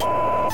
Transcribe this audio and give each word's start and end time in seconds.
Hola, 0.00 0.48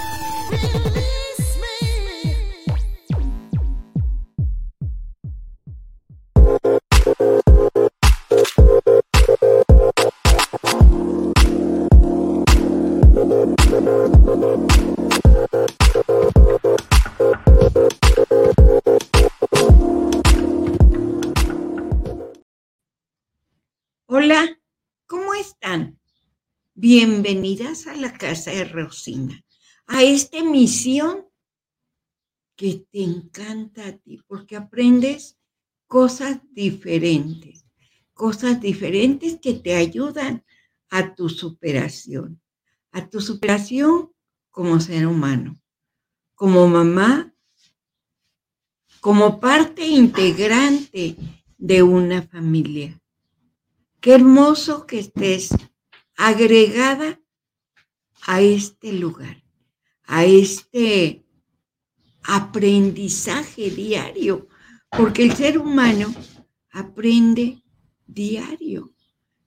Bienvenidas 26.93 27.87
a 27.87 27.95
la 27.95 28.12
casa 28.12 28.51
de 28.51 28.65
Rosina, 28.65 29.45
a 29.87 30.03
esta 30.03 30.39
emisión 30.39 31.29
que 32.57 32.85
te 32.91 33.05
encanta 33.05 33.87
a 33.87 33.97
ti, 33.97 34.21
porque 34.27 34.57
aprendes 34.57 35.39
cosas 35.87 36.41
diferentes, 36.51 37.65
cosas 38.12 38.61
diferentes 38.61 39.39
que 39.41 39.55
te 39.55 39.77
ayudan 39.77 40.45
a 40.89 41.15
tu 41.15 41.29
superación, 41.29 42.43
a 42.91 43.09
tu 43.09 43.20
superación 43.20 44.11
como 44.51 44.81
ser 44.81 45.07
humano, 45.07 45.61
como 46.34 46.67
mamá, 46.67 47.33
como 48.98 49.39
parte 49.39 49.87
integrante 49.87 51.17
de 51.57 51.83
una 51.84 52.23
familia. 52.23 53.01
Qué 54.01 54.15
hermoso 54.15 54.89
que 54.89 54.98
estés 54.98 55.51
agregada 56.23 57.19
a 58.27 58.42
este 58.42 58.92
lugar, 58.92 59.42
a 60.05 60.27
este 60.27 61.25
aprendizaje 62.22 63.70
diario, 63.70 64.47
porque 64.91 65.22
el 65.22 65.34
ser 65.34 65.56
humano 65.56 66.14
aprende 66.72 67.62
diario 68.06 68.92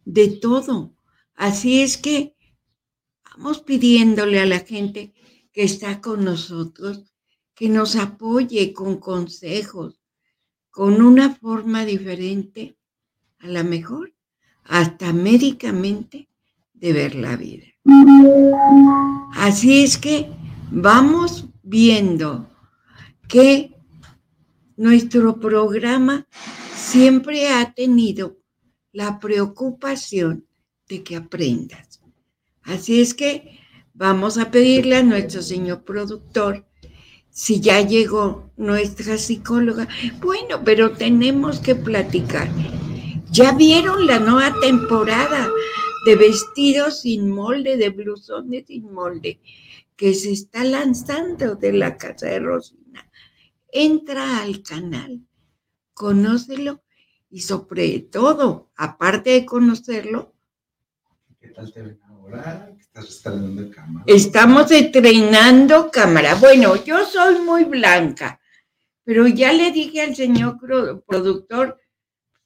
de 0.03 0.29
todo. 0.29 0.95
Así 1.35 1.83
es 1.83 1.97
que 1.97 2.35
vamos 3.23 3.61
pidiéndole 3.61 4.39
a 4.39 4.47
la 4.47 4.61
gente 4.61 5.13
que 5.51 5.63
está 5.63 6.01
con 6.01 6.25
nosotros 6.25 7.13
que 7.53 7.69
nos 7.69 7.95
apoye 7.95 8.73
con 8.73 8.97
consejos, 8.97 10.01
con 10.71 11.03
una 11.03 11.35
forma 11.35 11.85
diferente, 11.85 12.79
a 13.37 13.47
la 13.47 13.63
mejor 13.63 14.15
hasta 14.63 15.13
médicamente 15.13 16.29
de 16.83 16.91
ver 16.91 17.15
la 17.15 17.37
vida. 17.37 17.63
Así 19.35 19.85
es 19.85 19.97
que 19.97 20.29
vamos 20.69 21.45
viendo 21.63 22.49
que 23.29 23.73
nuestro 24.75 25.39
programa 25.39 26.27
siempre 26.75 27.47
ha 27.47 27.73
tenido 27.73 28.37
la 28.91 29.17
preocupación 29.17 30.45
de 30.89 31.03
que 31.03 31.15
aprendas. 31.15 32.01
Así 32.63 32.99
es 32.99 33.13
que 33.13 33.61
vamos 33.93 34.37
a 34.37 34.51
pedirle 34.51 34.97
a 34.97 35.03
nuestro 35.03 35.41
señor 35.41 35.85
productor 35.85 36.65
si 37.29 37.61
ya 37.61 37.79
llegó 37.79 38.51
nuestra 38.57 39.17
psicóloga. 39.17 39.87
Bueno, 40.19 40.61
pero 40.65 40.91
tenemos 40.91 41.59
que 41.59 41.75
platicar. 41.75 42.49
¿Ya 43.31 43.53
vieron 43.53 44.05
la 44.05 44.19
nueva 44.19 44.53
temporada 44.59 45.49
de 46.05 46.15
vestidos 46.15 47.01
sin 47.01 47.29
molde, 47.29 47.77
de 47.77 47.89
blusones 47.89 48.67
sin 48.67 48.91
molde, 48.91 49.39
que 49.95 50.13
se 50.13 50.31
está 50.31 50.63
lanzando 50.63 51.55
de 51.55 51.73
la 51.73 51.97
casa 51.97 52.27
de 52.27 52.39
Rosina? 52.39 53.09
Entra 53.71 54.41
al 54.41 54.61
canal, 54.61 55.21
conócelo 55.93 56.83
y 57.29 57.41
sobre 57.41 57.99
todo, 57.99 58.71
aparte 58.75 59.31
de 59.31 59.45
conocerlo, 59.45 60.33
¿qué 61.39 61.49
tal 61.49 61.71
te 61.71 61.81
ven 61.81 61.99
ahora? 62.03 62.73
¿Estás 62.79 63.09
estrenando 63.09 63.71
cámara? 63.71 64.05
Estamos 64.07 64.71
estrenando 64.71 65.89
cámara. 65.91 66.35
Bueno, 66.35 66.83
yo 66.83 67.05
soy 67.05 67.39
muy 67.39 67.63
blanca, 67.63 68.39
pero 69.03 69.27
ya 69.27 69.51
le 69.51 69.71
dije 69.71 70.01
al 70.01 70.15
señor 70.15 70.59
productor 70.59 71.79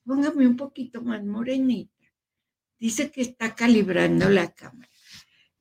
póngame 0.08 0.48
un 0.48 0.56
poquito 0.56 1.02
más 1.02 1.24
morenita. 1.24 1.97
Dice 2.80 3.12
que 3.12 3.22
está 3.22 3.56
calibrando 3.56 4.30
la 4.30 4.52
cámara. 4.52 4.90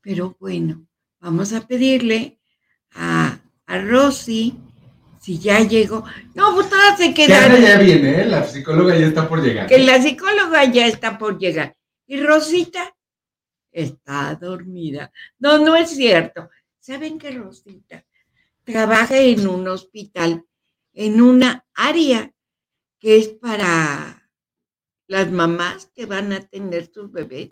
Pero 0.01 0.37
bueno, 0.39 0.87
vamos 1.19 1.53
a 1.53 1.67
pedirle 1.67 2.39
a, 2.93 3.39
a 3.67 3.79
Rosy 3.79 4.59
si 5.21 5.39
ya 5.39 5.61
llegó. 5.61 6.05
No, 6.35 6.55
pues 6.55 6.71
todas 6.71 6.99
se 6.99 7.13
quedaron. 7.13 7.61
Ya, 7.61 7.71
ya 7.71 7.79
viene, 7.79 8.23
¿eh? 8.23 8.27
la 8.27 8.47
psicóloga 8.47 8.97
ya 8.97 9.07
está 9.07 9.29
por 9.29 9.43
llegar. 9.43 9.67
Que 9.67 9.79
la 9.79 10.01
psicóloga 10.01 10.65
ya 10.65 10.87
está 10.87 11.19
por 11.19 11.39
llegar. 11.39 11.77
Y 12.07 12.21
Rosita 12.21 12.95
está 13.73 14.35
dormida. 14.37 15.11
No, 15.39 15.59
no 15.59 15.75
es 15.75 15.91
cierto. 15.91 16.49
¿Saben 16.79 17.19
que 17.19 17.33
Rosita 17.33 18.05
trabaja 18.63 19.19
en 19.19 19.49
un 19.49 19.67
hospital, 19.67 20.45
en 20.93 21.21
una 21.21 21.67
área 21.75 22.31
que 23.01 23.19
es 23.19 23.29
para 23.29 24.16
las 25.07 25.31
mamás 25.31 25.91
que 25.95 26.07
van 26.07 26.33
a 26.33 26.41
tener 26.41 26.91
sus 26.93 27.11
bebés, 27.13 27.51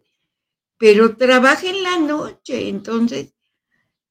pero 0.79 1.17
trabaja 1.17 1.69
en 1.69 1.83
la 1.83 1.99
noche, 1.99 2.69
entonces 2.69 3.35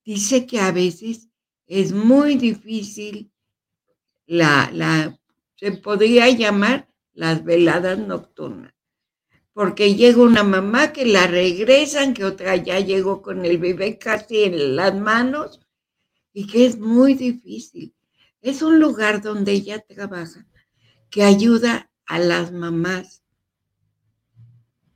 dice 0.06 0.46
que 0.46 0.60
a 0.60 0.72
veces 0.72 1.30
es 1.68 1.92
muy 1.92 2.36
difícil 2.36 3.32
la, 4.26 4.70
la, 4.72 5.20
se 5.56 5.72
podría 5.74 6.30
llamar 6.30 6.88
las 7.14 7.44
veladas 7.44 8.00
nocturnas, 8.00 8.74
porque 9.54 9.96
llega 9.96 10.22
una 10.22 10.44
mamá 10.44 10.94
que 10.94 11.06
la 11.06 11.28
regresan, 11.28 12.14
que 12.14 12.26
otra 12.26 12.56
ya 12.56 12.80
llegó 12.80 13.22
con 13.22 13.46
el 13.46 13.58
bebé 13.58 13.98
casi 13.98 14.44
en 14.44 14.76
las 14.76 14.96
manos 14.96 15.60
y 16.34 16.48
que 16.48 16.66
es 16.66 16.80
muy 16.80 17.14
difícil. 17.14 17.94
Es 18.42 18.62
un 18.62 18.80
lugar 18.80 19.22
donde 19.22 19.54
ella 19.54 19.80
trabaja 19.80 20.46
que 21.10 21.24
ayuda 21.24 21.92
a 22.06 22.20
las 22.20 22.52
mamás 22.52 23.23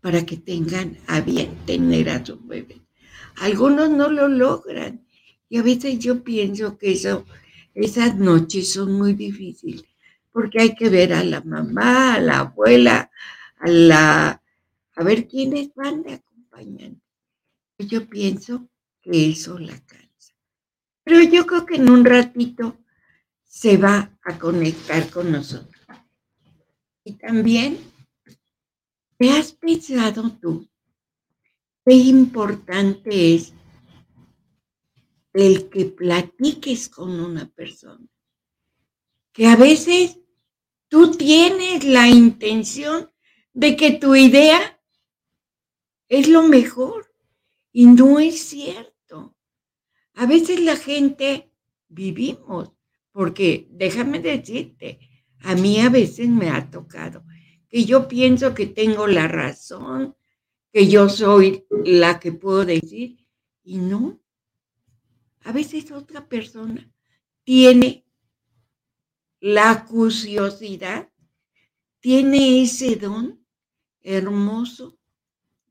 para 0.01 0.25
que 0.25 0.37
tengan 0.37 0.97
a 1.07 1.21
bien 1.21 1.57
tener 1.65 2.09
a 2.09 2.25
su 2.25 2.39
bebé. 2.39 2.81
Algunos 3.37 3.89
no 3.89 4.09
lo 4.09 4.27
logran 4.27 5.05
y 5.49 5.57
a 5.57 5.63
veces 5.63 5.99
yo 5.99 6.23
pienso 6.23 6.77
que 6.77 6.93
eso, 6.93 7.25
esas 7.73 8.15
noches 8.15 8.73
son 8.73 8.93
muy 8.93 9.13
difíciles 9.13 9.85
porque 10.37 10.61
hay 10.61 10.75
que 10.75 10.89
ver 10.89 11.13
a 11.13 11.23
la 11.23 11.41
mamá, 11.41 12.13
a 12.13 12.19
la 12.19 12.39
abuela, 12.41 13.09
a 13.57 13.67
la, 13.67 14.43
a 14.95 15.03
ver 15.03 15.27
quiénes 15.27 15.73
van 15.73 16.03
de 16.03 16.13
acompañante. 16.13 17.01
Yo 17.79 18.07
pienso 18.07 18.69
que 19.01 19.31
eso 19.31 19.57
la 19.57 19.79
cansa. 19.79 20.35
Pero 21.03 21.23
yo 21.23 21.47
creo 21.47 21.65
que 21.65 21.77
en 21.77 21.89
un 21.89 22.05
ratito 22.05 22.77
se 23.43 23.77
va 23.77 24.15
a 24.23 24.37
conectar 24.37 25.09
con 25.09 25.31
nosotros. 25.31 25.83
Y 27.03 27.13
también 27.13 27.79
¿Te 29.17 29.31
has 29.31 29.51
pensado 29.51 30.31
tú 30.39 30.69
qué 31.83 31.93
importante 31.93 33.33
es 33.33 33.51
el 35.33 35.69
que 35.69 35.85
platiques 35.85 36.87
con 36.87 37.19
una 37.19 37.49
persona? 37.49 38.05
Que 39.33 39.47
a 39.47 39.55
veces 39.55 40.19
tú 40.87 41.11
tienes 41.11 41.83
la 41.83 42.07
intención 42.07 43.11
de 43.53 43.75
que 43.75 43.93
tu 43.93 44.15
idea 44.15 44.79
es 46.09 46.27
lo 46.27 46.43
mejor 46.43 47.11
y 47.71 47.87
no 47.87 48.19
es 48.19 48.39
cierto. 48.39 49.35
A 50.13 50.27
veces 50.27 50.59
la 50.59 50.75
gente 50.75 51.51
vivimos, 51.87 52.71
porque 53.11 53.67
déjame 53.71 54.19
decirte, 54.19 54.99
a 55.39 55.55
mí 55.55 55.79
a 55.79 55.89
veces 55.89 56.29
me 56.29 56.51
ha 56.51 56.69
tocado 56.69 57.23
que 57.69 57.85
yo 57.85 58.07
pienso 58.07 58.53
que 58.53 58.65
tengo 58.65 59.07
la 59.07 59.27
razón, 59.27 60.15
que 60.71 60.87
yo 60.87 61.09
soy 61.09 61.65
la 61.69 62.19
que 62.19 62.31
puedo 62.31 62.65
decir, 62.65 63.17
y 63.63 63.77
no. 63.77 64.19
A 65.43 65.51
veces 65.51 65.91
otra 65.91 66.27
persona 66.27 66.91
tiene 67.43 68.05
la 69.39 69.85
curiosidad, 69.85 71.09
tiene 71.99 72.63
ese 72.63 72.95
don 72.95 73.45
hermoso 74.01 74.97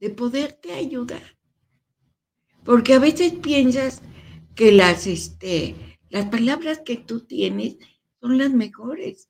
de 0.01 0.11
poderte 0.11 0.73
ayudar. 0.73 1.39
Porque 2.65 2.95
a 2.95 2.99
veces 2.99 3.35
piensas 3.35 4.03
que 4.55 4.73
las, 4.73 5.07
este, 5.07 5.99
las 6.11 6.27
palabras 6.27 6.81
que 6.85 6.97
tú 6.97 7.21
tienes 7.21 7.77
son 8.21 8.39
las 8.39 8.51
mejores, 8.51 9.29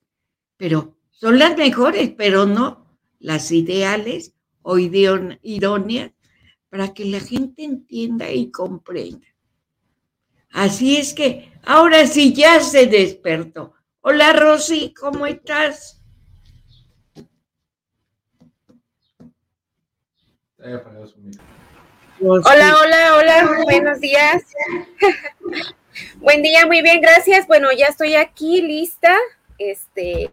pero 0.57 0.96
son 1.19 1.39
las 1.39 1.57
mejores, 1.57 2.11
pero 2.15 2.45
no 2.45 2.85
las 3.19 3.51
ideales 3.51 4.33
o 4.61 4.77
idóneas 4.77 6.11
para 6.69 6.93
que 6.93 7.05
la 7.05 7.19
gente 7.19 7.63
entienda 7.63 8.29
y 8.29 8.51
comprenda. 8.51 9.25
Así 10.51 10.97
es 10.97 11.13
que 11.13 11.51
ahora 11.63 12.05
sí 12.05 12.33
ya 12.33 12.59
se 12.59 12.85
despertó. 12.85 13.73
Hola 14.01 14.31
Rosy, 14.33 14.93
¿cómo 14.93 15.25
estás? 15.25 16.01
Hola, 22.19 22.75
hola, 22.83 23.15
hola, 23.15 23.59
buenos 23.63 23.99
días. 23.99 24.43
Buen 26.17 26.43
día, 26.43 26.67
muy 26.67 26.83
bien, 26.83 27.01
gracias. 27.01 27.47
Bueno, 27.47 27.69
ya 27.71 27.87
estoy 27.87 28.15
aquí 28.15 28.61
lista, 28.61 29.17
este, 29.57 30.31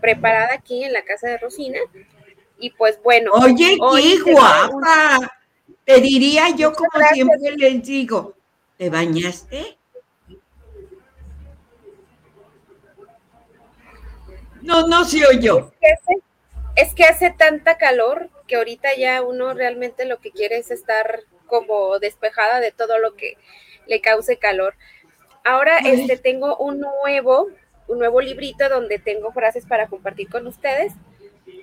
preparada 0.00 0.54
aquí 0.54 0.84
en 0.84 0.92
la 0.92 1.02
casa 1.02 1.28
de 1.28 1.38
Rosina. 1.38 1.78
Y 2.58 2.70
pues 2.70 3.00
bueno. 3.02 3.32
Oye, 3.32 3.76
qué 4.24 4.32
guapa. 4.32 5.18
Te 5.84 6.00
diría 6.00 6.50
yo 6.50 6.72
como 6.72 6.90
siempre 7.12 7.52
les 7.56 7.82
digo, 7.82 8.34
¿te 8.76 8.88
bañaste? 8.88 9.76
No, 14.62 14.86
no 14.86 15.04
se 15.04 15.26
oyó. 15.26 15.72
Es 15.80 15.80
que, 15.80 15.92
hace, 15.92 16.22
es 16.76 16.94
que 16.94 17.04
hace 17.04 17.30
tanta 17.30 17.78
calor 17.78 18.30
que 18.46 18.56
ahorita 18.56 18.94
ya 18.96 19.22
uno 19.22 19.54
realmente 19.54 20.04
lo 20.04 20.18
que 20.18 20.30
quiere 20.30 20.58
es 20.58 20.70
estar 20.70 21.24
como 21.46 21.98
despejada 21.98 22.60
de 22.60 22.70
todo 22.70 22.98
lo 22.98 23.14
que 23.14 23.36
le 23.86 24.00
cause 24.00 24.38
calor. 24.38 24.74
Ahora 25.44 25.78
este 25.78 26.16
tengo 26.16 26.56
un 26.56 26.80
nuevo, 26.80 27.48
un 27.88 27.98
nuevo 27.98 28.20
librito 28.20 28.68
donde 28.68 28.98
tengo 28.98 29.32
frases 29.32 29.66
para 29.66 29.88
compartir 29.88 30.28
con 30.28 30.46
ustedes. 30.46 30.92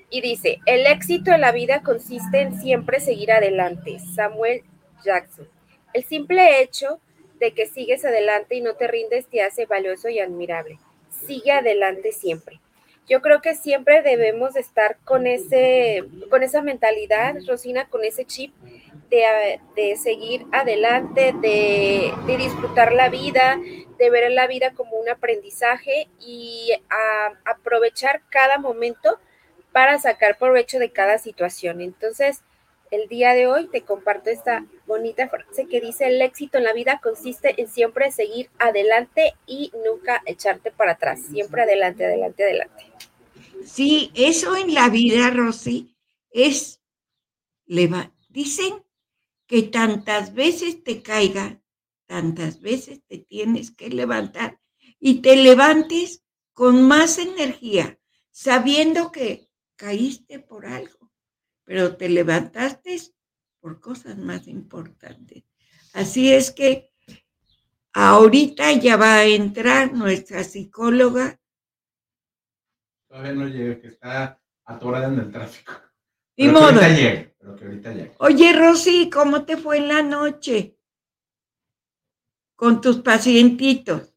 Y 0.09 0.21
dice, 0.21 0.59
el 0.65 0.87
éxito 0.87 1.31
en 1.31 1.41
la 1.41 1.51
vida 1.51 1.81
consiste 1.81 2.41
en 2.41 2.59
siempre 2.59 2.99
seguir 2.99 3.31
adelante. 3.31 3.99
Samuel 3.99 4.63
Jackson. 5.03 5.47
El 5.93 6.03
simple 6.03 6.61
hecho 6.61 6.99
de 7.39 7.53
que 7.53 7.67
sigues 7.67 8.05
adelante 8.05 8.55
y 8.55 8.61
no 8.61 8.75
te 8.75 8.87
rindes 8.87 9.27
te 9.27 9.41
hace 9.41 9.65
valioso 9.65 10.09
y 10.09 10.19
admirable. 10.19 10.79
Sigue 11.09 11.51
adelante 11.51 12.11
siempre. 12.11 12.59
Yo 13.09 13.21
creo 13.21 13.41
que 13.41 13.55
siempre 13.55 14.03
debemos 14.03 14.55
estar 14.55 14.97
con, 15.03 15.25
ese, 15.25 16.03
con 16.29 16.43
esa 16.43 16.61
mentalidad, 16.61 17.35
Rosina, 17.47 17.89
con 17.89 18.03
ese 18.03 18.23
chip 18.25 18.53
de, 19.09 19.97
seguir 19.97 20.45
adelante, 20.51 21.33
de, 21.41 22.13
disfrutar 22.37 22.93
la 22.93 23.09
vida, 23.09 23.59
de 23.97 24.09
ver 24.11 24.31
la 24.31 24.45
vida 24.45 24.73
como 24.73 24.97
un 24.97 25.09
aprendizaje 25.09 26.07
y 26.19 26.71
aprovechar 27.45 28.21
cada 28.29 28.59
momento 28.59 29.19
para 29.71 29.97
sacar 29.97 30.37
provecho 30.37 30.79
de 30.79 30.91
cada 30.91 31.17
situación. 31.17 31.81
Entonces, 31.81 32.43
el 32.91 33.07
día 33.07 33.33
de 33.33 33.47
hoy 33.47 33.67
te 33.67 33.81
comparto 33.81 34.29
esta 34.29 34.65
bonita 34.85 35.29
frase 35.29 35.67
que 35.67 35.81
dice, 35.81 36.07
el 36.07 36.21
éxito 36.21 36.57
en 36.57 36.63
la 36.63 36.73
vida 36.73 36.99
consiste 37.01 37.59
en 37.61 37.67
siempre 37.67 38.11
seguir 38.11 38.49
adelante 38.57 39.33
y 39.45 39.71
nunca 39.85 40.21
echarte 40.25 40.71
para 40.71 40.93
atrás, 40.93 41.21
siempre 41.29 41.61
adelante, 41.63 42.05
adelante, 42.05 42.43
adelante. 42.43 42.85
Sí, 43.65 44.11
eso 44.15 44.55
en 44.55 44.73
la 44.73 44.89
vida, 44.89 45.29
Rosy, 45.29 45.95
es, 46.31 46.81
dicen 48.29 48.83
que 49.45 49.63
tantas 49.63 50.33
veces 50.33 50.83
te 50.83 51.01
caiga, 51.01 51.61
tantas 52.05 52.61
veces 52.61 53.01
te 53.07 53.19
tienes 53.19 53.71
que 53.71 53.89
levantar 53.89 54.59
y 54.99 55.21
te 55.21 55.35
levantes 55.35 56.23
con 56.53 56.81
más 56.87 57.19
energía, 57.19 57.99
sabiendo 58.31 59.11
que 59.11 59.49
caíste 59.75 60.39
por 60.39 60.65
algo, 60.65 60.98
pero 61.69 61.95
te 61.95 62.09
levantaste 62.09 62.97
por 63.59 63.79
cosas 63.79 64.17
más 64.17 64.47
importantes. 64.47 65.43
Así 65.93 66.33
es 66.33 66.49
que 66.49 66.91
ahorita 67.93 68.71
ya 68.71 68.97
va 68.97 69.17
a 69.17 69.25
entrar 69.25 69.93
nuestra 69.93 70.43
psicóloga. 70.43 71.39
Todavía 73.07 73.33
no 73.33 73.47
llega, 73.47 73.79
que 73.79 73.89
está 73.89 74.41
atorada 74.65 75.09
en 75.09 75.19
el 75.19 75.31
tráfico. 75.31 75.73
Ni 76.37 76.47
modo. 76.47 76.79
pero 76.79 77.55
que 77.55 77.65
ahorita 77.65 77.93
llegue. 77.93 78.15
Oye, 78.17 78.53
Rosy, 78.53 79.11
¿cómo 79.11 79.45
te 79.45 79.55
fue 79.55 79.77
en 79.77 79.89
la 79.89 80.01
noche? 80.01 80.75
Con 82.55 82.81
tus 82.81 83.01
pacientitos. 83.01 84.11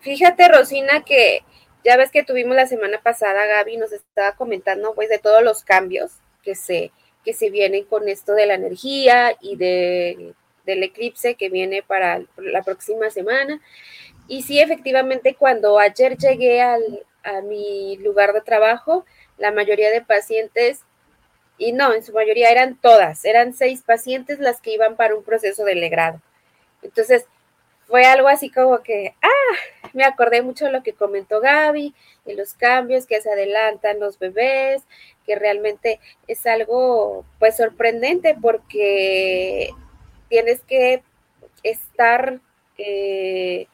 Fíjate, 0.00 0.48
Rosina, 0.48 1.04
que 1.04 1.44
ya 1.84 1.98
ves 1.98 2.10
que 2.10 2.24
tuvimos 2.24 2.56
la 2.56 2.66
semana 2.66 3.02
pasada, 3.02 3.44
Gaby 3.44 3.76
nos 3.76 3.92
estaba 3.92 4.34
comentando 4.34 4.94
pues 4.94 5.10
de 5.10 5.18
todos 5.18 5.42
los 5.42 5.62
cambios 5.62 6.22
que 6.44 6.54
se, 6.54 6.90
que 7.24 7.32
se 7.32 7.50
vienen 7.50 7.84
con 7.84 8.08
esto 8.08 8.34
de 8.34 8.46
la 8.46 8.54
energía 8.54 9.36
y 9.40 9.56
de, 9.56 10.34
del 10.64 10.82
eclipse 10.82 11.34
que 11.34 11.48
viene 11.48 11.82
para 11.82 12.22
la 12.36 12.62
próxima 12.62 13.10
semana. 13.10 13.60
Y 14.28 14.42
sí, 14.42 14.60
efectivamente, 14.60 15.34
cuando 15.34 15.78
ayer 15.78 16.16
llegué 16.16 16.60
al, 16.62 17.04
a 17.22 17.40
mi 17.40 17.96
lugar 17.98 18.32
de 18.32 18.40
trabajo, 18.40 19.04
la 19.38 19.52
mayoría 19.52 19.90
de 19.90 20.02
pacientes, 20.02 20.80
y 21.58 21.72
no, 21.72 21.94
en 21.94 22.02
su 22.02 22.12
mayoría 22.12 22.50
eran 22.50 22.76
todas, 22.76 23.24
eran 23.24 23.52
seis 23.54 23.82
pacientes 23.82 24.38
las 24.38 24.60
que 24.60 24.72
iban 24.72 24.96
para 24.96 25.14
un 25.14 25.24
proceso 25.24 25.64
de 25.64 25.74
legrado. 25.74 26.20
Entonces, 26.82 27.26
fue 27.86 28.04
algo 28.06 28.28
así 28.28 28.50
como 28.50 28.82
que, 28.82 29.14
ah, 29.22 29.88
me 29.92 30.04
acordé 30.04 30.42
mucho 30.42 30.66
de 30.66 30.72
lo 30.72 30.82
que 30.82 30.92
comentó 30.92 31.40
Gaby, 31.40 31.94
de 32.24 32.34
los 32.34 32.54
cambios 32.54 33.06
que 33.06 33.20
se 33.20 33.30
adelantan 33.30 34.00
los 34.00 34.18
bebés, 34.18 34.82
que 35.26 35.36
realmente 35.36 36.00
es 36.26 36.46
algo 36.46 37.24
pues 37.38 37.56
sorprendente 37.56 38.36
porque 38.40 39.70
tienes 40.28 40.60
que 40.62 41.02
estar 41.62 42.40
eh, 42.78 43.66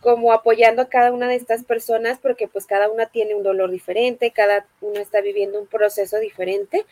como 0.00 0.32
apoyando 0.32 0.82
a 0.82 0.88
cada 0.88 1.12
una 1.12 1.28
de 1.28 1.36
estas 1.36 1.64
personas 1.64 2.18
porque 2.18 2.48
pues 2.48 2.66
cada 2.66 2.90
una 2.90 3.06
tiene 3.06 3.34
un 3.34 3.42
dolor 3.42 3.70
diferente, 3.70 4.30
cada 4.30 4.66
uno 4.80 5.00
está 5.00 5.20
viviendo 5.20 5.60
un 5.60 5.66
proceso 5.66 6.18
diferente. 6.18 6.84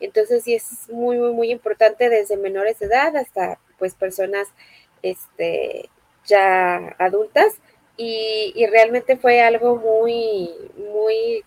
Entonces 0.00 0.44
sí 0.44 0.54
es 0.54 0.88
muy, 0.88 1.18
muy, 1.18 1.32
muy 1.32 1.50
importante 1.50 2.08
desde 2.08 2.36
menores 2.36 2.78
de 2.78 2.86
edad 2.86 3.16
hasta 3.16 3.58
pues 3.78 3.94
personas 3.94 4.48
este, 5.02 5.90
ya 6.26 6.94
adultas 6.98 7.60
y, 7.96 8.66
realmente 8.70 9.16
fue 9.16 9.40
algo 9.40 9.76
muy, 9.76 10.50
muy, 10.76 11.44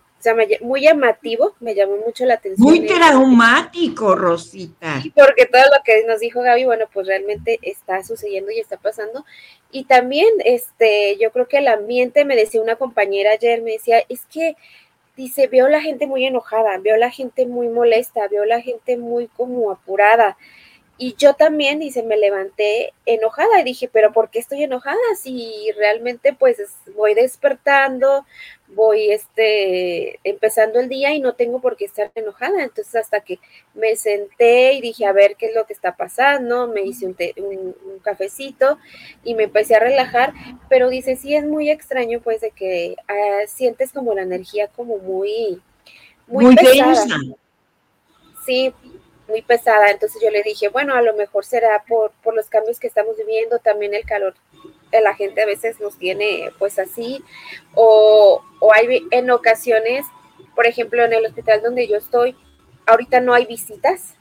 muy 0.62 0.82
llamativo, 0.82 1.54
me 1.60 1.74
llamó 1.74 1.96
mucho 1.98 2.24
la 2.24 2.34
atención. 2.34 2.66
Muy 2.66 2.86
traumático, 2.86 4.14
Rosita. 4.14 5.02
porque 5.14 5.46
todo 5.46 5.62
lo 5.62 5.82
que 5.84 6.04
nos 6.06 6.20
dijo 6.20 6.40
Gaby, 6.40 6.64
bueno, 6.64 6.86
pues 6.92 7.06
realmente 7.06 7.58
está 7.62 8.02
sucediendo 8.02 8.50
y 8.50 8.60
está 8.60 8.78
pasando. 8.78 9.24
Y 9.70 9.84
también, 9.84 10.28
este, 10.44 11.18
yo 11.20 11.30
creo 11.32 11.48
que 11.48 11.58
el 11.58 11.68
ambiente, 11.68 12.24
me 12.24 12.36
decía 12.36 12.62
una 12.62 12.76
compañera 12.76 13.32
ayer, 13.32 13.62
me 13.62 13.72
decía, 13.72 14.02
es 14.08 14.24
que, 14.32 14.56
dice, 15.16 15.48
veo 15.48 15.68
la 15.68 15.82
gente 15.82 16.06
muy 16.06 16.24
enojada, 16.24 16.78
veo 16.78 16.96
la 16.96 17.10
gente 17.10 17.44
muy 17.44 17.68
molesta, 17.68 18.28
veo 18.28 18.44
la 18.44 18.62
gente 18.62 18.96
muy 18.96 19.26
como 19.26 19.70
apurada. 19.70 20.38
Y 21.00 21.14
yo 21.16 21.34
también, 21.34 21.78
dice, 21.78 22.02
me 22.02 22.16
levanté 22.16 22.92
enojada 23.06 23.60
y 23.60 23.64
dije, 23.64 23.88
pero 23.90 24.12
¿por 24.12 24.30
qué 24.30 24.40
estoy 24.40 24.64
enojada? 24.64 24.98
Si 25.16 25.70
realmente 25.76 26.32
pues 26.32 26.58
voy 26.96 27.14
despertando, 27.14 28.26
voy 28.66 29.12
este, 29.12 30.18
empezando 30.24 30.80
el 30.80 30.88
día 30.88 31.14
y 31.14 31.20
no 31.20 31.34
tengo 31.34 31.60
por 31.60 31.76
qué 31.76 31.84
estar 31.84 32.10
enojada. 32.16 32.64
Entonces 32.64 32.96
hasta 32.96 33.20
que 33.20 33.38
me 33.74 33.94
senté 33.94 34.72
y 34.72 34.80
dije, 34.80 35.06
a 35.06 35.12
ver 35.12 35.36
qué 35.36 35.46
es 35.46 35.54
lo 35.54 35.66
que 35.66 35.72
está 35.72 35.94
pasando, 35.96 36.66
me 36.66 36.82
hice 36.82 37.06
un, 37.06 37.16
un, 37.36 37.98
cafecito 38.00 38.78
y 39.22 39.34
me 39.34 39.44
empecé 39.44 39.76
a 39.76 39.80
relajar, 39.80 40.32
pero 40.68 40.88
dice, 40.88 41.14
sí 41.14 41.34
es 41.34 41.44
muy 41.44 41.70
extraño 41.70 42.20
pues 42.20 42.40
de 42.40 42.50
que 42.50 42.96
ah, 43.06 43.46
sientes 43.46 43.92
como 43.92 44.14
la 44.14 44.22
energía 44.22 44.66
como 44.66 44.98
muy, 44.98 45.62
muy, 46.26 46.56
pesada. 46.56 47.06
Sí, 48.44 48.72
muy 49.28 49.42
pesada. 49.42 49.90
Entonces 49.90 50.20
yo 50.22 50.30
le 50.30 50.42
dije, 50.42 50.68
bueno, 50.68 50.94
a 50.94 51.02
lo 51.02 51.14
mejor 51.14 51.44
será 51.44 51.84
por, 51.86 52.12
por 52.22 52.34
los 52.34 52.48
cambios 52.48 52.80
que 52.80 52.86
estamos 52.86 53.16
viviendo, 53.16 53.58
también 53.58 53.94
el 53.94 54.04
calor 54.04 54.34
la 55.02 55.14
gente 55.14 55.42
a 55.42 55.46
veces 55.46 55.80
nos 55.80 55.98
tiene 55.98 56.50
pues 56.58 56.78
así, 56.78 57.22
o, 57.74 58.42
o 58.60 58.74
hay 58.74 59.06
en 59.10 59.30
ocasiones, 59.30 60.04
por 60.54 60.66
ejemplo, 60.66 61.04
en 61.04 61.12
el 61.12 61.26
hospital 61.26 61.62
donde 61.62 61.86
yo 61.86 61.96
estoy, 61.96 62.36
ahorita 62.86 63.20
no 63.20 63.34
hay 63.34 63.46
visitas, 63.46 64.14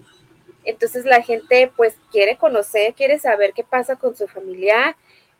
entonces 0.64 1.06
la 1.06 1.22
gente 1.22 1.72
pues 1.76 1.96
quiere 2.12 2.38
conocer, 2.38 2.94
quiere 2.94 3.20
saber 3.20 3.54
qué 3.54 3.64
pasa 3.64 3.96
con 3.96 4.16
su 4.16 4.28
familiar, 4.28 4.96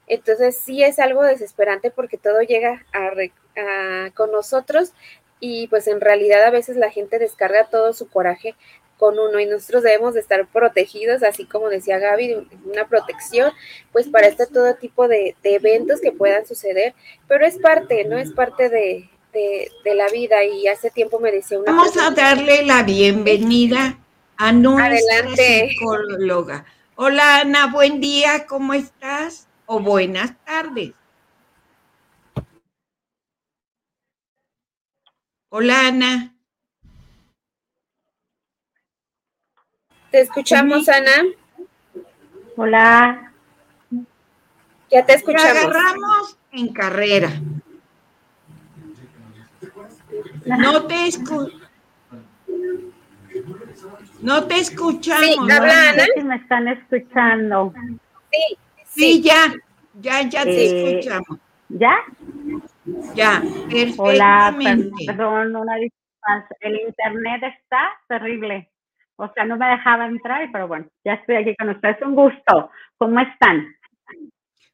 entonces 0.08 0.58
sí 0.58 0.84
es 0.84 1.00
algo 1.00 1.24
desesperante 1.24 1.92
porque 1.92 2.18
todo 2.18 2.42
llega 2.42 2.86
a, 2.94 3.12
a, 3.62 4.12
con 4.12 4.32
nosotros 4.32 4.94
y 5.40 5.68
pues 5.68 5.88
en 5.88 6.00
realidad 6.00 6.44
a 6.46 6.50
veces 6.50 6.78
la 6.78 6.90
gente 6.90 7.20
descarga 7.20 7.68
todo 7.70 7.94
su 7.94 8.10
coraje 8.10 8.56
con 8.98 9.20
uno 9.20 9.40
y 9.40 9.46
nosotros 9.46 9.84
debemos 9.84 10.14
de 10.14 10.22
estar 10.22 10.48
protegidos, 10.48 11.24
así 11.24 11.46
como 11.46 11.70
decía 11.70 12.00
Gaby, 12.00 12.48
una 12.66 12.88
protección, 12.88 13.52
pues 13.92 14.08
para 14.08 14.28
este 14.28 14.48
todo 14.48 14.76
tipo 14.76 15.08
de, 15.08 15.36
eventos 15.44 16.02
que 16.02 16.12
puedan 16.12 16.46
suceder, 16.46 16.94
pero 17.28 17.46
es 17.46 17.58
parte, 17.58 18.06
¿no? 18.06 18.18
Es 18.18 18.32
parte 18.32 18.70
de, 18.70 19.10
la 19.86 20.08
vida 20.10 20.44
y 20.44 20.68
hace 20.68 20.90
tiempo 20.90 21.20
me 21.20 21.32
decía 21.32 21.60
una... 21.60 21.72
Vamos 21.72 21.96
a 21.96 22.10
darle 22.10 22.64
la 22.64 22.82
bienvenida 22.82 24.00
a 24.36 24.52
nuestra 24.52 25.36
psicóloga. 25.36 26.66
Hola 26.96 27.42
Ana, 27.42 27.72
buen 27.72 28.02
día, 28.02 28.48
¿cómo 28.48 28.74
estás? 28.74 29.48
o 29.68 29.80
buenas 29.80 30.34
tardes. 30.46 30.94
Hola, 35.50 35.88
Ana. 35.88 36.37
Te 40.12 40.22
escuchamos, 40.22 40.88
Ana. 40.90 41.24
Hola. 42.56 43.32
Ya 44.90 45.06
te 45.06 45.14
escuchamos. 45.14 45.46
agarramos 45.66 46.38
en 46.52 46.74
carrera. 46.74 47.30
No 50.46 50.86
te 50.88 51.08
escucho. 51.08 51.58
No 54.22 54.46
te 54.46 54.60
escuchamos. 54.60 55.26
Sí, 55.26 55.36
habla 55.52 55.90
Ana. 55.90 56.06
si 56.16 56.24
me 56.24 56.36
están 56.38 56.68
escuchando. 56.70 57.74
Sí, 58.32 58.58
Sí, 58.86 59.22
ya, 59.22 59.54
ya, 60.02 60.22
ya 60.24 60.44
te 60.44 60.66
Eh, 60.66 61.00
escuchamos. 61.00 61.40
¿Ya? 61.70 61.98
Ya, 63.14 63.44
Hola, 63.98 64.56
per- 64.58 64.64
perfectamente. 64.64 65.06
perdón, 65.06 65.56
una 65.56 65.76
disculpa. 65.76 66.48
El 66.62 66.80
internet 66.88 67.44
está 67.44 67.90
terrible. 68.08 68.70
O 69.18 69.32
sea, 69.34 69.46
no 69.46 69.58
me 69.58 69.68
dejaba 69.68 70.06
entrar, 70.06 70.48
pero 70.52 70.68
bueno, 70.68 70.88
ya 71.04 71.16
estoy 71.16 71.38
aquí 71.38 71.56
con 71.56 71.70
ustedes. 71.70 72.02
Un 72.04 72.16
gusto. 72.16 72.72
¿Cómo 72.98 73.20
están? 73.20 73.76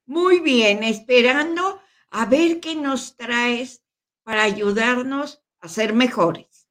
Muy 0.05 0.41
bien, 0.41 0.83
esperando 0.83 1.79
a 2.11 2.25
ver 2.25 2.59
qué 2.61 2.75
nos 2.75 3.15
traes 3.15 3.81
para 4.23 4.43
ayudarnos 4.43 5.41
a 5.61 5.69
ser 5.69 5.93
mejores. 5.93 6.69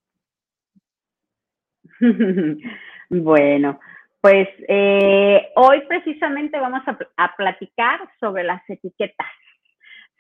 bueno, 3.08 3.80
pues 4.20 4.48
eh, 4.68 5.50
hoy 5.56 5.80
precisamente 5.88 6.60
vamos 6.60 6.82
a, 6.86 6.98
a 7.16 7.36
platicar 7.36 8.00
sobre 8.20 8.44
las 8.44 8.62
etiquetas, 8.68 9.32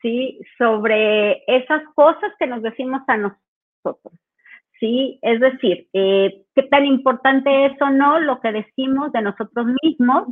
¿sí? 0.00 0.40
Sobre 0.56 1.44
esas 1.46 1.82
cosas 1.94 2.32
que 2.38 2.46
nos 2.46 2.62
decimos 2.62 3.02
a 3.08 3.16
nosotros, 3.18 4.14
¿sí? 4.82 5.20
Es 5.22 5.38
decir, 5.38 5.86
eh, 5.92 6.42
qué 6.56 6.64
tan 6.64 6.84
importante 6.84 7.66
es 7.66 7.80
o 7.80 7.88
no 7.90 8.18
lo 8.18 8.40
que 8.40 8.50
decimos 8.50 9.12
de 9.12 9.22
nosotros 9.22 9.66
mismos, 9.80 10.26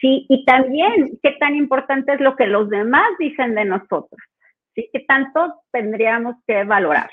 ¿sí? 0.00 0.26
Y 0.28 0.44
también 0.44 1.20
qué 1.22 1.36
tan 1.38 1.54
importante 1.54 2.14
es 2.14 2.20
lo 2.20 2.34
que 2.34 2.48
los 2.48 2.68
demás 2.68 3.08
dicen 3.20 3.54
de 3.54 3.64
nosotros, 3.64 4.20
¿sí? 4.74 4.90
¿Qué 4.92 5.04
tanto 5.06 5.54
tendríamos 5.70 6.34
que 6.48 6.64
valorar? 6.64 7.10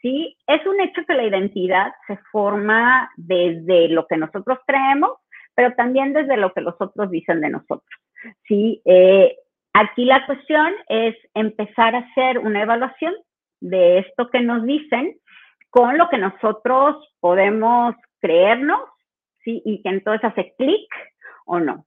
¿sí? 0.00 0.36
Es 0.46 0.66
un 0.66 0.80
hecho 0.80 1.02
que 1.06 1.14
la 1.14 1.24
identidad 1.24 1.92
se 2.06 2.16
forma 2.32 3.10
desde 3.16 3.88
lo 3.88 4.06
que 4.06 4.16
nosotros 4.16 4.58
creemos, 4.66 5.12
pero 5.54 5.74
también 5.74 6.14
desde 6.14 6.38
lo 6.38 6.52
que 6.54 6.62
los 6.62 6.74
otros 6.80 7.10
dicen 7.10 7.42
de 7.42 7.50
nosotros, 7.50 8.00
¿sí? 8.48 8.80
Eh, 8.86 9.36
aquí 9.74 10.06
la 10.06 10.24
cuestión 10.24 10.72
es 10.88 11.14
empezar 11.34 11.94
a 11.94 11.98
hacer 11.98 12.38
una 12.38 12.62
evaluación 12.62 13.14
de 13.60 13.98
esto 13.98 14.30
que 14.30 14.40
nos 14.40 14.64
dicen 14.64 15.14
con 15.72 15.96
lo 15.96 16.10
que 16.10 16.18
nosotros 16.18 16.96
podemos 17.18 17.94
creernos, 18.20 18.80
¿sí? 19.42 19.62
Y 19.64 19.82
que 19.82 19.88
entonces 19.88 20.22
hace 20.22 20.54
clic 20.58 20.86
o 21.46 21.58
no. 21.60 21.86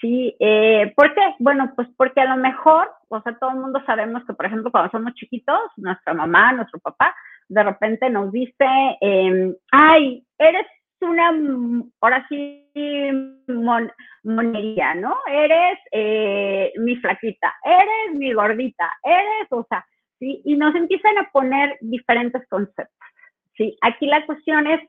Sí, 0.00 0.36
eh, 0.38 0.92
¿por 0.94 1.12
qué? 1.14 1.34
Bueno, 1.40 1.72
pues 1.74 1.88
porque 1.96 2.20
a 2.20 2.36
lo 2.36 2.40
mejor, 2.40 2.88
o 3.08 3.20
sea, 3.22 3.36
todo 3.36 3.50
el 3.50 3.56
mundo 3.56 3.82
sabemos 3.86 4.24
que, 4.24 4.34
por 4.34 4.46
ejemplo, 4.46 4.70
cuando 4.70 4.90
somos 4.92 5.14
chiquitos, 5.14 5.58
nuestra 5.76 6.14
mamá, 6.14 6.52
nuestro 6.52 6.78
papá, 6.78 7.12
de 7.48 7.62
repente 7.64 8.08
nos 8.08 8.30
dice, 8.30 8.66
eh, 9.00 9.52
ay, 9.72 10.24
eres 10.38 10.66
una, 11.00 11.32
ahora 12.00 12.24
sí, 12.28 12.70
mon, 13.48 13.90
monería, 14.22 14.94
¿no? 14.94 15.16
Eres 15.26 15.78
eh, 15.90 16.72
mi 16.76 16.94
flaquita, 16.96 17.52
eres 17.64 18.16
mi 18.16 18.32
gordita, 18.32 18.92
eres, 19.02 19.48
o 19.50 19.66
sea, 19.68 19.84
¿sí? 20.20 20.40
Y 20.44 20.56
nos 20.56 20.72
empiezan 20.76 21.18
a 21.18 21.28
poner 21.32 21.76
diferentes 21.80 22.46
conceptos. 22.48 23.08
Sí, 23.56 23.76
aquí 23.82 24.06
la 24.06 24.26
cuestión 24.26 24.66
es 24.66 24.80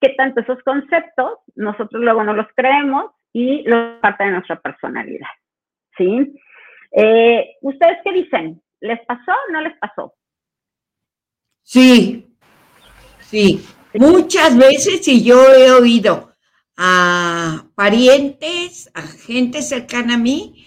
que 0.00 0.10
tanto 0.16 0.40
esos 0.40 0.62
conceptos 0.62 1.38
nosotros 1.54 2.02
luego 2.02 2.24
no 2.24 2.32
los 2.32 2.46
creemos 2.54 3.12
y 3.32 3.62
lo 3.62 4.00
parte 4.00 4.24
de 4.24 4.30
nuestra 4.30 4.60
personalidad. 4.60 5.28
¿Sí? 5.98 6.34
Eh, 6.92 7.56
¿Ustedes 7.60 7.98
qué 8.04 8.12
dicen? 8.12 8.62
¿Les 8.80 9.04
pasó 9.06 9.32
o 9.32 9.52
no 9.52 9.60
les 9.60 9.76
pasó? 9.78 10.14
Sí, 11.62 12.36
sí. 13.20 13.64
Muchas 13.94 14.56
veces, 14.56 15.06
y 15.08 15.24
yo 15.24 15.52
he 15.54 15.70
oído 15.70 16.32
a 16.76 17.64
parientes, 17.74 18.90
a 18.94 19.02
gente 19.02 19.62
cercana 19.62 20.14
a 20.14 20.18
mí, 20.18 20.66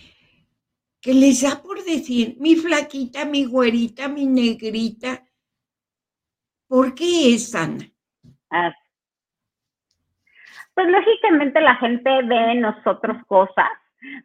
que 1.01 1.13
les 1.13 1.41
da 1.41 1.61
por 1.61 1.83
decir 1.83 2.37
mi 2.39 2.55
flaquita, 2.55 3.25
mi 3.25 3.45
güerita, 3.45 4.07
mi 4.07 4.25
negrita. 4.25 5.26
¿Por 6.67 6.93
qué 6.95 7.35
es 7.35 7.55
Ana? 7.55 7.85
Ah, 8.49 8.73
Pues 10.73 10.87
lógicamente 10.87 11.61
la 11.61 11.75
gente 11.75 12.09
ve 12.23 12.51
en 12.51 12.61
nosotros 12.61 13.17
cosas, 13.27 13.69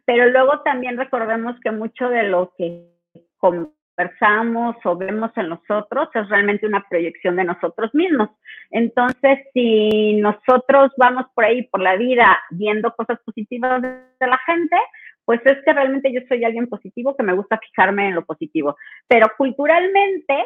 pero 0.05 0.29
luego 0.29 0.61
también 0.61 0.97
recordemos 0.97 1.59
que 1.61 1.71
mucho 1.71 2.09
de 2.09 2.23
lo 2.23 2.53
que 2.57 2.89
conversamos 3.37 4.75
o 4.83 4.95
vemos 4.95 5.31
en 5.35 5.49
nosotros 5.49 6.09
es 6.13 6.29
realmente 6.29 6.67
una 6.67 6.85
proyección 6.89 7.35
de 7.35 7.45
nosotros 7.45 7.93
mismos. 7.93 8.29
Entonces, 8.71 9.39
si 9.53 10.15
nosotros 10.15 10.91
vamos 10.97 11.25
por 11.33 11.45
ahí, 11.45 11.63
por 11.63 11.81
la 11.81 11.95
vida, 11.95 12.41
viendo 12.51 12.93
cosas 12.95 13.19
positivas 13.25 13.81
de 13.81 14.27
la 14.27 14.39
gente, 14.45 14.75
pues 15.25 15.39
es 15.45 15.57
que 15.63 15.73
realmente 15.73 16.11
yo 16.11 16.21
soy 16.27 16.43
alguien 16.43 16.67
positivo, 16.67 17.15
que 17.15 17.23
me 17.23 17.33
gusta 17.33 17.57
fijarme 17.57 18.09
en 18.09 18.15
lo 18.15 18.25
positivo. 18.25 18.75
Pero 19.07 19.27
culturalmente, 19.37 20.45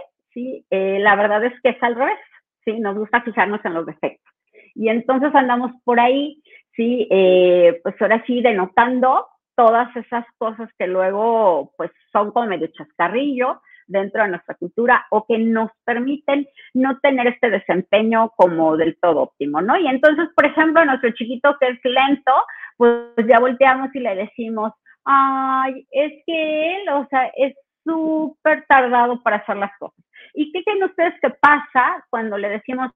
eh, 0.70 1.00
la 1.00 1.16
verdad 1.16 1.44
es 1.46 1.54
que 1.62 1.70
es 1.70 1.84
al 1.84 1.96
revés, 1.96 2.20
sí, 2.64 2.80
nos 2.80 2.98
gusta 2.98 3.22
fijarnos 3.22 3.64
en 3.64 3.74
los 3.74 3.86
defectos. 3.86 4.34
Y 4.76 4.90
entonces 4.90 5.34
andamos 5.34 5.72
por 5.84 6.00
ahí, 6.00 6.42
sí, 6.76 7.08
eh, 7.10 7.80
pues 7.84 7.96
ahora 8.02 8.24
sí, 8.28 8.42
denotando 8.42 9.28
todas 9.56 9.94
esas 9.96 10.26
cosas 10.38 10.70
que 10.78 10.86
luego, 10.86 11.72
pues 11.78 11.92
son 12.12 12.32
como 12.32 12.48
medio 12.48 12.68
chascarrillo 12.68 13.62
dentro 13.88 14.22
de 14.22 14.30
nuestra 14.30 14.56
cultura 14.56 15.06
o 15.10 15.26
que 15.26 15.40
nos 15.40 15.72
permiten 15.84 16.48
no 16.74 17.00
tener 17.00 17.28
este 17.28 17.50
desempeño 17.50 18.30
como 18.36 18.78
del 18.78 18.98
todo 19.02 19.22
óptimo, 19.22 19.62
¿no? 19.62 19.78
Y 19.78 19.88
entonces, 19.88 20.28
por 20.36 20.46
ejemplo, 20.46 20.86
nuestro 20.86 21.12
chiquito 21.12 21.56
que 21.60 21.70
es 21.70 21.80
lento, 21.84 22.34
pues 22.76 23.28
ya 23.28 23.40
volteamos 23.40 23.90
y 23.96 24.00
le 24.00 24.16
decimos, 24.16 24.74
ay, 25.06 25.88
es 25.90 26.14
que 26.26 26.76
él, 26.76 26.90
o 26.90 27.08
sea, 27.10 27.32
es 27.36 27.56
súper 27.84 28.66
tardado 28.68 29.24
para 29.24 29.38
hacer 29.38 29.56
las 29.58 29.72
cosas. 29.80 30.06
¿Y 30.34 30.52
qué 30.52 30.64
creen 30.64 30.84
ustedes 30.84 31.14
que 31.22 31.30
pasa 31.30 32.06
cuando 32.10 32.38
le 32.38 32.50
decimos 32.50 32.92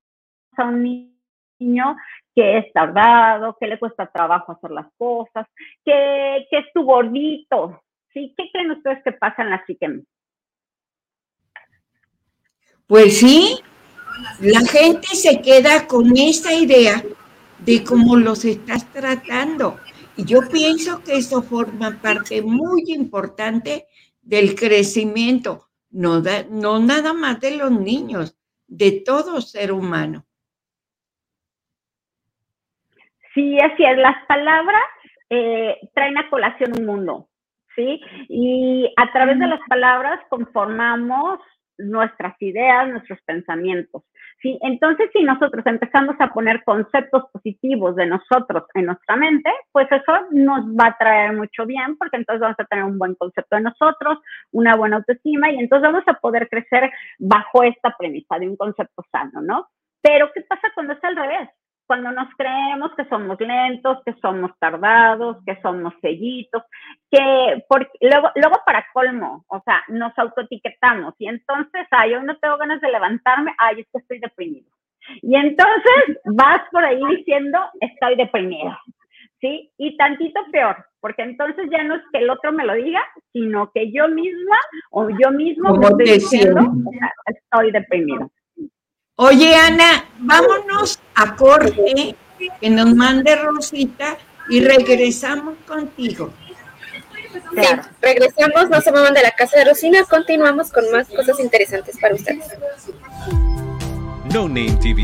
a 0.58 0.64
un 0.66 0.84
niño 1.60 1.96
que 2.36 2.58
es 2.60 2.74
tardado, 2.74 3.58
que 3.60 3.68
le 3.68 3.80
cuesta 3.80 4.08
trabajo 4.08 4.52
hacer 4.52 4.72
las 4.72 4.88
cosas, 4.98 5.48
que, 5.86 6.48
que 6.50 6.58
es 6.58 6.66
tu 6.74 6.84
gordito? 6.84 7.82
¿Sí? 8.14 8.34
¿Qué 8.38 8.50
creen 8.52 8.72
ustedes 8.72 9.04
que 9.04 9.14
pasa 9.14 9.44
en 9.44 9.50
la 9.50 9.66
psique? 9.66 10.02
Pues 12.88 13.20
sí, 13.20 13.58
la 14.42 14.60
gente 14.62 15.08
se 15.16 15.42
queda 15.42 15.88
con 15.88 16.16
esa 16.18 16.54
idea 16.54 17.02
de 17.60 17.84
cómo 17.84 18.18
los 18.18 18.44
estás 18.44 18.92
tratando. 18.92 19.80
Y 20.18 20.26
yo 20.26 20.40
pienso 20.52 21.02
que 21.04 21.16
eso 21.16 21.42
forma 21.42 22.02
parte 22.02 22.42
muy 22.42 22.84
importante 22.88 23.88
del 24.22 24.56
crecimiento, 24.56 25.70
no, 25.92 26.22
da, 26.22 26.44
no 26.50 26.80
nada 26.80 27.14
más 27.14 27.40
de 27.40 27.58
los 27.58 27.72
niños, 27.72 28.38
de 28.68 29.04
todo 29.06 29.42
ser 29.42 29.72
humano. 29.72 30.26
Sí, 33.34 33.58
así 33.60 33.84
es. 33.84 33.98
Las 33.98 34.26
palabras 34.28 34.84
eh, 35.30 35.78
traen 35.94 36.18
a 36.18 36.30
colación 36.30 36.74
un 36.78 36.86
mundo, 36.86 37.30
¿sí? 37.76 38.02
Y 38.30 38.94
a 38.98 39.12
través 39.12 39.40
de 39.40 39.48
las 39.48 39.62
palabras 39.68 40.20
conformamos 40.30 41.40
nuestras 41.82 42.36
ideas, 42.42 42.90
nuestros 42.90 43.20
pensamientos. 43.24 44.04
¿sí? 44.42 44.58
Entonces, 44.62 45.10
si 45.14 45.24
nosotros 45.24 45.66
empezamos 45.66 46.16
a 46.20 46.28
poner 46.34 46.64
conceptos 46.64 47.24
positivos 47.32 47.96
de 47.96 48.08
nosotros 48.08 48.64
en 48.74 48.86
nuestra 48.86 49.16
mente, 49.16 49.50
pues 49.72 49.88
eso 49.92 50.28
nos 50.32 50.66
va 50.68 50.88
a 50.88 50.98
traer 50.98 51.34
mucho 51.34 51.66
bien, 51.66 51.98
porque 51.98 52.18
entonces 52.18 52.42
vamos 52.42 52.60
a 52.60 52.66
tener 52.66 52.86
un 52.86 52.98
buen 52.98 53.16
concepto 53.16 53.56
de 53.56 53.64
nosotros, 53.64 54.20
una 54.52 54.76
buena 54.76 54.98
autoestima, 54.98 55.52
y 55.52 55.60
entonces 55.60 55.92
vamos 55.92 56.08
a 56.08 56.14
poder 56.14 56.50
crecer 56.50 56.92
bajo 57.20 57.64
esta 57.64 57.96
premisa 57.98 58.40
de 58.40 58.50
un 58.50 58.58
concepto 58.58 59.04
sano, 59.12 59.42
¿no? 59.42 59.68
Pero, 60.02 60.32
¿qué 60.34 60.42
pasa 60.42 60.72
cuando 60.74 60.94
es 60.94 61.04
al 61.04 61.16
revés? 61.16 61.50
Cuando 61.92 62.10
nos 62.14 62.30
creemos 62.38 62.94
que 62.96 63.04
somos 63.10 63.38
lentos, 63.42 63.98
que 64.06 64.14
somos 64.22 64.52
tardados, 64.60 65.44
que 65.46 65.60
somos 65.62 65.94
sellitos, 66.00 66.64
que 67.12 67.66
porque, 67.68 67.92
luego, 68.00 68.30
luego 68.36 68.62
para 68.66 68.86
colmo, 68.94 69.44
o 69.50 69.62
sea, 69.66 69.84
nos 69.90 70.18
autoetiquetamos 70.18 71.16
y 71.20 71.28
entonces, 71.28 71.86
ay, 71.92 72.14
hoy 72.14 72.24
no 72.24 72.38
tengo 72.38 72.56
ganas 72.58 72.80
de 72.80 72.92
levantarme, 72.94 73.54
ay, 73.58 73.82
es 73.82 73.88
que 73.92 73.98
estoy 73.98 74.20
deprimido. 74.20 74.72
Y 75.22 75.36
entonces 75.36 76.22
vas 76.24 76.62
por 76.72 76.86
ahí 76.86 77.02
diciendo, 77.18 77.60
estoy 77.82 78.16
deprimido. 78.16 78.72
¿sí? 79.42 79.70
Y 79.78 79.98
tantito 79.98 80.40
peor, 80.50 80.78
porque 81.02 81.24
entonces 81.24 81.68
ya 81.70 81.84
no 81.84 81.96
es 81.96 82.04
que 82.14 82.20
el 82.20 82.30
otro 82.30 82.54
me 82.54 82.66
lo 82.66 82.74
diga, 82.76 83.02
sino 83.34 83.70
que 83.74 83.92
yo 83.92 84.08
misma 84.08 84.56
o 84.92 85.10
yo 85.10 85.30
mismo 85.32 85.76
me 85.76 85.88
estoy 85.88 86.06
diciendo, 86.06 86.62
estoy 87.26 87.72
deprimido. 87.74 88.32
Oye, 89.24 89.54
Ana, 89.54 90.04
vámonos 90.18 90.98
a 91.13 91.36
corte, 91.36 92.16
que 92.60 92.70
nos 92.72 92.96
mande 92.96 93.36
Rosita 93.36 94.18
y 94.50 94.62
regresamos 94.62 95.58
contigo. 95.68 96.34
Sí, 97.32 97.68
regresamos, 98.01 98.72
no 98.72 98.82
se 98.82 98.92
muevan 98.92 99.13
de 99.13 99.22
la 99.22 99.30
casa 99.30 99.60
de 99.60 99.66
Rosina, 99.66 100.04
continuamos 100.06 100.72
con 100.72 100.90
más 100.92 101.08
cosas 101.08 101.40
interesantes 101.40 102.00
para 102.00 102.16
ustedes. 102.16 102.46
No 104.34 104.48
Name 104.48 104.75
TV 104.82 105.04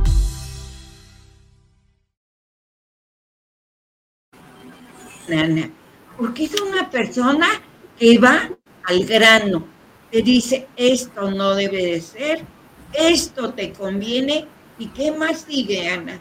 porque 6.17 6.43
es 6.43 6.61
una 6.61 6.89
persona 6.89 7.47
que 7.97 8.17
va 8.19 8.49
al 8.85 9.05
grano, 9.05 9.65
te 10.11 10.21
dice, 10.21 10.67
esto 10.75 11.31
no 11.31 11.55
debe 11.55 11.85
de 11.85 12.01
ser, 12.01 12.39
esto 12.93 13.53
te 13.53 13.71
conviene, 13.71 14.45
¿y 14.77 14.87
qué 14.89 15.11
más 15.11 15.41
sigue, 15.41 15.89
Ana? 15.89 16.19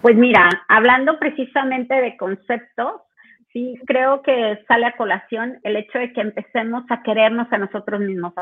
Pues 0.00 0.16
mira, 0.16 0.64
hablando 0.68 1.18
precisamente 1.18 1.94
de 1.94 2.16
conceptos, 2.16 3.02
sí 3.52 3.78
creo 3.86 4.22
que 4.22 4.62
sale 4.68 4.86
a 4.86 4.96
colación 4.96 5.60
el 5.62 5.76
hecho 5.76 5.98
de 5.98 6.12
que 6.12 6.20
empecemos 6.20 6.84
a 6.90 7.02
querernos 7.02 7.46
a 7.52 7.58
nosotros 7.58 8.00
mismos, 8.00 8.34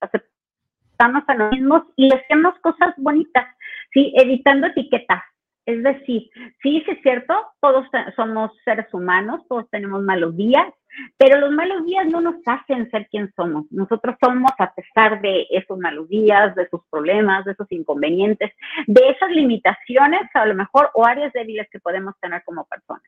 aceptarnos 0.00 1.24
a 1.28 1.34
nosotros 1.34 1.52
mismos 1.52 1.82
y 1.96 2.08
decirnos 2.10 2.58
cosas 2.60 2.94
bonitas, 2.96 3.46
sí, 3.92 4.12
evitando 4.16 4.66
etiquetas. 4.66 5.22
Es 5.66 5.82
decir, 5.82 6.30
sí, 6.62 6.82
sí 6.84 6.84
es 6.86 7.02
cierto, 7.02 7.34
todos 7.60 7.86
somos 8.16 8.50
seres 8.64 8.92
humanos, 8.92 9.42
todos 9.48 9.68
tenemos 9.70 10.02
malos 10.02 10.36
días, 10.36 10.66
pero 11.16 11.38
los 11.38 11.52
malos 11.52 11.84
días 11.86 12.06
no 12.06 12.20
nos 12.20 12.36
hacen 12.46 12.90
ser 12.90 13.08
quien 13.08 13.32
somos. 13.36 13.66
Nosotros 13.70 14.16
somos 14.20 14.50
a 14.58 14.74
pesar 14.74 15.20
de 15.20 15.46
esos 15.50 15.78
malos 15.78 16.08
días, 16.08 16.54
de 16.54 16.64
esos 16.64 16.80
problemas, 16.90 17.44
de 17.44 17.52
esos 17.52 17.70
inconvenientes, 17.70 18.52
de 18.86 19.08
esas 19.10 19.30
limitaciones 19.30 20.22
a 20.34 20.46
lo 20.46 20.54
mejor 20.54 20.90
o 20.94 21.06
áreas 21.06 21.32
débiles 21.32 21.68
que 21.70 21.78
podemos 21.78 22.14
tener 22.20 22.42
como 22.44 22.64
personas. 22.64 23.04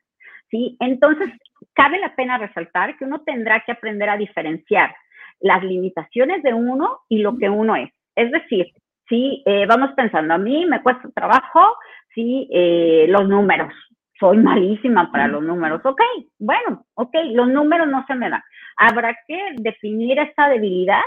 ¿sí? 0.49 0.77
Entonces, 0.79 1.29
cabe 1.73 1.99
la 1.99 2.15
pena 2.15 2.37
resaltar 2.37 2.95
que 2.97 3.05
uno 3.05 3.21
tendrá 3.21 3.61
que 3.65 3.71
aprender 3.71 4.09
a 4.09 4.17
diferenciar 4.17 4.95
las 5.39 5.63
limitaciones 5.63 6.43
de 6.43 6.53
uno 6.53 6.99
y 7.09 7.17
lo 7.17 7.37
que 7.37 7.49
uno 7.49 7.75
es. 7.75 7.89
Es 8.15 8.31
decir, 8.31 8.67
si 9.09 9.43
eh, 9.45 9.65
vamos 9.65 9.91
pensando, 9.95 10.33
a 10.33 10.37
mí 10.37 10.65
me 10.65 10.81
cuesta 10.81 11.09
trabajo 11.13 11.75
¿sí? 12.13 12.47
Eh, 12.51 13.05
los 13.09 13.27
números. 13.27 13.73
Soy 14.19 14.37
malísima 14.37 15.11
para 15.11 15.27
los 15.27 15.43
números. 15.43 15.81
Ok, 15.83 16.01
bueno, 16.39 16.85
ok, 16.95 17.13
los 17.33 17.47
números 17.47 17.87
no 17.87 18.05
se 18.07 18.15
me 18.15 18.29
dan. 18.29 18.41
Habrá 18.77 19.17
que 19.27 19.37
definir 19.57 20.19
esta 20.19 20.49
debilidad, 20.49 21.01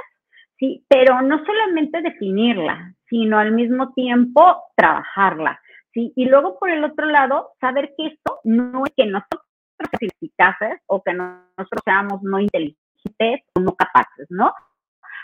sí, 0.59 0.85
pero 0.89 1.23
no 1.23 1.45
solamente 1.45 2.03
definirla, 2.03 2.95
sino 3.09 3.39
al 3.39 3.53
mismo 3.53 3.93
tiempo 3.95 4.63
trabajarla. 4.77 5.61
¿sí? 5.95 6.13
Y 6.17 6.27
luego, 6.27 6.59
por 6.59 6.71
el 6.71 6.85
otro 6.85 7.07
lado, 7.07 7.53
saber 7.61 7.95
que 7.97 8.09
esto 8.09 8.41
no 8.45 8.85
es 8.85 8.93
que 8.97 9.07
nosotros 9.07 9.43
seamos 9.79 10.13
eficaces 10.21 10.81
o 10.87 11.03
que 11.03 11.13
nosotros 11.15 11.83
seamos 11.85 12.23
no 12.23 12.41
inteligentes 12.41 13.43
o 13.55 13.61
no 13.61 13.75
capaces, 13.75 14.27
¿no? 14.31 14.53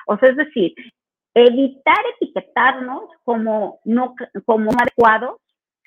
O 0.06 0.16
sea, 0.18 0.30
es 0.30 0.36
decir, 0.36 0.74
evitar 1.34 1.96
etiquetarnos 2.16 3.04
como 3.24 3.80
no 3.84 4.14
como 4.44 4.70
adecuados 4.72 5.41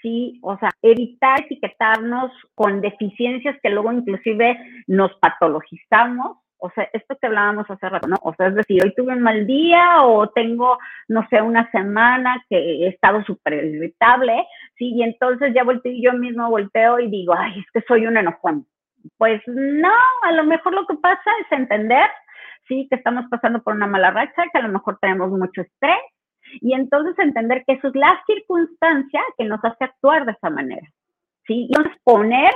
sí, 0.06 0.40
o 0.44 0.56
sea, 0.60 0.70
evitar 0.84 1.42
etiquetarnos 1.42 2.32
con 2.54 2.80
deficiencias 2.80 3.58
que 3.64 3.72
luego 3.72 3.92
inclusive 3.92 4.56
nos 4.86 5.12
patologizamos, 5.16 6.38
o 6.60 6.70
sea, 6.76 6.88
esto 6.94 7.18
que 7.20 7.26
hablábamos 7.26 7.66
hace 7.70 7.90
rato, 7.90 8.08
¿no? 8.08 8.18
O 8.22 8.34
sea, 8.36 8.48
es 8.48 8.56
decir, 8.56 8.84
hoy 8.84 8.94
tuve 8.96 9.14
un 9.14 9.24
mal 9.24 9.48
día 9.48 10.04
o 10.04 10.30
tengo, 10.30 10.78
no 11.08 11.28
sé, 11.30 11.42
una 11.42 11.70
semana 11.72 12.44
que 12.50 12.56
he 12.56 12.88
estado 12.88 13.24
súper 13.24 13.66
irritable, 13.66 14.46
¿sí? 14.78 14.94
Y 14.94 15.02
entonces 15.02 15.54
ya 15.56 15.64
volteo, 15.64 15.94
yo 16.00 16.14
mismo 16.14 16.52
volteo 16.52 17.00
y 17.00 17.10
digo, 17.10 17.34
ay, 17.36 17.60
es 17.60 17.66
que 17.74 17.82
soy 17.88 18.06
un 18.06 18.18
enojón. 18.18 18.68
Pues 19.18 19.42
no, 19.48 19.94
a 20.24 20.32
lo 20.34 20.44
mejor 20.44 20.74
lo 20.76 20.86
que 20.86 20.96
pasa 20.98 21.32
es 21.42 21.52
entender, 21.52 22.10
sí, 22.68 22.88
que 22.92 22.96
estamos 22.96 23.26
pasando 23.32 23.64
por 23.64 23.74
una 23.74 23.88
mala 23.88 24.12
racha, 24.12 24.44
que 24.52 24.60
a 24.60 24.62
lo 24.62 24.70
mejor 24.70 25.00
tenemos 25.02 25.32
mucho 25.32 25.62
estrés, 25.62 25.98
y 26.62 26.74
entonces 26.74 27.18
entender 27.20 27.64
que 27.66 27.74
eso 27.74 27.88
es 27.88 27.96
la 27.96 28.22
circunstancia 28.26 29.22
que 29.38 29.46
nos 29.46 29.64
hace 29.64 29.84
actuar 29.84 30.26
de 30.26 30.34
esa 30.34 30.50
manera. 30.50 30.88
¿sí? 31.46 31.68
Y 31.70 31.76
entonces 31.76 31.94
poner, 32.04 32.54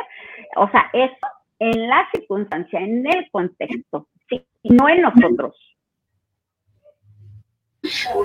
o 0.55 0.69
sea, 0.69 0.89
eso 0.93 1.27
en 1.59 1.87
la 1.87 2.07
circunstancia, 2.13 2.79
en 2.79 3.05
el 3.05 3.29
contexto, 3.31 4.07
¿sí? 4.29 4.45
y 4.63 4.73
no 4.73 4.87
en 4.89 5.01
nosotros. 5.01 5.55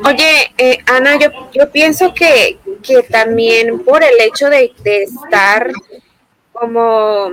Oye, 0.05 0.53
eh, 0.59 0.79
Ana, 0.87 1.17
yo, 1.19 1.29
yo 1.53 1.71
pienso 1.71 2.13
que, 2.13 2.59
que, 2.83 3.03
también 3.05 3.85
por 3.85 4.03
el 4.03 4.21
hecho 4.21 4.51
de, 4.51 4.73
de 4.83 5.05
estar 5.05 5.71
como 6.53 7.31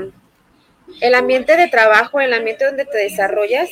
el 1.02 1.16
ambiente 1.16 1.58
de 1.58 1.68
trabajo, 1.68 2.20
el 2.20 2.34
ambiente 2.34 2.66
donde 2.66 2.86
te 2.86 2.98
desarrollas, 2.98 3.70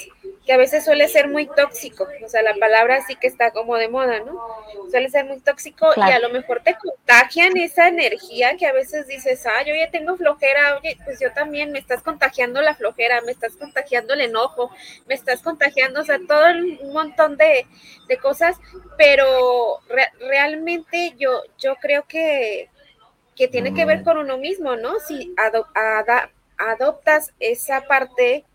que 0.49 0.53
a 0.53 0.57
veces 0.57 0.83
suele 0.83 1.07
ser 1.07 1.27
muy 1.27 1.45
tóxico, 1.45 2.07
o 2.25 2.27
sea, 2.27 2.41
la 2.41 2.55
palabra 2.55 3.05
sí 3.05 3.15
que 3.15 3.27
está 3.27 3.51
como 3.51 3.77
de 3.77 3.87
moda, 3.87 4.19
¿no? 4.21 4.43
Suele 4.89 5.07
ser 5.07 5.25
muy 5.25 5.39
tóxico 5.41 5.91
y 5.95 6.01
a 6.01 6.17
lo 6.17 6.29
mejor 6.29 6.63
te 6.63 6.73
contagian 6.73 7.55
esa 7.55 7.87
energía 7.87 8.57
que 8.57 8.65
a 8.65 8.73
veces 8.73 9.05
dices, 9.05 9.45
ah, 9.45 9.61
yo 9.61 9.75
ya 9.75 9.91
tengo 9.91 10.17
flojera, 10.17 10.79
oye, 10.79 10.97
pues 11.05 11.19
yo 11.19 11.31
también, 11.33 11.71
me 11.71 11.77
estás 11.77 12.01
contagiando 12.01 12.63
la 12.63 12.73
flojera, 12.73 13.21
me 13.21 13.31
estás 13.31 13.57
contagiando 13.57 14.15
el 14.15 14.21
enojo, 14.21 14.71
me 15.05 15.13
estás 15.13 15.43
contagiando, 15.43 16.01
o 16.01 16.03
sea, 16.03 16.17
todo 16.27 16.47
un 16.49 16.93
montón 16.93 17.37
de, 17.37 17.67
cosas, 18.19 18.57
pero 18.97 19.81
realmente 20.19 21.13
yo, 21.19 21.43
yo 21.59 21.75
creo 21.75 22.07
que, 22.07 22.69
que 23.35 23.47
tiene 23.47 23.75
que 23.75 23.85
ver 23.85 24.01
con 24.01 24.17
uno 24.17 24.39
mismo, 24.39 24.75
¿no? 24.77 24.99
Si 24.99 25.31
adoptas 26.57 27.35
esa 27.39 27.81
parte 27.81 28.45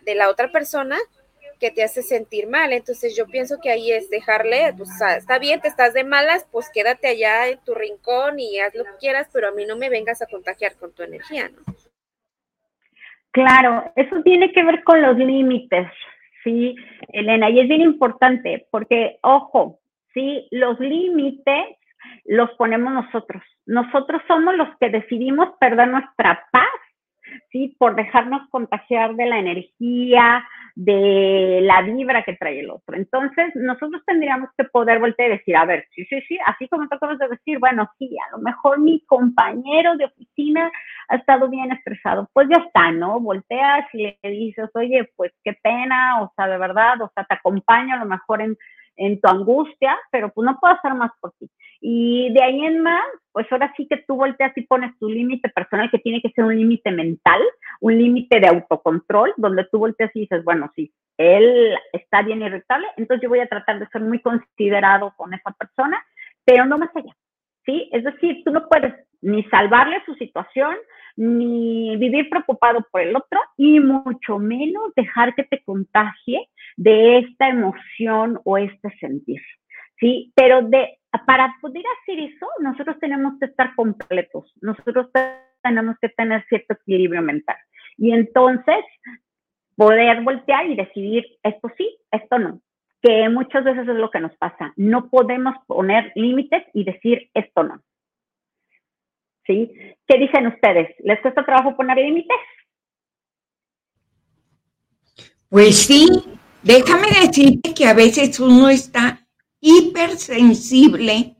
de 0.00 0.14
la 0.14 0.30
otra 0.30 0.50
persona, 0.50 0.96
que 1.58 1.70
te 1.70 1.82
hace 1.82 2.02
sentir 2.02 2.48
mal. 2.48 2.72
Entonces 2.72 3.16
yo 3.16 3.26
pienso 3.26 3.58
que 3.62 3.70
ahí 3.70 3.92
es 3.92 4.10
dejarle, 4.10 4.74
pues 4.76 4.90
está 5.16 5.38
bien, 5.38 5.60
te 5.60 5.68
estás 5.68 5.94
de 5.94 6.04
malas, 6.04 6.46
pues 6.50 6.70
quédate 6.72 7.08
allá 7.08 7.48
en 7.48 7.58
tu 7.64 7.74
rincón 7.74 8.38
y 8.38 8.60
haz 8.60 8.74
lo 8.74 8.84
que 8.84 8.96
quieras, 9.00 9.28
pero 9.32 9.48
a 9.48 9.52
mí 9.52 9.64
no 9.66 9.76
me 9.76 9.90
vengas 9.90 10.22
a 10.22 10.26
contagiar 10.26 10.76
con 10.76 10.92
tu 10.92 11.02
energía, 11.02 11.48
¿no? 11.48 11.74
Claro, 13.32 13.92
eso 13.96 14.22
tiene 14.22 14.50
que 14.52 14.64
ver 14.64 14.82
con 14.82 15.02
los 15.02 15.16
límites, 15.18 15.86
sí, 16.42 16.74
Elena, 17.08 17.50
y 17.50 17.60
es 17.60 17.68
bien 17.68 17.82
importante 17.82 18.66
porque, 18.70 19.18
ojo, 19.22 19.80
sí, 20.14 20.48
los 20.50 20.80
límites 20.80 21.76
los 22.24 22.50
ponemos 22.52 22.94
nosotros. 22.94 23.42
Nosotros 23.66 24.22
somos 24.26 24.54
los 24.54 24.68
que 24.78 24.88
decidimos 24.88 25.50
perder 25.60 25.88
nuestra 25.88 26.46
paz, 26.50 26.66
sí, 27.50 27.74
por 27.78 27.96
dejarnos 27.96 28.48
contagiar 28.50 29.14
de 29.14 29.26
la 29.26 29.38
energía, 29.38 30.46
de 30.74 31.60
la 31.62 31.82
vibra 31.82 32.22
que 32.22 32.36
trae 32.36 32.60
el 32.60 32.70
otro. 32.70 32.96
Entonces, 32.96 33.54
nosotros 33.54 34.02
tendríamos 34.06 34.50
que 34.56 34.64
poder 34.64 34.98
voltear 34.98 35.30
y 35.30 35.38
decir, 35.38 35.56
a 35.56 35.64
ver, 35.64 35.86
sí, 35.94 36.04
sí, 36.04 36.20
sí, 36.28 36.38
así 36.44 36.68
como 36.68 36.86
tú 36.88 36.96
acabas 36.96 37.18
de 37.18 37.28
decir, 37.28 37.58
bueno, 37.58 37.90
sí, 37.98 38.10
a 38.28 38.36
lo 38.36 38.42
mejor 38.42 38.78
mi 38.78 39.00
compañero 39.06 39.96
de 39.96 40.04
oficina 40.04 40.70
ha 41.08 41.16
estado 41.16 41.48
bien 41.48 41.72
estresado, 41.72 42.28
pues 42.32 42.48
ya 42.50 42.62
está, 42.62 42.92
¿no? 42.92 43.20
Volteas 43.20 43.86
y 43.94 44.02
le 44.02 44.30
dices, 44.30 44.68
oye, 44.74 45.10
pues 45.16 45.32
qué 45.42 45.54
pena, 45.62 46.22
o 46.22 46.32
sea, 46.36 46.46
de 46.46 46.58
verdad, 46.58 47.00
o 47.00 47.10
sea, 47.14 47.24
te 47.24 47.34
acompaño 47.34 47.94
a 47.94 47.98
lo 47.98 48.06
mejor 48.06 48.42
en, 48.42 48.56
en 48.96 49.20
tu 49.20 49.28
angustia, 49.28 49.96
pero 50.10 50.30
pues 50.32 50.44
no 50.44 50.58
puedo 50.60 50.74
hacer 50.74 50.94
más 50.94 51.10
por 51.20 51.32
ti. 51.38 51.48
Y 51.80 52.32
de 52.32 52.42
ahí 52.42 52.64
en 52.64 52.82
más, 52.82 53.04
pues 53.32 53.46
ahora 53.50 53.72
sí 53.76 53.86
que 53.86 53.98
tú 53.98 54.16
volteas 54.16 54.56
y 54.56 54.62
pones 54.62 54.98
tu 54.98 55.08
límite 55.08 55.48
personal, 55.50 55.90
que 55.90 55.98
tiene 55.98 56.22
que 56.22 56.30
ser 56.30 56.44
un 56.44 56.56
límite 56.56 56.90
mental, 56.90 57.40
un 57.80 57.98
límite 57.98 58.40
de 58.40 58.48
autocontrol, 58.48 59.34
donde 59.36 59.64
tú 59.70 59.78
volteas 59.78 60.10
y 60.14 60.20
dices, 60.20 60.42
bueno, 60.44 60.70
sí, 60.74 60.92
él 61.18 61.74
está 61.92 62.22
bien 62.22 62.42
irritable, 62.42 62.86
entonces 62.96 63.22
yo 63.22 63.28
voy 63.28 63.40
a 63.40 63.48
tratar 63.48 63.78
de 63.78 63.88
ser 63.88 64.02
muy 64.02 64.20
considerado 64.20 65.12
con 65.16 65.32
esa 65.34 65.50
persona, 65.52 66.02
pero 66.44 66.66
no 66.66 66.78
más 66.78 66.90
allá, 66.94 67.14
¿sí? 67.64 67.88
Es 67.92 68.04
decir, 68.04 68.42
tú 68.44 68.52
no 68.52 68.68
puedes 68.68 68.94
ni 69.20 69.42
salvarle 69.44 70.02
su 70.04 70.14
situación, 70.14 70.74
ni 71.16 71.96
vivir 71.96 72.28
preocupado 72.28 72.86
por 72.90 73.00
el 73.00 73.16
otro, 73.16 73.40
y 73.56 73.80
mucho 73.80 74.38
menos 74.38 74.92
dejar 74.94 75.34
que 75.34 75.44
te 75.44 75.62
contagie 75.62 76.48
de 76.76 77.18
esta 77.18 77.48
emoción 77.48 78.38
o 78.44 78.58
este 78.58 78.90
sentir. 78.98 79.40
¿sí? 79.98 80.32
Pero 80.34 80.62
de, 80.62 80.98
para 81.26 81.54
poder 81.60 81.84
hacer 82.02 82.20
eso, 82.20 82.46
nosotros 82.60 82.98
tenemos 83.00 83.38
que 83.38 83.46
estar 83.46 83.74
completos, 83.74 84.52
nosotros 84.60 85.08
tenemos 85.62 85.96
que 86.00 86.08
tener 86.10 86.44
cierto 86.48 86.74
equilibrio 86.74 87.22
mental. 87.22 87.56
Y 87.96 88.12
entonces, 88.12 88.84
poder 89.76 90.22
voltear 90.22 90.66
y 90.66 90.76
decidir, 90.76 91.24
esto 91.42 91.70
sí, 91.76 91.98
esto 92.10 92.38
no, 92.38 92.60
que 93.02 93.28
muchas 93.28 93.64
veces 93.64 93.88
es 93.88 93.96
lo 93.96 94.10
que 94.10 94.20
nos 94.20 94.36
pasa. 94.36 94.72
No 94.76 95.08
podemos 95.08 95.54
poner 95.66 96.12
límites 96.14 96.64
y 96.74 96.84
decir, 96.84 97.30
esto 97.34 97.62
no. 97.62 97.80
¿Sí? 99.46 99.70
¿Qué 100.06 100.18
dicen 100.18 100.46
ustedes? 100.48 100.94
¿Les 101.00 101.20
cuesta 101.20 101.44
trabajo 101.44 101.76
poner 101.76 101.98
límites? 101.98 102.36
Pues 105.48 105.76
sí, 105.78 106.08
déjame 106.62 107.06
decirte 107.08 107.72
que 107.72 107.86
a 107.86 107.94
veces 107.94 108.40
uno 108.40 108.68
está 108.68 109.26
hipersensible 109.60 111.36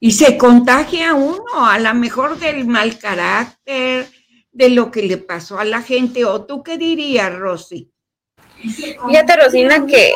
y 0.00 0.10
se 0.10 0.36
contagia 0.36 1.14
uno, 1.14 1.64
a 1.64 1.78
lo 1.78 1.94
mejor 1.94 2.36
del 2.38 2.66
mal 2.66 2.98
carácter, 2.98 4.06
de 4.50 4.70
lo 4.70 4.90
que 4.90 5.02
le 5.02 5.16
pasó 5.18 5.60
a 5.60 5.64
la 5.64 5.80
gente. 5.80 6.24
¿O 6.24 6.44
tú 6.44 6.64
qué 6.64 6.76
dirías, 6.76 7.32
Rosy? 7.32 7.91
Fíjate, 8.62 9.36
Rosina, 9.36 9.86
que, 9.86 10.12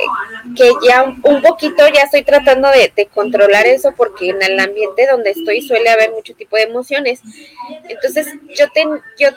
que 0.57 0.71
ya 0.87 1.03
un, 1.03 1.43
poquito 1.43 1.87
ya 1.89 2.03
estoy 2.03 2.23
tratando 2.23 2.69
de, 2.71 3.07
controlar 3.13 3.67
eso 3.67 3.93
porque 3.97 4.31
en 4.31 4.43
el 4.43 4.59
ambiente 4.61 5.07
donde 5.07 5.31
estoy 5.31 5.63
suele 5.63 5.91
haber 5.91 6.13
mucho 6.13 6.35
tipo 6.35 6.57
de 6.57 6.63
emociones. 6.63 7.21
Entonces, 7.89 8.29
yo, 8.57 8.67
yo 9.19 9.31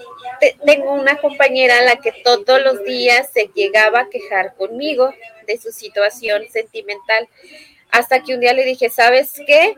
tengo 0.66 0.94
una 0.94 1.18
compañera 1.18 1.80
a 1.80 1.82
la 1.82 1.96
que 1.96 2.12
todos 2.24 2.62
los 2.62 2.84
días 2.84 3.30
se 3.34 3.50
llegaba 3.56 4.02
a 4.02 4.10
quejar 4.10 4.56
conmigo 4.56 5.14
de 5.48 5.58
su 5.58 5.72
situación 5.72 6.44
sentimental. 6.52 7.28
Hasta 7.92 8.22
que 8.22 8.36
un 8.36 8.42
día 8.42 8.54
le 8.54 8.64
dije, 8.64 8.90
¿sabes 8.92 9.34
qué? 9.48 9.74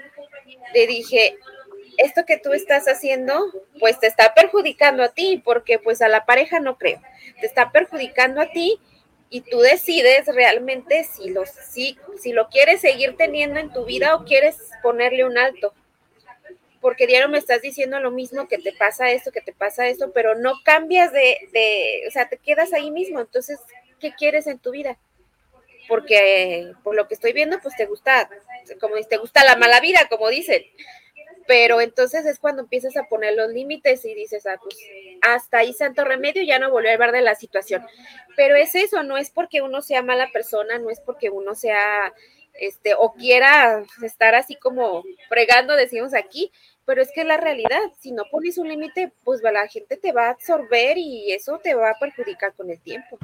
Le 0.73 0.87
dije, 0.87 1.37
esto 1.97 2.25
que 2.25 2.37
tú 2.37 2.51
estás 2.51 2.87
haciendo, 2.87 3.45
pues 3.79 3.99
te 3.99 4.07
está 4.07 4.33
perjudicando 4.33 5.03
a 5.03 5.09
ti, 5.09 5.41
porque 5.43 5.79
pues 5.79 6.01
a 6.01 6.09
la 6.09 6.25
pareja 6.25 6.59
no 6.59 6.77
creo, 6.77 7.01
te 7.39 7.45
está 7.45 7.71
perjudicando 7.71 8.41
a 8.41 8.47
ti 8.47 8.79
y 9.31 9.41
tú 9.41 9.59
decides 9.59 10.27
realmente 10.27 11.03
si 11.05 11.31
lo, 11.31 11.45
si, 11.45 11.97
si 12.19 12.33
lo 12.33 12.49
quieres 12.49 12.81
seguir 12.81 13.17
teniendo 13.17 13.59
en 13.59 13.73
tu 13.73 13.85
vida 13.85 14.13
o 14.13 14.25
quieres 14.25 14.57
ponerle 14.83 15.25
un 15.25 15.39
alto. 15.39 15.73
Porque 16.81 17.07
diario 17.07 17.29
me 17.29 17.39
estás 17.39 17.61
diciendo 17.61 17.99
lo 17.99 18.11
mismo, 18.11 18.47
que 18.47 18.59
te 18.59 18.73
pasa 18.73 19.09
esto, 19.09 19.31
que 19.31 19.41
te 19.41 19.53
pasa 19.53 19.87
esto, 19.87 20.11
pero 20.13 20.35
no 20.35 20.53
cambias 20.63 21.11
de, 21.11 21.37
de, 21.51 22.03
o 22.07 22.11
sea, 22.11 22.29
te 22.29 22.37
quedas 22.37 22.73
ahí 22.73 22.91
mismo. 22.91 23.19
Entonces, 23.19 23.59
¿qué 23.99 24.13
quieres 24.13 24.45
en 24.45 24.59
tu 24.59 24.71
vida? 24.71 24.97
porque 25.91 26.71
por 26.83 26.95
lo 26.95 27.05
que 27.09 27.15
estoy 27.15 27.33
viendo, 27.33 27.59
pues 27.59 27.75
te 27.75 27.85
gusta, 27.85 28.29
como 28.79 28.95
te 28.95 29.17
gusta 29.17 29.43
la 29.43 29.57
mala 29.57 29.81
vida, 29.81 30.07
como 30.09 30.29
dicen. 30.29 30.63
Pero 31.51 31.81
entonces 31.81 32.25
es 32.25 32.39
cuando 32.39 32.61
empiezas 32.61 32.95
a 32.95 33.09
poner 33.09 33.35
los 33.35 33.51
límites 33.51 34.05
y 34.05 34.15
dices, 34.15 34.47
ah, 34.47 34.57
pues 34.63 34.77
hasta 35.21 35.57
ahí 35.57 35.73
santo 35.73 36.05
remedio, 36.05 36.43
ya 36.43 36.59
no 36.59 36.71
volver 36.71 36.91
a 36.91 36.93
hablar 36.93 37.11
de 37.11 37.19
la 37.19 37.35
situación. 37.35 37.85
Pero 38.37 38.55
es 38.55 38.73
eso, 38.73 39.03
no 39.03 39.17
es 39.17 39.31
porque 39.31 39.61
uno 39.61 39.81
sea 39.81 40.01
mala 40.01 40.29
persona, 40.31 40.79
no 40.79 40.89
es 40.89 41.01
porque 41.01 41.29
uno 41.29 41.53
sea, 41.53 42.13
este, 42.53 42.93
o 42.97 43.11
quiera 43.15 43.83
estar 44.01 44.33
así 44.33 44.55
como 44.55 45.03
fregando, 45.27 45.75
decimos 45.75 46.13
aquí, 46.13 46.53
pero 46.85 47.01
es 47.01 47.11
que 47.13 47.25
la 47.25 47.35
realidad, 47.35 47.81
si 47.99 48.13
no 48.13 48.23
pones 48.31 48.57
un 48.57 48.69
límite, 48.69 49.11
pues 49.25 49.41
la 49.41 49.67
gente 49.67 49.97
te 49.97 50.13
va 50.13 50.27
a 50.27 50.29
absorber 50.29 50.97
y 50.97 51.33
eso 51.33 51.59
te 51.61 51.73
va 51.73 51.89
a 51.89 51.99
perjudicar 51.99 52.53
con 52.53 52.69
el 52.69 52.79
tiempo 52.79 53.19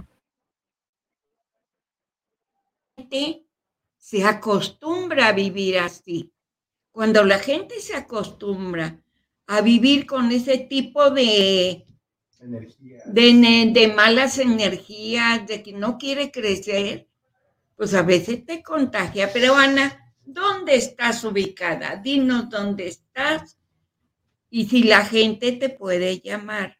se 3.98 4.26
acostumbra 4.26 5.28
a 5.28 5.32
vivir 5.32 5.80
así. 5.80 6.34
Cuando 6.98 7.24
la 7.24 7.38
gente 7.38 7.80
se 7.80 7.96
acostumbra 7.96 9.00
a 9.46 9.62
vivir 9.62 10.08
con 10.08 10.32
ese 10.32 10.58
tipo 10.58 11.12
de, 11.12 11.86
de, 13.06 13.72
de, 13.72 13.94
malas 13.96 14.40
energías, 14.40 15.46
de 15.46 15.62
que 15.62 15.74
no 15.74 16.00
quiere 16.00 16.32
crecer, 16.32 17.08
pues 17.76 17.94
a 17.94 18.02
veces 18.02 18.44
te 18.48 18.64
contagia. 18.64 19.30
Pero 19.32 19.54
Ana, 19.54 20.12
¿dónde 20.26 20.74
estás 20.74 21.24
ubicada? 21.24 21.98
Dinos 21.98 22.50
dónde 22.50 22.88
estás 22.88 23.60
y 24.50 24.66
si 24.66 24.82
la 24.82 25.06
gente 25.06 25.52
te 25.52 25.70
puede 25.70 26.20
llamar 26.20 26.80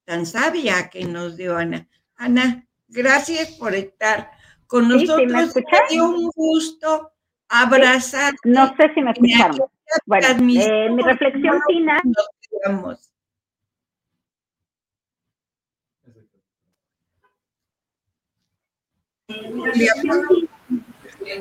tan 0.05 0.25
sabia 0.25 0.89
que 0.89 1.05
nos 1.05 1.35
dio 1.35 1.57
Ana. 1.57 1.87
Ana, 2.15 2.67
Gracias 2.89 3.51
por 3.51 3.75
estar 3.75 4.31
con 4.65 4.85
Sí, 4.91 4.99
sí, 4.99 5.05
nosotros. 5.25 5.55
¿me 5.55 5.79
dio 5.89 6.05
un 6.09 6.31
gusto 6.33 7.11
abrazar. 7.49 8.33
No 8.43 8.73
sé 8.77 8.93
si 8.93 9.01
me 9.01 9.11
escucharon. 9.11 9.57
Bueno, 10.05 10.25
transmisión. 10.27 10.73
eh, 10.73 10.89
mi 10.89 11.03
reflexión 11.03 11.61
final. 11.67 12.01
Nos 12.03 12.29
quedamos. 12.41 13.11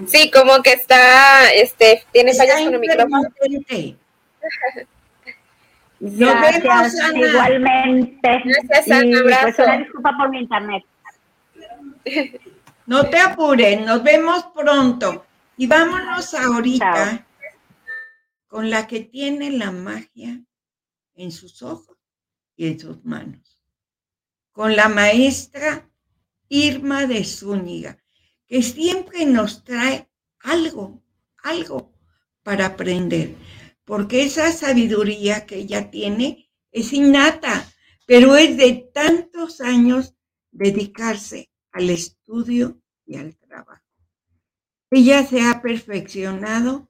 Sí, 0.06 0.30
como 0.30 0.62
que 0.62 0.72
está, 0.72 1.52
este, 1.52 2.04
tiene 2.12 2.34
fallas 2.34 2.62
con 2.62 2.74
el 2.74 2.80
micrófono. 2.80 3.22
Nos 5.98 6.40
vemos, 6.40 7.00
Ana. 7.00 7.18
igualmente. 7.18 8.42
Gracias, 8.44 8.90
Ana, 8.90 9.18
pues 9.22 9.36
abrazo. 9.36 9.62
una 9.64 9.78
disculpa 9.78 10.12
por 10.18 10.28
mi 10.30 10.40
internet. 10.40 10.84
No 12.86 13.08
te 13.08 13.18
apures, 13.18 13.80
nos 13.80 14.02
vemos 14.02 14.46
pronto. 14.54 15.26
Y 15.56 15.66
vámonos 15.66 16.34
ahorita 16.34 16.94
Chao. 16.94 17.24
con 18.46 18.70
la 18.70 18.86
que 18.86 19.00
tiene 19.00 19.50
la 19.50 19.72
magia 19.72 20.40
en 21.14 21.32
sus 21.32 21.62
ojos 21.62 21.96
y 22.56 22.68
en 22.68 22.78
sus 22.78 23.04
manos. 23.04 23.62
Con 24.52 24.76
la 24.76 24.88
maestra 24.88 25.88
Irma 26.48 27.06
de 27.06 27.24
Zúñiga, 27.24 27.98
que 28.46 28.62
siempre 28.62 29.26
nos 29.26 29.64
trae 29.64 30.08
algo, 30.40 31.02
algo 31.42 31.92
para 32.42 32.66
aprender, 32.66 33.34
porque 33.84 34.22
esa 34.22 34.52
sabiduría 34.52 35.46
que 35.46 35.56
ella 35.56 35.90
tiene 35.90 36.50
es 36.70 36.92
innata, 36.92 37.68
pero 38.06 38.36
es 38.36 38.56
de 38.56 38.88
tantos 38.92 39.60
años 39.60 40.14
dedicarse 40.50 41.50
al 41.72 41.90
estudio 41.90 42.80
y 43.04 43.16
al 43.16 43.36
trabajo. 43.36 43.82
Ella 44.90 45.26
se 45.26 45.42
ha 45.42 45.60
perfeccionado 45.60 46.88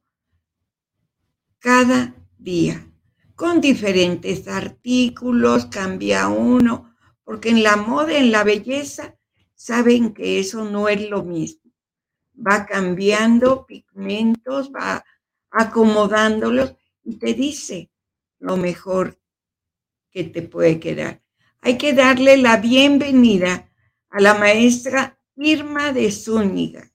cada 1.58 2.14
día 2.38 2.86
con 3.34 3.60
diferentes 3.60 4.48
artículos, 4.48 5.66
cambia 5.66 6.28
uno, 6.28 6.94
porque 7.24 7.50
en 7.50 7.62
la 7.62 7.76
moda, 7.76 8.16
en 8.16 8.32
la 8.32 8.44
belleza, 8.44 9.15
saben 9.66 10.14
que 10.14 10.38
eso 10.38 10.64
no 10.64 10.88
es 10.88 11.10
lo 11.10 11.24
mismo. 11.24 11.72
Va 12.36 12.66
cambiando 12.66 13.66
pigmentos, 13.66 14.70
va 14.72 15.04
acomodándolos 15.50 16.76
y 17.02 17.16
te 17.16 17.34
dice 17.34 17.90
lo 18.38 18.56
mejor 18.56 19.18
que 20.12 20.22
te 20.22 20.42
puede 20.42 20.78
quedar. 20.78 21.20
Hay 21.62 21.78
que 21.78 21.94
darle 21.94 22.36
la 22.36 22.58
bienvenida 22.58 23.68
a 24.10 24.20
la 24.20 24.34
maestra 24.34 25.18
Irma 25.34 25.92
de 25.92 26.12
Zúñiga. 26.12 26.88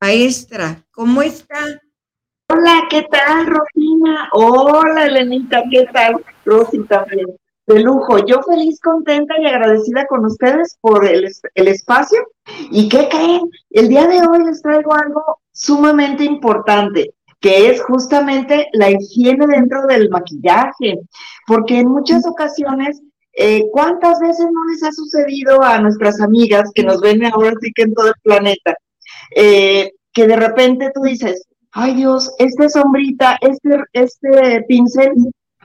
Maestra, 0.00 0.82
¿cómo 0.92 1.20
está? 1.20 1.58
Hola, 2.48 2.84
¿qué 2.88 3.02
tal, 3.10 3.46
Rosina? 3.46 4.30
Hola, 4.32 5.06
Elenita, 5.06 5.62
¿qué 5.70 5.84
tal? 5.92 6.24
Rosy 6.46 6.84
también. 6.84 7.36
De 7.66 7.80
lujo. 7.80 8.18
Yo 8.26 8.42
feliz, 8.42 8.80
contenta 8.80 9.34
y 9.40 9.46
agradecida 9.46 10.06
con 10.06 10.24
ustedes 10.26 10.76
por 10.80 11.06
el, 11.06 11.30
el 11.54 11.68
espacio. 11.68 12.18
¿Y 12.70 12.88
qué 12.88 13.08
creen? 13.08 13.42
El 13.70 13.88
día 13.88 14.06
de 14.06 14.26
hoy 14.26 14.44
les 14.44 14.60
traigo 14.60 14.94
algo 14.94 15.38
sumamente 15.52 16.24
importante, 16.24 17.14
que 17.40 17.70
es 17.70 17.82
justamente 17.82 18.68
la 18.72 18.90
higiene 18.90 19.46
dentro 19.46 19.86
del 19.86 20.10
maquillaje. 20.10 20.98
Porque 21.46 21.78
en 21.80 21.88
muchas 21.88 22.26
ocasiones, 22.26 23.00
eh, 23.32 23.64
¿cuántas 23.72 24.20
veces 24.20 24.46
no 24.52 24.64
les 24.70 24.82
ha 24.82 24.92
sucedido 24.92 25.62
a 25.62 25.78
nuestras 25.80 26.20
amigas 26.20 26.70
que 26.74 26.84
nos 26.84 27.00
ven 27.00 27.24
ahora 27.24 27.54
sí 27.60 27.72
que 27.74 27.82
en 27.82 27.94
todo 27.94 28.08
el 28.08 28.14
planeta? 28.22 28.74
eh, 29.34 29.92
que 30.12 30.26
de 30.26 30.36
repente 30.36 30.90
tú 30.94 31.02
dices, 31.02 31.44
ay 31.72 31.94
Dios, 31.94 32.32
esta 32.38 32.68
sombrita, 32.68 33.38
este, 33.40 33.82
este 33.92 34.62
pincel 34.68 35.12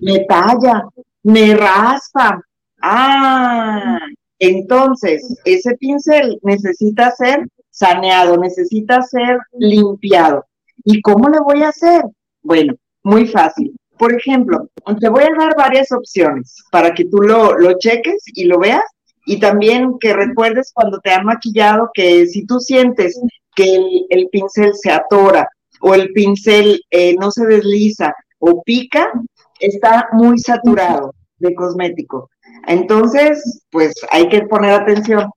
me 0.02 0.20
talla, 0.26 0.84
me 1.30 1.56
raspa. 1.56 2.42
Ah, 2.82 4.00
entonces 4.40 5.22
ese 5.46 5.76
pincel 5.76 6.40
necesita 6.44 7.12
ser 7.12 7.46
saneado, 7.70 8.38
necesita 8.38 9.02
ser 9.02 9.38
limpiado. 9.54 10.46
¿Y 10.84 11.02
cómo 11.02 11.30
le 11.30 11.40
voy 11.40 11.64
a 11.64 11.70
hacer? 11.70 12.04
Bueno, 12.42 12.74
muy 13.04 13.28
fácil. 13.28 13.76
Por 13.98 14.14
ejemplo, 14.14 14.70
te 15.00 15.10
voy 15.10 15.24
a 15.24 15.38
dar 15.38 15.56
varias 15.58 15.92
opciones 15.92 16.56
para 16.72 16.94
que 16.94 17.06
tú 17.06 17.18
lo, 17.18 17.58
lo 17.58 17.78
cheques 17.78 18.24
y 18.34 18.46
lo 18.46 18.60
veas. 18.60 18.84
Y 19.26 19.40
también 19.40 20.00
que 20.00 20.14
recuerdes 20.14 20.72
cuando 20.74 21.00
te 21.00 21.12
han 21.12 21.26
maquillado 21.26 21.92
que 21.94 22.26
si 22.26 22.46
tú 22.46 22.60
sientes 22.60 23.20
que 23.56 23.76
el, 23.76 24.06
el 24.10 24.30
pincel 24.30 24.74
se 24.74 24.92
atora 24.92 25.48
o 25.82 25.94
el 25.94 26.12
pincel 26.14 26.82
eh, 26.90 27.16
no 27.20 27.30
se 27.30 27.46
desliza 27.46 28.14
o 28.40 28.64
pica, 28.64 29.12
está 29.60 30.08
muy 30.14 30.40
saturado 30.40 31.14
de 31.40 31.56
cosmético. 31.56 32.30
Entonces, 32.68 33.64
pues 33.72 33.94
hay 34.12 34.30
que 34.30 34.42
poner 34.44 34.72
atención. 34.74 35.30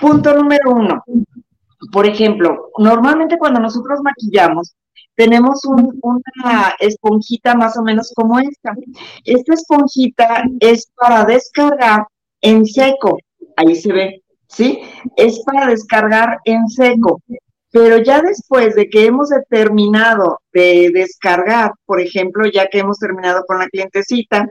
Punto 0.00 0.34
número 0.34 0.70
uno. 0.70 1.02
Por 1.92 2.06
ejemplo, 2.06 2.70
normalmente 2.78 3.38
cuando 3.38 3.60
nosotros 3.60 4.00
maquillamos, 4.02 4.74
tenemos 5.16 5.64
un- 5.66 5.98
una 6.02 6.74
esponjita 6.80 7.54
más 7.54 7.76
o 7.78 7.82
menos 7.82 8.12
como 8.14 8.38
esta. 8.38 8.74
Esta 9.24 9.54
esponjita 9.54 10.42
es 10.60 10.90
para 10.96 11.24
descargar 11.24 12.06
en 12.40 12.64
seco. 12.66 13.18
Ahí 13.56 13.76
se 13.76 13.92
ve, 13.92 14.22
¿sí? 14.48 14.80
Es 15.16 15.40
para 15.44 15.68
descargar 15.68 16.38
en 16.44 16.66
seco. 16.68 17.20
Pero 17.70 17.98
ya 17.98 18.22
después 18.22 18.74
de 18.76 18.88
que 18.88 19.06
hemos 19.06 19.28
terminado 19.48 20.40
de 20.52 20.90
descargar, 20.92 21.72
por 21.86 22.00
ejemplo, 22.00 22.48
ya 22.48 22.68
que 22.68 22.78
hemos 22.78 22.98
terminado 22.98 23.44
con 23.46 23.58
la 23.58 23.68
clientecita, 23.68 24.48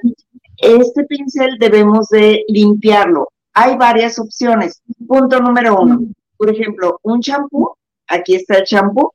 este 0.64 1.04
pincel 1.06 1.58
debemos 1.60 2.08
de 2.10 2.44
limpiarlo. 2.48 3.28
Hay 3.54 3.78
varias 3.78 4.18
opciones. 4.20 4.82
Punto 5.08 5.40
número 5.40 5.80
uno. 5.80 6.00
Por 6.38 6.50
ejemplo, 6.50 7.00
un 7.04 7.22
champú. 7.22 7.76
Aquí 8.08 8.36
está 8.36 8.58
el 8.58 8.64
champú 8.66 9.12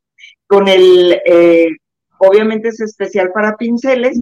con 0.47 0.67
el, 0.67 1.19
eh, 1.25 1.67
obviamente 2.17 2.69
es 2.69 2.79
especial 2.81 3.31
para 3.33 3.57
pinceles. 3.57 4.19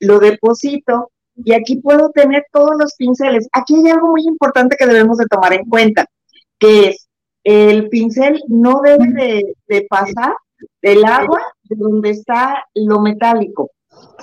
Lo 0.00 0.18
deposito 0.18 1.10
y 1.36 1.52
aquí 1.52 1.76
puedo 1.76 2.10
tener 2.10 2.46
todos 2.52 2.72
los 2.78 2.94
pinceles. 2.94 3.48
Aquí 3.52 3.74
hay 3.76 3.90
algo 3.90 4.08
muy 4.08 4.22
importante 4.26 4.76
que 4.76 4.86
debemos 4.86 5.18
de 5.18 5.26
tomar 5.26 5.52
en 5.52 5.64
cuenta, 5.66 6.06
que 6.58 6.88
es 6.88 7.08
el 7.44 7.88
pincel 7.88 8.42
no 8.48 8.80
debe 8.82 9.12
de, 9.12 9.54
de 9.68 9.86
pasar 9.88 10.34
del 10.82 11.04
agua 11.04 11.42
de 11.64 11.76
donde 11.76 12.10
está 12.10 12.66
lo 12.74 13.00
metálico. 13.00 13.70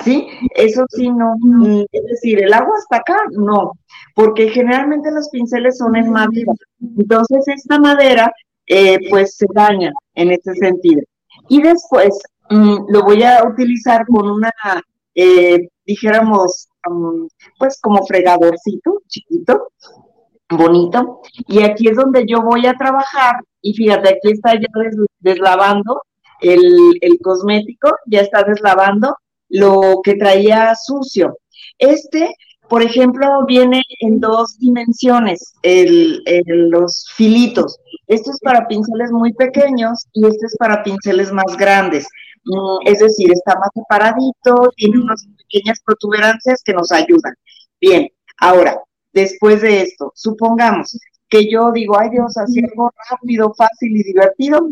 ¿Sí? 0.03 0.27
Eso 0.55 0.85
sí, 0.89 1.09
no. 1.09 1.35
Es 1.91 2.03
decir, 2.05 2.43
el 2.43 2.53
agua 2.53 2.75
hasta 2.77 2.97
acá, 2.97 3.17
no. 3.31 3.73
Porque 4.15 4.49
generalmente 4.49 5.11
los 5.11 5.29
pinceles 5.29 5.77
son 5.77 5.95
en 5.95 6.11
madera. 6.11 6.51
Entonces, 6.97 7.47
esta 7.47 7.79
madera, 7.79 8.31
eh, 8.67 8.97
pues 9.09 9.35
se 9.37 9.45
daña 9.53 9.91
en 10.15 10.31
ese 10.31 10.53
sentido. 10.55 11.01
Y 11.49 11.61
después 11.61 12.19
mm, 12.49 12.85
lo 12.89 13.03
voy 13.03 13.23
a 13.23 13.43
utilizar 13.47 14.05
con 14.07 14.29
una, 14.29 14.51
eh, 15.15 15.67
dijéramos, 15.85 16.67
mm, 16.89 17.25
pues 17.59 17.79
como 17.81 18.05
fregadorcito 18.05 19.01
chiquito, 19.07 19.69
bonito. 20.49 21.21
Y 21.47 21.63
aquí 21.63 21.87
es 21.87 21.95
donde 21.97 22.25
yo 22.27 22.41
voy 22.41 22.65
a 22.65 22.73
trabajar. 22.73 23.35
Y 23.61 23.73
fíjate, 23.73 24.09
aquí 24.09 24.31
está 24.31 24.53
ya 24.55 24.67
des- 24.75 24.97
deslavando 25.19 26.01
el, 26.41 26.97
el 27.01 27.17
cosmético, 27.21 27.89
ya 28.07 28.21
está 28.21 28.43
deslavando 28.43 29.15
lo 29.61 30.01
que 30.03 30.15
traía 30.15 30.73
sucio. 30.75 31.37
Este, 31.77 32.35
por 32.69 32.81
ejemplo, 32.81 33.27
viene 33.47 33.81
en 33.99 34.19
dos 34.19 34.57
dimensiones, 34.59 35.53
el, 35.63 36.21
el- 36.25 36.69
los 36.69 37.05
filitos. 37.15 37.77
Esto 38.07 38.31
es 38.31 38.39
para 38.41 38.67
pinceles 38.67 39.11
muy 39.11 39.33
pequeños 39.33 40.07
y 40.13 40.25
este 40.27 40.47
es 40.47 40.55
para 40.57 40.83
pinceles 40.83 41.31
más 41.31 41.55
grandes. 41.57 42.07
Mm, 42.45 42.87
Es 42.87 42.99
decir, 42.99 43.31
está 43.31 43.55
más 43.59 43.69
separadito, 43.73 44.71
tiene 44.75 44.99
unas 44.99 45.25
pequeñas 45.37 45.79
protuberancias 45.85 46.61
que 46.63 46.73
nos 46.73 46.91
ayudan. 46.91 47.33
Bien, 47.79 48.07
ahora, 48.39 48.77
después 49.13 49.61
de 49.61 49.81
esto, 49.81 50.11
supongamos 50.15 50.97
que 51.29 51.49
yo 51.51 51.71
digo, 51.71 51.97
ay 51.99 52.09
Dios, 52.11 52.37
así 52.37 52.59
algo 52.63 52.91
rápido, 53.09 53.53
fácil 53.55 53.95
y 53.97 54.03
divertido, 54.03 54.69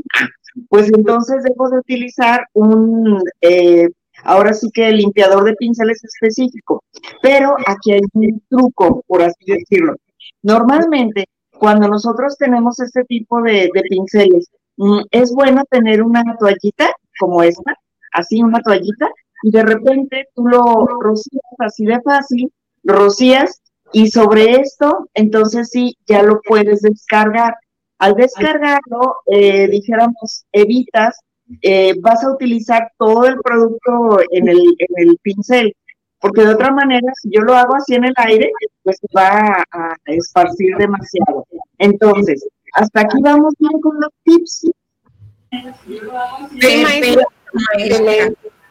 pues 0.69 0.87
entonces 0.93 1.43
debo 1.43 1.69
de 1.69 1.79
utilizar 1.79 2.45
un, 2.53 3.19
eh, 3.41 3.87
ahora 4.23 4.53
sí 4.53 4.69
que 4.73 4.91
limpiador 4.91 5.43
de 5.43 5.55
pinceles 5.55 6.03
específico, 6.03 6.83
pero 7.21 7.55
aquí 7.65 7.93
hay 7.93 8.01
un 8.13 8.41
truco, 8.49 9.03
por 9.07 9.21
así 9.21 9.45
decirlo. 9.45 9.95
Normalmente, 10.43 11.25
cuando 11.57 11.87
nosotros 11.87 12.37
tenemos 12.37 12.79
este 12.79 13.03
tipo 13.05 13.41
de, 13.41 13.69
pinceles, 13.89 14.49
mm, 14.77 15.01
es 15.11 15.31
bueno 15.33 15.63
tener 15.69 16.01
una 16.01 16.23
toallita 16.39 16.91
como 17.19 17.43
esta, 17.43 17.75
así 18.13 18.41
una 18.41 18.61
toallita, 18.61 19.09
y 19.43 19.51
de 19.51 19.63
repente 19.63 20.27
tú 20.35 20.47
lo 20.47 20.85
rocías 20.99 21.43
así 21.59 21.85
de 21.85 22.01
fácil, 22.01 22.51
rocías 22.83 23.61
Y 23.93 24.07
sobre 24.09 24.61
esto, 24.61 25.09
entonces 25.13 25.69
sí, 25.69 25.97
ya 26.07 26.23
lo 26.23 26.39
puedes 26.47 26.81
descargar. 26.81 27.55
Al 27.99 28.15
descargarlo, 28.15 29.17
eh, 29.25 29.67
dijéramos, 29.67 30.45
evitas, 30.53 31.19
eh, 31.61 31.93
vas 32.01 32.23
a 32.23 32.31
utilizar 32.31 32.91
todo 32.97 33.25
el 33.25 33.37
producto 33.41 34.19
en 34.31 34.47
el, 34.47 34.59
en 34.59 35.09
el 35.09 35.17
pincel, 35.21 35.75
porque 36.19 36.41
de 36.41 36.53
otra 36.53 36.71
manera, 36.71 37.11
si 37.21 37.29
yo 37.31 37.41
lo 37.41 37.55
hago 37.55 37.75
así 37.75 37.95
en 37.95 38.05
el 38.05 38.13
aire, 38.17 38.51
pues 38.83 38.97
va 39.15 39.63
a, 39.71 39.95
esparcir 40.05 40.75
demasiado. 40.77 41.45
Entonces, 41.79 42.47
hasta 42.73 43.01
aquí 43.01 43.17
vamos 43.21 43.53
bien 43.57 43.81
con 43.81 43.99
los 43.99 44.11
tips. 44.23 44.71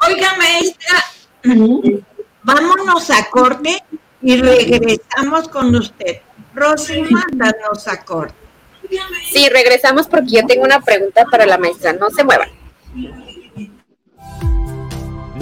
Oiga, 0.08 0.36
maestra, 0.38 0.96
vámonos 2.44 3.10
a 3.10 3.28
corte 3.30 3.82
y 4.22 4.40
regresamos 4.40 5.48
con 5.48 5.74
usted. 5.74 6.18
Rosy, 6.54 7.02
mándanos 7.02 7.86
a 7.88 8.02
corte. 8.04 8.34
Sí, 9.32 9.48
regresamos 9.48 10.08
porque 10.08 10.36
yo 10.36 10.46
tengo 10.46 10.64
una 10.64 10.80
pregunta 10.80 11.24
para 11.30 11.46
la 11.46 11.58
maestra. 11.58 11.92
No 11.92 12.10
se 12.10 12.24
muevan. 12.24 12.59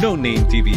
No 0.00 0.16
Name 0.16 0.44
TV 0.48 0.76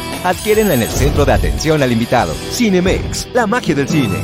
adquiérenla 0.23 0.75
en 0.75 0.83
el 0.83 0.89
centro 0.89 1.25
de 1.25 1.33
atención 1.33 1.81
al 1.81 1.91
invitado. 1.91 2.33
Cinemex, 2.51 3.27
la 3.33 3.47
magia 3.47 3.75
del 3.75 3.87
cine. 3.87 4.19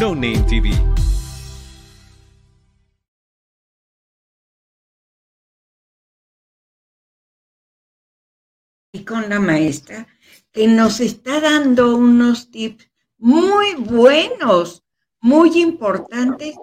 No 0.00 0.14
Name 0.14 0.44
TV. 0.48 0.70
Y 8.92 9.04
con 9.04 9.28
la 9.28 9.40
maestra 9.40 10.06
que 10.52 10.68
nos 10.68 11.00
está 11.00 11.40
dando 11.40 11.96
unos 11.96 12.50
tips 12.50 12.88
muy 13.18 13.74
buenos, 13.74 14.84
muy 15.20 15.60
importantes 15.60 16.54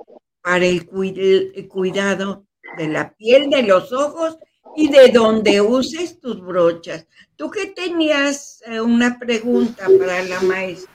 para 0.41 0.65
el, 0.65 0.87
cuidado 0.87 2.45
de 2.77 2.87
la 2.87 3.13
piel, 3.15 3.49
de 3.49 3.63
los 3.63 3.91
ojos 3.91 4.37
y 4.75 4.89
de 4.89 5.09
donde 5.09 5.61
uses 5.61 6.19
tus 6.19 6.41
brochas. 6.41 7.07
Tú 7.35 7.49
que 7.49 7.67
tenías 7.67 8.61
eh, 8.65 8.79
una 8.79 9.17
pregunta 9.19 9.87
para 9.99 10.23
la 10.23 10.39
maestra. 10.41 10.91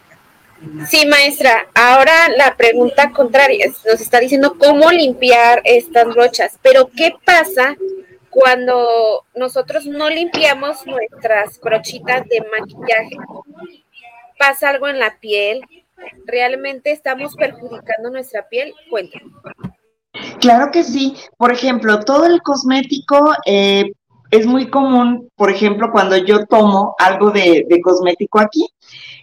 Sí, 0.88 1.06
maestra. 1.06 1.68
Ahora 1.74 2.28
la 2.30 2.56
pregunta 2.56 3.10
contraria 3.10 3.66
nos 3.66 4.00
está 4.00 4.20
diciendo 4.20 4.56
cómo 4.58 4.90
limpiar 4.90 5.60
estas 5.64 6.06
brochas, 6.06 6.58
pero 6.62 6.88
¿qué 6.96 7.12
pasa 7.24 7.76
cuando 8.30 9.24
nosotros 9.34 9.86
no 9.86 10.08
limpiamos 10.08 10.86
nuestras 10.86 11.60
brochitas 11.60 12.26
de 12.28 12.42
maquillaje? 12.58 13.16
¿Pasa 14.38 14.70
algo 14.70 14.88
en 14.88 14.98
la 14.98 15.18
piel? 15.18 15.60
¿Realmente 16.24 16.90
estamos 16.90 17.34
perjudicando 17.36 18.10
nuestra 18.10 18.48
piel? 18.48 18.74
Cuéntame. 18.90 19.30
Claro 20.40 20.70
que 20.70 20.84
sí. 20.84 21.14
Por 21.36 21.52
ejemplo, 21.52 22.00
todo 22.00 22.26
el 22.26 22.42
cosmético 22.42 23.32
eh, 23.44 23.92
es 24.30 24.46
muy 24.46 24.68
común, 24.70 25.28
por 25.36 25.50
ejemplo, 25.50 25.90
cuando 25.92 26.16
yo 26.16 26.46
tomo 26.46 26.94
algo 26.98 27.30
de, 27.30 27.66
cosmético 27.82 28.40
aquí, 28.40 28.66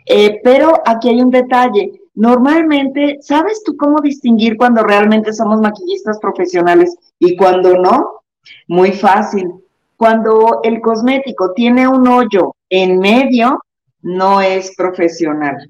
eh, 0.06 0.39
pero 0.43 0.82
aquí 0.86 1.10
hay 1.10 1.21
un 1.21 1.29
detalle. 1.29 1.91
Normalmente, 2.15 3.17
¿sabes 3.21 3.63
tú 3.63 3.75
cómo 3.75 3.99
distinguir 4.01 4.56
cuando 4.58 4.84
realmente 4.84 5.34
somos 5.34 5.60
maquillistas 5.60 6.19
profesionales 6.19 6.95
y 7.19 7.36
cuando 7.36 7.77
no? 7.77 8.21
Muy 8.67 8.91
fácil. 8.91 9.51
Cuando 9.97 10.60
el 10.63 10.82
cosmético 10.82 11.53
tiene 11.53 11.88
un 11.88 12.08
hoyo 12.08 12.56
en 12.69 12.99
medio, 12.99 13.60
no 14.01 14.41
es 14.41 14.75
profesional. 14.75 15.69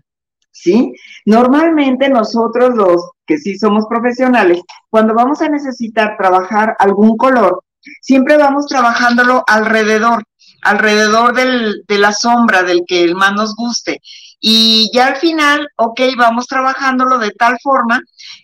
¿Sí? 0.54 0.94
Normalmente 1.26 2.08
nosotros 2.08 2.76
los 2.76 3.12
que 3.26 3.38
sí 3.38 3.58
somos 3.58 3.86
profesionales, 3.90 4.62
cuando 4.90 5.14
vamos 5.14 5.42
a 5.42 5.50
necesitar 5.50 6.16
trabajar 6.18 6.76
algún 6.80 7.18
color, 7.18 7.64
siempre 8.02 8.38
vamos 8.38 8.68
trabajándolo 8.68 9.44
alrededor, 9.48 10.24
alrededor 10.62 11.34
de 11.34 11.98
la 11.98 12.14
sombra 12.14 12.64
del 12.64 12.84
que 12.88 13.14
más 13.14 13.34
nos 13.34 13.56
guste. 13.56 14.00
Y 14.40 14.92
ya 14.94 15.08
al 15.08 15.16
final, 15.18 15.68
ok, 15.78 16.02
vamos 16.18 16.48
trabajándolo 16.48 17.18
de 17.18 17.32
tal 17.32 17.58
forma 17.62 18.02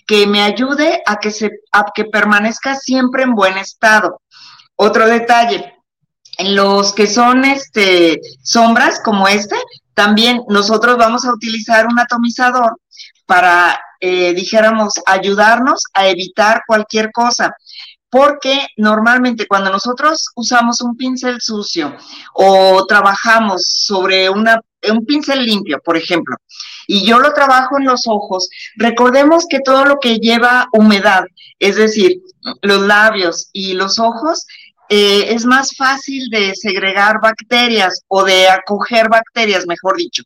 que 0.07 0.27
me 0.27 0.41
ayude 0.41 1.01
a 1.05 1.17
que, 1.17 1.29
se, 1.29 1.51
a 1.71 1.85
que 1.93 2.05
permanezca 2.05 2.75
siempre 2.75 3.23
en 3.23 3.35
buen 3.35 3.57
estado. 3.57 4.21
Otro 4.75 5.07
detalle, 5.07 5.73
en 6.37 6.55
los 6.55 6.93
que 6.93 7.05
son 7.05 7.43
este, 7.43 8.21
sombras 8.41 9.01
como 9.01 9.27
este, 9.27 9.57
también 9.99 10.43
nosotros 10.47 10.95
vamos 10.95 11.25
a 11.25 11.33
utilizar 11.33 11.85
un 11.85 11.99
atomizador 11.99 12.79
para, 13.25 13.77
eh, 13.99 14.33
dijéramos, 14.33 14.93
ayudarnos 15.05 15.83
a 15.93 16.07
evitar 16.07 16.61
cualquier 16.65 17.11
cosa. 17.11 17.53
Porque 18.09 18.65
normalmente 18.77 19.45
cuando 19.45 19.69
nosotros 19.69 20.29
usamos 20.37 20.79
un 20.79 20.95
pincel 20.95 21.41
sucio 21.41 21.97
o 22.33 22.85
trabajamos 22.87 23.63
sobre 23.67 24.29
una, 24.29 24.61
un 24.89 25.05
pincel 25.05 25.45
limpio, 25.45 25.81
por 25.83 25.97
ejemplo, 25.97 26.37
y 26.87 27.05
yo 27.05 27.19
lo 27.19 27.33
trabajo 27.33 27.77
en 27.77 27.83
los 27.83 28.07
ojos, 28.07 28.49
recordemos 28.77 29.47
que 29.49 29.59
todo 29.59 29.83
lo 29.83 29.99
que 29.99 30.19
lleva 30.19 30.69
humedad, 30.71 31.25
es 31.59 31.75
decir, 31.75 32.21
los 32.61 32.81
labios 32.83 33.49
y 33.51 33.73
los 33.73 33.99
ojos, 33.99 34.47
eh, 34.89 35.33
es 35.33 35.45
más 35.45 35.75
fácil 35.77 36.29
de 36.29 36.55
segregar 36.55 37.21
bacterias 37.21 38.01
o 38.07 38.23
de 38.23 38.49
acoger 38.49 39.07
bacterias, 39.07 39.67
mejor 39.67 39.97
dicho, 39.97 40.23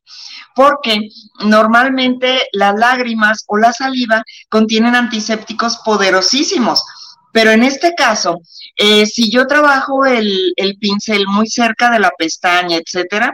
porque 0.56 1.10
normalmente 1.44 2.48
las 2.54 2.74
lágrimas 2.76 3.44
o 3.48 3.58
la 3.58 3.74
saliva 3.74 4.24
contienen 4.50 4.96
antisépticos 4.96 5.80
poderosísimos. 5.84 6.82
Pero 7.34 7.52
en 7.52 7.64
este 7.64 7.94
caso, 7.94 8.40
eh, 8.78 9.06
si 9.06 9.30
yo 9.30 9.48
trabajo 9.48 10.06
el, 10.06 10.54
pincel 10.80 11.26
muy 11.28 11.48
cerca 11.48 11.90
de 11.92 12.00
la 12.00 12.12
pestaña, 12.18 12.78
etcétera, 12.78 13.34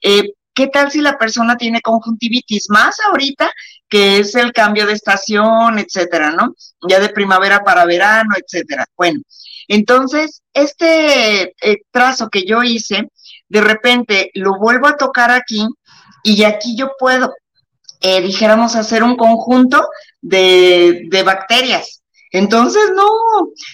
eh, 0.00 0.32
¿qué 0.54 0.66
tal 0.68 0.90
si 0.90 1.00
la 1.00 1.18
persona 1.18 1.56
tiene 1.56 1.82
conjuntivitis 1.82 2.66
más 2.70 2.96
ahorita, 3.08 3.52
que 3.88 4.18
es 4.18 4.34
el 4.34 4.52
cambio 4.52 4.86
de 4.86 4.94
estación, 4.94 5.78
etcétera, 5.78 6.30
¿no? 6.30 6.54
Ya 6.88 6.98
de 6.98 7.10
primavera 7.10 7.60
para 7.62 7.84
verano, 7.84 8.30
etcétera. 8.36 8.86
Bueno, 8.96 9.20
Entonces, 9.68 10.42
este 10.52 11.54
eh, 11.60 11.82
trazo 11.90 12.28
que 12.28 12.44
yo 12.44 12.62
hice, 12.62 13.08
de 13.48 13.60
repente 13.60 14.30
lo 14.34 14.58
vuelvo 14.58 14.86
a 14.88 14.96
tocar 14.96 15.30
aquí 15.30 15.66
y 16.22 16.44
aquí 16.44 16.76
yo 16.76 16.92
puedo, 16.98 17.32
eh, 18.00 18.20
dijéramos, 18.20 18.76
hacer 18.76 19.02
un 19.02 19.16
conjunto 19.16 19.86
de, 20.20 21.02
de 21.10 21.22
bacterias. 21.22 22.02
Entonces, 22.30 22.90
no, 22.94 23.08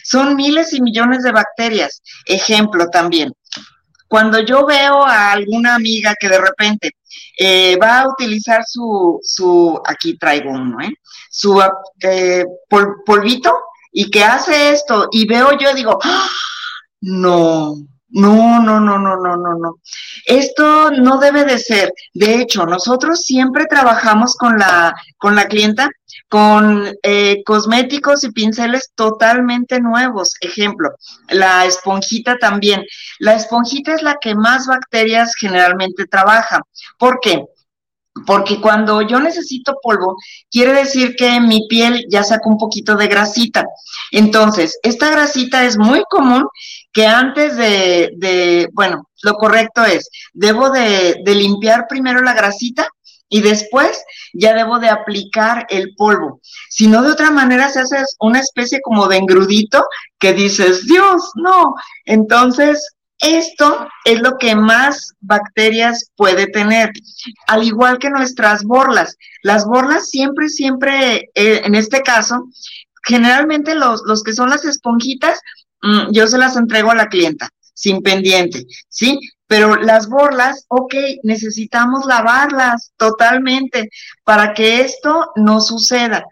son 0.04 0.36
miles 0.36 0.72
y 0.74 0.82
millones 0.82 1.22
de 1.22 1.32
bacterias. 1.32 2.02
Ejemplo 2.26 2.88
también, 2.88 3.32
cuando 4.10 4.40
yo 4.40 4.66
veo 4.66 5.04
a 5.04 5.30
alguna 5.30 5.76
amiga 5.76 6.14
que 6.18 6.28
de 6.28 6.40
repente 6.40 6.90
eh, 7.38 7.76
va 7.80 8.00
a 8.00 8.08
utilizar 8.08 8.64
su, 8.66 9.20
su, 9.22 9.80
aquí 9.86 10.18
traigo 10.18 10.50
uno, 10.50 10.78
¿eh? 10.80 10.92
Su 11.30 11.62
polvito 13.06 13.54
y 13.92 14.10
que 14.10 14.24
hace 14.24 14.72
esto 14.72 15.08
y 15.10 15.26
veo 15.26 15.58
yo 15.58 15.74
digo, 15.74 15.98
¡Ah! 16.02 16.28
no, 17.00 17.74
no, 18.08 18.60
no, 18.62 18.80
no, 18.80 18.98
no, 18.98 19.16
no, 19.16 19.36
no, 19.36 19.58
no. 19.58 19.76
Esto 20.26 20.90
no 20.90 21.18
debe 21.18 21.44
de 21.44 21.58
ser. 21.58 21.92
De 22.12 22.40
hecho, 22.40 22.66
nosotros 22.66 23.20
siempre 23.22 23.66
trabajamos 23.66 24.34
con 24.36 24.58
la, 24.58 24.94
con 25.18 25.36
la 25.36 25.46
clienta 25.46 25.88
con 26.30 26.96
eh, 27.02 27.42
cosméticos 27.44 28.22
y 28.22 28.30
pinceles 28.30 28.92
totalmente 28.94 29.80
nuevos. 29.80 30.36
Ejemplo, 30.40 30.90
la 31.28 31.66
esponjita 31.66 32.38
también. 32.38 32.84
La 33.18 33.34
esponjita 33.34 33.94
es 33.94 34.02
la 34.02 34.16
que 34.20 34.36
más 34.36 34.66
bacterias 34.68 35.34
generalmente 35.38 36.06
trabaja. 36.06 36.62
¿Por 36.98 37.18
qué? 37.20 37.44
Porque 38.26 38.60
cuando 38.60 39.02
yo 39.02 39.20
necesito 39.20 39.76
polvo, 39.82 40.16
quiere 40.50 40.72
decir 40.72 41.14
que 41.16 41.40
mi 41.40 41.66
piel 41.68 42.06
ya 42.10 42.22
saca 42.22 42.48
un 42.48 42.58
poquito 42.58 42.96
de 42.96 43.08
grasita. 43.08 43.64
Entonces, 44.12 44.78
esta 44.82 45.10
grasita 45.10 45.64
es 45.64 45.78
muy 45.78 46.02
común 46.10 46.46
que 46.92 47.06
antes 47.06 47.56
de, 47.56 48.10
de 48.16 48.68
bueno, 48.72 49.08
lo 49.22 49.34
correcto 49.34 49.84
es, 49.84 50.08
debo 50.32 50.70
de, 50.70 51.16
de 51.24 51.34
limpiar 51.34 51.86
primero 51.88 52.22
la 52.22 52.34
grasita 52.34 52.88
y 53.28 53.40
después 53.40 54.02
ya 54.34 54.54
debo 54.54 54.78
de 54.80 54.88
aplicar 54.88 55.66
el 55.70 55.94
polvo. 55.96 56.40
Si 56.68 56.88
no, 56.88 57.02
de 57.02 57.12
otra 57.12 57.30
manera 57.30 57.70
se 57.70 57.80
hace 57.80 58.02
una 58.18 58.40
especie 58.40 58.80
como 58.82 59.06
de 59.06 59.18
engrudito 59.18 59.86
que 60.18 60.32
dices, 60.34 60.84
Dios, 60.86 61.30
no. 61.36 61.74
Entonces, 62.04 62.96
esto 63.20 63.86
es 64.04 64.20
lo 64.20 64.38
que 64.38 64.56
más 64.56 65.12
bacterias 65.20 66.10
puede 66.16 66.46
tener, 66.46 66.90
al 67.46 67.62
igual 67.62 67.98
que 67.98 68.10
nuestras 68.10 68.64
borlas. 68.64 69.16
Las 69.42 69.66
borlas 69.66 70.08
siempre, 70.08 70.48
siempre, 70.48 71.30
eh, 71.34 71.62
en 71.64 71.74
este 71.74 72.00
caso, 72.02 72.48
generalmente 73.04 73.74
los, 73.74 74.02
los 74.06 74.22
que 74.22 74.32
son 74.32 74.50
las 74.50 74.64
esponjitas, 74.64 75.40
mm, 75.82 76.12
yo 76.12 76.26
se 76.26 76.38
las 76.38 76.56
entrego 76.56 76.90
a 76.90 76.94
la 76.94 77.08
clienta 77.08 77.48
sin 77.74 78.02
pendiente, 78.02 78.66
¿sí? 78.90 79.18
Pero 79.46 79.76
las 79.76 80.06
borlas, 80.08 80.66
ok, 80.68 80.94
necesitamos 81.22 82.04
lavarlas 82.04 82.92
totalmente 82.98 83.88
para 84.22 84.52
que 84.52 84.82
esto 84.82 85.30
no 85.36 85.62
suceda. 85.62 86.24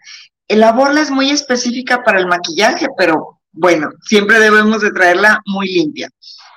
La 0.47 0.71
borla 0.71 1.01
es 1.01 1.09
muy 1.09 1.31
específica 1.31 2.03
para 2.03 2.19
el 2.19 2.27
maquillaje, 2.27 2.87
pero 2.97 3.39
bueno, 3.51 3.89
siempre 4.03 4.39
debemos 4.39 4.81
de 4.81 4.91
traerla 4.91 5.41
muy 5.45 5.67
limpia. 5.67 6.09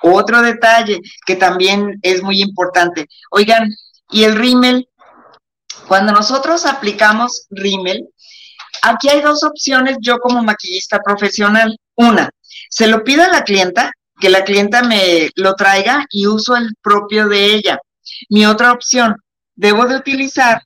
Otro 0.05 0.41
detalle 0.41 0.99
que 1.25 1.37
también 1.37 1.97
es 2.01 2.21
muy 2.21 2.41
importante. 2.41 3.07
Oigan, 3.31 3.69
y 4.11 4.25
el 4.25 4.35
rímel, 4.35 4.89
cuando 5.87 6.11
nosotros 6.11 6.65
aplicamos 6.65 7.47
rímel, 7.49 8.09
aquí 8.81 9.07
hay 9.07 9.21
dos 9.21 9.45
opciones 9.45 9.95
yo 10.01 10.19
como 10.19 10.43
maquillista 10.43 10.99
profesional. 10.99 11.77
Una, 11.95 12.29
se 12.69 12.87
lo 12.87 13.05
pido 13.05 13.23
a 13.23 13.29
la 13.29 13.43
clienta 13.43 13.93
que 14.19 14.29
la 14.29 14.43
clienta 14.43 14.83
me 14.83 15.29
lo 15.35 15.55
traiga 15.55 16.05
y 16.09 16.27
uso 16.27 16.57
el 16.57 16.75
propio 16.81 17.29
de 17.29 17.53
ella. 17.53 17.79
Mi 18.29 18.45
otra 18.45 18.73
opción, 18.73 19.15
debo 19.55 19.85
de 19.85 19.95
utilizar, 19.95 20.63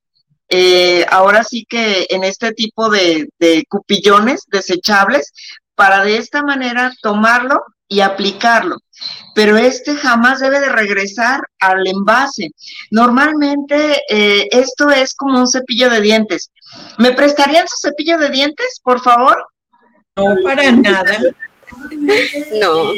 eh, 0.50 1.06
ahora 1.12 1.44
sí 1.44 1.64
que 1.70 2.08
en 2.10 2.24
este 2.24 2.54
tipo 2.54 2.90
de, 2.90 3.30
de 3.38 3.66
cupillones 3.70 4.46
desechables, 4.48 5.32
para 5.76 6.04
de 6.04 6.18
esta 6.18 6.42
manera 6.42 6.92
tomarlo 7.04 7.64
y 7.88 8.02
aplicarlo. 8.02 8.78
Pero 9.36 9.58
este 9.58 9.96
jamás 9.96 10.40
debe 10.40 10.60
de 10.60 10.70
regresar 10.70 11.42
al 11.60 11.88
envase. 11.88 12.50
Normalmente 12.92 14.02
eh, 14.10 14.48
esto 14.52 14.90
es 14.90 15.14
como 15.14 15.40
un 15.40 15.48
cepillo 15.48 15.90
de 15.90 16.02
dientes. 16.02 16.52
¿Me 16.98 17.14
prestarían 17.14 17.68
su 17.68 17.78
cepillo 17.88 18.18
de 18.18 18.30
dientes, 18.30 18.80
por 18.84 19.00
favor? 19.02 19.48
No, 20.16 20.36
para 20.44 20.72
nada. 20.72 21.18
No. 22.62 22.92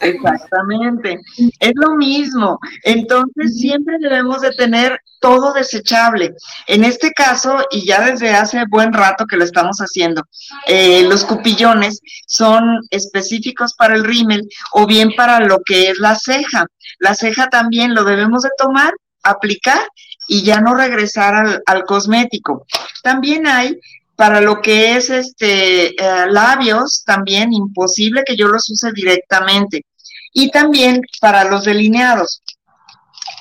Exactamente. 0.00 1.20
Es 1.60 1.72
lo 1.74 1.94
mismo. 1.96 2.58
Entonces 2.84 3.58
siempre 3.58 3.96
debemos 4.00 4.40
de 4.40 4.52
tener 4.52 5.00
todo 5.20 5.52
desechable. 5.52 6.34
En 6.66 6.84
este 6.84 7.12
caso, 7.12 7.64
y 7.70 7.86
ya 7.86 8.04
desde 8.04 8.30
hace 8.30 8.64
buen 8.68 8.92
rato 8.92 9.26
que 9.26 9.36
lo 9.36 9.44
estamos 9.44 9.78
haciendo, 9.78 10.22
eh, 10.66 11.04
los 11.04 11.24
cupillones 11.24 12.00
son 12.26 12.80
específicos 12.90 13.74
para 13.74 13.94
el 13.94 14.04
rímel 14.04 14.48
o 14.72 14.86
bien 14.86 15.12
para 15.16 15.40
lo 15.40 15.60
que 15.64 15.90
es 15.90 15.98
la 15.98 16.16
ceja. 16.16 16.66
La 16.98 17.14
ceja 17.14 17.48
también 17.48 17.94
lo 17.94 18.04
debemos 18.04 18.42
de 18.42 18.50
tomar, 18.58 18.92
aplicar 19.22 19.80
y 20.26 20.42
ya 20.42 20.60
no 20.60 20.74
regresar 20.74 21.34
al, 21.34 21.62
al 21.66 21.84
cosmético. 21.84 22.66
También 23.02 23.46
hay 23.46 23.78
para 24.16 24.40
lo 24.40 24.60
que 24.60 24.96
es 24.96 25.10
este 25.10 25.88
eh, 25.88 26.26
labios, 26.30 27.02
también 27.04 27.52
imposible 27.52 28.22
que 28.24 28.36
yo 28.36 28.48
los 28.48 28.68
use 28.70 28.92
directamente. 28.92 29.84
Y 30.32 30.50
también 30.50 31.02
para 31.20 31.44
los 31.44 31.64
delineados. 31.64 32.42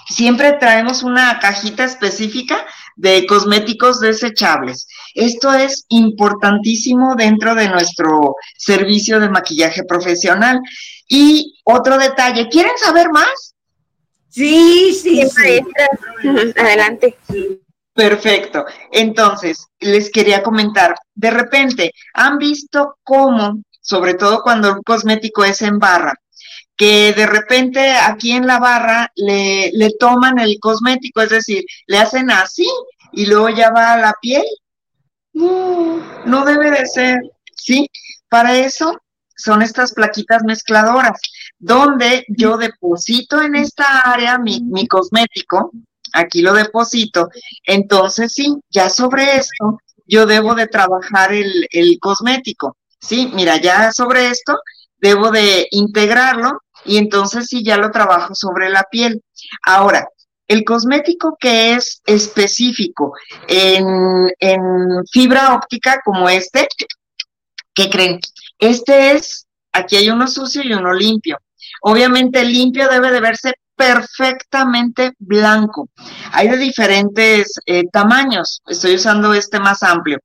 Siempre 0.09 0.53
traemos 0.53 1.03
una 1.03 1.39
cajita 1.39 1.85
específica 1.85 2.65
de 2.95 3.25
cosméticos 3.25 3.99
desechables. 4.01 4.87
Esto 5.15 5.53
es 5.53 5.85
importantísimo 5.89 7.15
dentro 7.15 7.55
de 7.55 7.69
nuestro 7.69 8.35
servicio 8.57 9.19
de 9.19 9.29
maquillaje 9.29 9.83
profesional. 9.83 10.59
Y 11.07 11.59
otro 11.63 11.97
detalle, 11.97 12.49
¿quieren 12.49 12.77
saber 12.77 13.09
más? 13.09 13.55
Sí, 14.29 14.93
sí, 14.93 15.23
sí. 15.29 15.61
Adelante. 16.57 17.17
Perfecto. 18.01 18.65
Entonces, 18.91 19.67
les 19.79 20.09
quería 20.09 20.41
comentar, 20.41 20.95
de 21.13 21.29
repente, 21.29 21.91
¿han 22.15 22.39
visto 22.39 22.95
cómo, 23.03 23.61
sobre 23.79 24.15
todo 24.15 24.41
cuando 24.41 24.73
un 24.73 24.81
cosmético 24.81 25.43
es 25.43 25.61
en 25.61 25.77
barra, 25.77 26.15
que 26.75 27.13
de 27.13 27.27
repente 27.27 27.91
aquí 27.91 28.31
en 28.31 28.47
la 28.47 28.57
barra 28.57 29.11
le, 29.15 29.69
le 29.73 29.91
toman 29.99 30.39
el 30.39 30.57
cosmético, 30.59 31.21
es 31.21 31.29
decir, 31.29 31.63
le 31.85 31.99
hacen 31.99 32.31
así 32.31 32.67
y 33.13 33.27
luego 33.27 33.49
ya 33.49 33.69
va 33.69 33.93
a 33.93 33.97
la 33.97 34.15
piel? 34.19 34.45
No, 35.33 36.01
no 36.25 36.43
debe 36.43 36.71
de 36.71 36.87
ser, 36.87 37.19
¿sí? 37.55 37.87
Para 38.29 38.57
eso 38.57 38.99
son 39.35 39.61
estas 39.61 39.93
plaquitas 39.93 40.41
mezcladoras, 40.43 41.21
donde 41.59 42.25
yo 42.29 42.57
deposito 42.57 43.43
en 43.43 43.57
esta 43.57 43.99
área 43.99 44.39
mi, 44.39 44.59
mi 44.63 44.87
cosmético, 44.87 45.69
aquí 46.13 46.41
lo 46.41 46.53
deposito. 46.53 47.29
Entonces, 47.65 48.33
sí, 48.33 48.55
ya 48.69 48.89
sobre 48.89 49.35
esto, 49.35 49.79
yo 50.05 50.25
debo 50.25 50.55
de 50.55 50.67
trabajar 50.67 51.33
el, 51.33 51.67
el 51.71 51.97
cosmético. 51.99 52.77
Sí, 52.99 53.31
mira, 53.33 53.57
ya 53.57 53.91
sobre 53.91 54.27
esto 54.27 54.57
debo 54.97 55.31
de 55.31 55.67
integrarlo 55.71 56.61
y 56.85 56.97
entonces 56.97 57.47
sí 57.47 57.63
ya 57.63 57.77
lo 57.77 57.91
trabajo 57.91 58.35
sobre 58.35 58.69
la 58.69 58.83
piel. 58.83 59.21
Ahora, 59.63 60.07
el 60.47 60.63
cosmético 60.63 61.37
que 61.39 61.73
es 61.73 62.01
específico 62.05 63.13
en, 63.47 64.29
en 64.39 64.61
fibra 65.11 65.55
óptica 65.55 66.01
como 66.03 66.29
este, 66.29 66.67
¿qué 67.73 67.89
creen? 67.89 68.19
Este 68.59 69.11
es, 69.13 69.47
aquí 69.71 69.95
hay 69.95 70.09
uno 70.09 70.27
sucio 70.27 70.61
y 70.63 70.73
uno 70.73 70.93
limpio. 70.93 71.37
Obviamente 71.81 72.41
el 72.41 72.51
limpio 72.51 72.89
debe 72.89 73.11
de 73.11 73.21
verse 73.21 73.53
perfectamente 73.81 75.13
blanco. 75.17 75.89
Hay 76.33 76.47
de 76.49 76.57
diferentes 76.57 77.53
eh, 77.65 77.85
tamaños, 77.91 78.61
estoy 78.67 78.93
usando 78.93 79.33
este 79.33 79.59
más 79.59 79.81
amplio, 79.81 80.19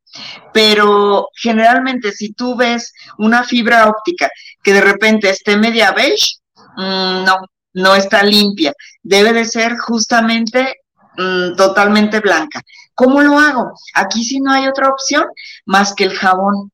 pero 0.53 1.29
generalmente 1.35 2.13
si 2.13 2.35
tú 2.35 2.55
ves 2.55 2.93
una 3.17 3.45
fibra 3.45 3.89
óptica 3.89 4.29
que 4.63 4.75
de 4.75 4.83
repente 4.83 5.31
esté 5.31 5.57
media 5.57 5.93
beige, 5.93 6.37
mm, 6.77 7.25
no, 7.25 7.37
no 7.73 7.95
está 7.95 8.23
limpia. 8.23 8.75
Debe 9.03 9.33
de 9.33 9.47
ser 9.47 9.79
justamente 9.79 10.75
mm, 11.17 11.57
totalmente 11.57 12.21
blanca. 12.21 12.61
¿Cómo 12.95 13.23
lo 13.23 13.39
hago? 13.39 13.73
Aquí 13.95 14.23
sí 14.23 14.39
no 14.39 14.53
hay 14.53 14.67
otra 14.69 14.91
opción 14.91 15.25
más 15.65 15.95
que 15.95 16.05
el 16.05 16.15
jabón 16.15 16.73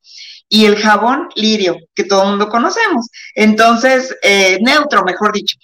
y 0.49 0.67
el 0.67 0.77
jabón 0.77 1.29
lirio, 1.37 1.77
que 1.95 2.03
todo 2.05 2.25
el 2.25 2.29
mundo 2.31 2.49
conocemos. 2.49 3.09
Entonces, 3.37 4.17
eh, 4.23 4.59
neutro, 4.63 5.05
mejor 5.05 5.33
dicho. 5.33 5.57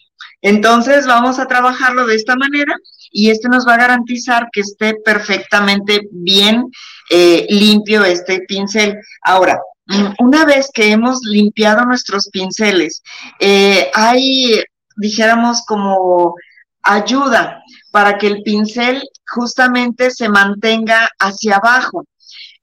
Entonces 0.43 1.07
vamos 1.07 1.39
a 1.39 1.47
trabajarlo 1.47 2.07
de 2.07 2.15
esta 2.15 2.37
manera 2.37 2.75
y 3.11 3.31
este 3.31 3.49
nos 3.49 3.67
va 3.67 3.75
a 3.75 3.79
garantizar 3.79 4.49
que 4.53 4.61
esté 4.61 4.95
perfectamente 4.95 6.01
bien 6.11 6.65
eh, 7.11 7.47
limpio 7.49 8.05
este 8.05 8.41
pincel. 8.41 8.99
Ahora, 9.23 9.59
mm, 9.87 10.25
una 10.25 10.45
vez 10.45 10.71
que 10.73 10.93
hemos 10.93 11.21
limpiado 11.23 11.85
nuestros 11.85 12.29
pinceles, 12.31 13.03
eh, 13.41 13.91
hay, 13.95 14.63
dijéramos, 14.97 15.63
como 15.67 16.35
ayuda 16.83 17.63
para 17.91 18.19
que 18.19 18.29
el 18.29 18.43
pincel 18.43 19.03
justamente 19.27 20.11
se 20.11 20.29
mantenga 20.29 21.09
hacia 21.19 21.57
abajo. 21.57 22.05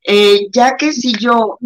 Eh, 0.07 0.47
ya 0.51 0.78
que 0.78 0.93
si 0.93 1.13
yo 1.13 1.57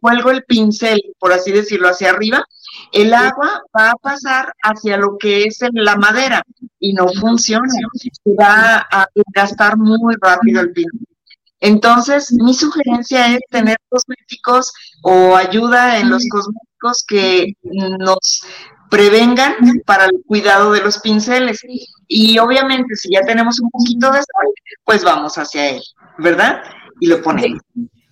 cuelgo 0.00 0.30
el 0.30 0.44
pincel, 0.44 1.00
por 1.18 1.32
así 1.32 1.50
decirlo, 1.50 1.88
hacia 1.88 2.10
arriba, 2.10 2.44
el 2.92 3.14
agua 3.14 3.62
va 3.76 3.90
a 3.90 3.96
pasar 3.96 4.52
hacia 4.62 4.96
lo 4.96 5.16
que 5.18 5.44
es 5.44 5.58
la 5.72 5.96
madera 5.96 6.42
y 6.78 6.92
no 6.92 7.08
funciona. 7.08 7.66
Se 7.94 8.10
va 8.38 8.86
a 8.90 9.06
gastar 9.34 9.76
muy 9.76 10.14
rápido 10.20 10.60
el 10.60 10.72
pincel. 10.72 11.06
Entonces, 11.60 12.32
mi 12.32 12.54
sugerencia 12.54 13.34
es 13.34 13.40
tener 13.50 13.76
cosméticos 13.88 14.72
o 15.02 15.36
ayuda 15.36 15.98
en 15.98 16.10
los 16.10 16.22
cosméticos 16.28 17.04
que 17.08 17.54
nos 17.98 18.42
prevengan 18.90 19.54
para 19.84 20.04
el 20.04 20.22
cuidado 20.26 20.72
de 20.72 20.82
los 20.82 20.98
pinceles. 20.98 21.60
Y 22.08 22.38
obviamente, 22.38 22.94
si 22.96 23.12
ya 23.12 23.22
tenemos 23.22 23.58
un 23.60 23.70
poquito 23.70 24.10
de 24.10 24.18
sol, 24.18 24.52
pues 24.84 25.02
vamos 25.02 25.38
hacia 25.38 25.70
él, 25.70 25.82
¿verdad? 26.18 26.62
Y 27.00 27.06
lo 27.06 27.22
ponemos. 27.22 27.60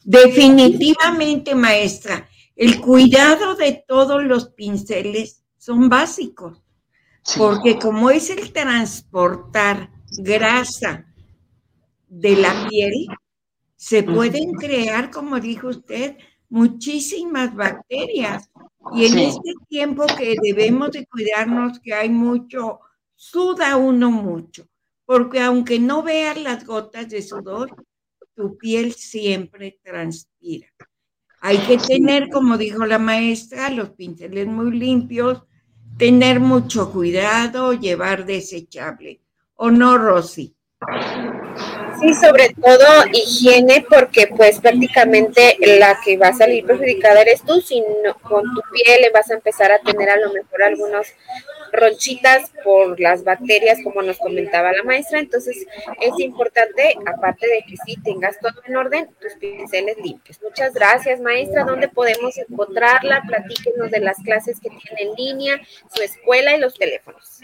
Definitivamente, 0.05 1.55
maestra, 1.55 2.29
el 2.57 2.81
cuidado 2.81 3.57
de 3.57 3.85
todos 3.87 4.23
los 4.25 4.51
pinceles 4.51 5.45
son 5.59 5.89
básicos, 5.89 6.63
porque 7.37 7.79
como 7.79 8.11
es 8.11 8.31
el 8.31 8.53
transportar 8.53 9.91
grasa 10.19 11.07
de 12.09 12.37
la 12.37 12.69
piel, 12.69 13.07
se 13.77 14.03
pueden 14.03 14.53
crear, 14.53 15.11
como 15.11 15.41
dijo 15.41 15.69
usted, 15.69 16.17
muchísimas 16.49 17.55
bacterias. 17.55 18.51
Y 18.95 19.07
en 19.07 19.19
este 19.19 19.53
tiempo 19.69 20.07
que 20.07 20.37
debemos 20.41 20.93
de 20.93 21.07
cuidarnos, 21.07 21.81
que 21.81 21.93
hay 21.93 22.09
mucho, 22.09 22.81
suda 23.15 23.77
uno 23.77 24.11
mucho, 24.11 24.69
porque 25.05 25.41
aunque 25.41 25.79
no 25.79 26.03
veas 26.03 26.41
las 26.41 26.65
gotas 26.65 27.09
de 27.09 27.23
sudor, 27.23 27.75
tu 28.35 28.57
piel 28.57 28.93
siempre 28.93 29.79
transpira. 29.83 30.69
Hay 31.47 31.59
que 31.59 31.77
tener, 31.77 32.31
como 32.31 32.57
dijo 32.57 32.87
la 32.87 32.99
maestra, 32.99 33.69
los 33.69 33.91
pinceles 33.91 34.47
muy 34.47 34.79
limpios, 34.79 35.43
tener 35.99 36.41
mucho 36.41 36.91
cuidado, 36.91 37.75
llevar 37.75 38.25
desechable. 38.25 39.21
¿O 39.55 39.71
no, 39.71 39.99
Rosy? 39.99 40.57
Sí, 42.05 42.15
sobre 42.15 42.51
todo 42.51 42.87
higiene, 43.13 43.87
porque 43.89 44.27
pues 44.27 44.61
prácticamente 44.61 45.57
la 45.61 45.99
que 46.05 46.19
va 46.19 46.29
a 46.29 46.35
salir 46.35 46.67
perjudicada 46.67 47.23
eres 47.23 47.43
tú, 47.43 47.63
si 47.63 47.83
con 48.23 48.43
tu 48.43 48.61
piel 48.73 49.01
le 49.01 49.11
vas 49.11 49.31
a 49.31 49.35
empezar 49.35 49.73
a 49.73 49.79
tener 49.79 50.11
a 50.11 50.17
lo 50.17 50.31
mejor 50.33 50.63
algunos 50.65 51.07
ronchitas 51.73 52.51
por 52.63 53.01
las 53.01 53.25
bacterias, 53.25 53.79
como 53.83 54.03
nos 54.03 54.19
comentaba 54.19 54.73
la 54.73 54.83
maestra. 54.83 55.19
Entonces, 55.19 55.67
es 56.01 56.13
importante, 56.19 56.95
aparte 57.07 57.47
de 57.47 57.65
que 57.67 57.77
sí 57.87 57.97
tengas 58.05 58.39
todo 58.39 58.61
en 58.67 58.77
orden, 58.77 59.09
tus 59.19 59.33
pinceles 59.35 59.97
limpios. 59.97 60.41
Muchas 60.43 60.75
gracias, 60.75 61.21
maestra. 61.21 61.65
¿Dónde 61.65 61.89
podemos 61.89 62.37
encontrarla? 62.37 63.23
Platíquenos 63.27 63.91
de 63.91 64.01
las 64.01 64.19
clases 64.19 64.61
que 64.61 64.69
tiene 64.69 65.11
en 65.11 65.15
línea, 65.15 65.61
su 65.95 66.03
escuela 66.03 66.55
y 66.55 66.61
los 66.61 66.75
teléfonos. 66.75 67.41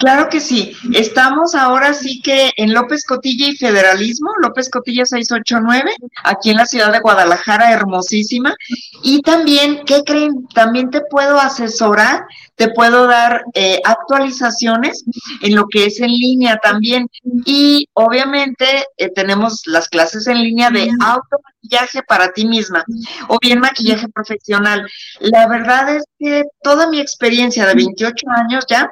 Claro 0.00 0.30
que 0.30 0.40
sí. 0.40 0.72
Estamos 0.94 1.54
ahora 1.54 1.92
sí 1.92 2.22
que 2.22 2.52
en 2.56 2.72
López 2.72 3.04
Cotilla 3.04 3.48
y 3.48 3.56
Federalismo, 3.56 4.30
López 4.40 4.70
Cotilla 4.70 5.04
689, 5.04 5.92
aquí 6.24 6.48
en 6.48 6.56
la 6.56 6.64
ciudad 6.64 6.90
de 6.90 7.00
Guadalajara, 7.00 7.70
hermosísima. 7.70 8.54
Y 9.02 9.20
también, 9.20 9.82
¿qué 9.84 10.02
creen? 10.02 10.48
También 10.54 10.88
te 10.88 11.02
puedo 11.02 11.38
asesorar, 11.38 12.24
te 12.54 12.70
puedo 12.70 13.08
dar 13.08 13.42
eh, 13.52 13.82
actualizaciones 13.84 15.04
en 15.42 15.54
lo 15.54 15.66
que 15.68 15.84
es 15.84 16.00
en 16.00 16.12
línea 16.12 16.56
también. 16.56 17.06
Y 17.44 17.86
obviamente 17.92 18.86
eh, 18.96 19.10
tenemos 19.14 19.60
las 19.66 19.86
clases 19.88 20.26
en 20.28 20.42
línea 20.42 20.70
de 20.70 20.88
automaquillaje 20.98 22.02
para 22.08 22.32
ti 22.32 22.46
misma 22.46 22.86
o 23.28 23.38
bien 23.38 23.60
maquillaje 23.60 24.08
profesional. 24.08 24.88
La 25.20 25.46
verdad 25.46 25.94
es 25.94 26.04
que 26.18 26.44
toda 26.62 26.88
mi 26.88 27.00
experiencia 27.00 27.66
de 27.66 27.74
28 27.74 28.26
años 28.30 28.64
ya, 28.66 28.90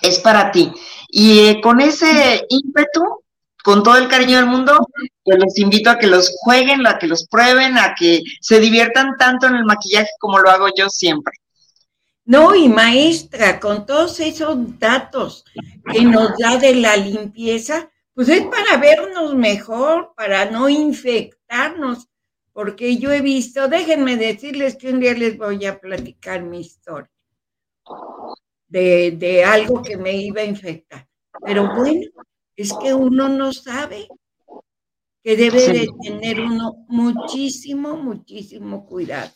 es 0.00 0.18
para 0.18 0.50
ti. 0.50 0.72
Y 1.08 1.48
eh, 1.48 1.60
con 1.60 1.80
ese 1.80 2.46
ímpetu, 2.48 3.22
con 3.62 3.82
todo 3.82 3.96
el 3.96 4.08
cariño 4.08 4.36
del 4.36 4.46
mundo, 4.46 4.88
pues 5.22 5.38
los 5.38 5.58
invito 5.58 5.90
a 5.90 5.98
que 5.98 6.06
los 6.06 6.30
jueguen, 6.40 6.86
a 6.86 6.98
que 6.98 7.06
los 7.06 7.26
prueben, 7.28 7.78
a 7.78 7.94
que 7.94 8.22
se 8.40 8.60
diviertan 8.60 9.16
tanto 9.18 9.46
en 9.46 9.54
el 9.54 9.64
maquillaje 9.64 10.10
como 10.18 10.38
lo 10.38 10.50
hago 10.50 10.68
yo 10.76 10.88
siempre. 10.88 11.32
No, 12.26 12.54
y 12.54 12.68
maestra, 12.68 13.60
con 13.60 13.86
todos 13.86 14.18
esos 14.20 14.78
datos 14.78 15.44
que 15.90 16.02
nos 16.02 16.36
da 16.38 16.56
de 16.56 16.74
la 16.74 16.96
limpieza, 16.96 17.90
pues 18.14 18.28
es 18.28 18.46
para 18.46 18.78
vernos 18.78 19.34
mejor, 19.34 20.14
para 20.16 20.50
no 20.50 20.68
infectarnos, 20.68 22.08
porque 22.52 22.96
yo 22.96 23.12
he 23.12 23.20
visto, 23.20 23.68
déjenme 23.68 24.16
decirles 24.16 24.76
que 24.76 24.90
un 24.90 25.00
día 25.00 25.12
les 25.14 25.36
voy 25.36 25.66
a 25.66 25.80
platicar 25.80 26.42
mi 26.42 26.60
historia 26.60 27.10
de, 28.74 29.44
algo 29.44 29.82
que 29.82 29.96
me 29.96 30.12
iba 30.16 30.40
a 30.40 30.44
infectar. 30.44 31.06
Pero 31.44 31.74
bueno, 31.74 32.06
es 32.56 32.72
que 32.82 32.92
uno 32.92 33.28
no 33.28 33.52
sabe 33.52 34.08
que 35.22 35.36
debe 35.36 35.68
de 35.72 35.88
tener 36.02 36.40
uno 36.40 36.84
muchísimo, 36.88 37.96
muchísimo 37.96 38.84
cuidado. 38.86 39.30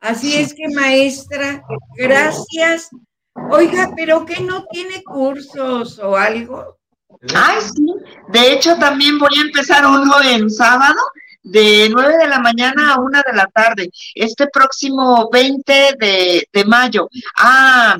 Así 0.00 0.34
es 0.34 0.52
que, 0.54 0.68
maestra, 0.74 1.62
gracias. 1.96 2.90
Oiga, 3.50 3.92
pero 3.96 4.24
que 4.26 4.40
no 4.40 4.64
tiene 4.66 5.02
cursos 5.02 5.98
o 5.98 6.16
algo. 6.16 6.78
Ay, 7.34 7.60
sí. 7.62 7.86
De 8.28 8.52
hecho, 8.52 8.76
también 8.76 9.18
voy 9.18 9.36
a 9.38 9.42
empezar 9.42 9.86
uno 9.86 10.22
en 10.22 10.50
sábado 10.50 11.00
de 11.42 11.88
9 11.90 12.18
de 12.18 12.28
la 12.28 12.40
mañana 12.40 12.94
a 12.94 13.00
1 13.00 13.22
de 13.26 13.32
la 13.34 13.46
tarde, 13.46 13.90
este 14.14 14.46
próximo 14.48 15.28
20 15.30 15.96
de, 15.98 16.48
de 16.52 16.64
mayo. 16.64 17.08
Ah, 17.36 17.96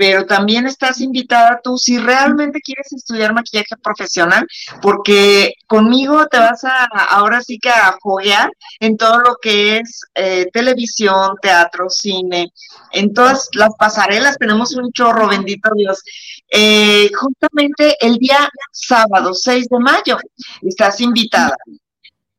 pero 0.00 0.24
también 0.24 0.66
estás 0.66 1.02
invitada 1.02 1.60
tú 1.62 1.76
si 1.76 1.98
realmente 1.98 2.60
quieres 2.62 2.90
estudiar 2.90 3.34
maquillaje 3.34 3.76
profesional, 3.82 4.46
porque 4.80 5.52
conmigo 5.66 6.26
te 6.26 6.38
vas 6.38 6.64
a 6.64 6.86
ahora 7.10 7.42
sí 7.42 7.58
que 7.58 7.68
a 7.68 7.98
joguear 8.00 8.50
en 8.78 8.96
todo 8.96 9.18
lo 9.18 9.36
que 9.42 9.76
es 9.76 10.00
eh, 10.14 10.46
televisión, 10.54 11.34
teatro, 11.42 11.90
cine, 11.90 12.50
en 12.92 13.12
todas 13.12 13.50
las 13.52 13.74
pasarelas 13.78 14.38
tenemos 14.38 14.74
un 14.74 14.90
chorro, 14.90 15.28
bendito 15.28 15.68
Dios. 15.76 16.02
Eh, 16.50 17.10
justamente 17.14 17.94
el 18.00 18.16
día 18.16 18.48
sábado 18.72 19.34
6 19.34 19.68
de 19.68 19.78
mayo 19.80 20.16
estás 20.62 20.98
invitada 21.02 21.58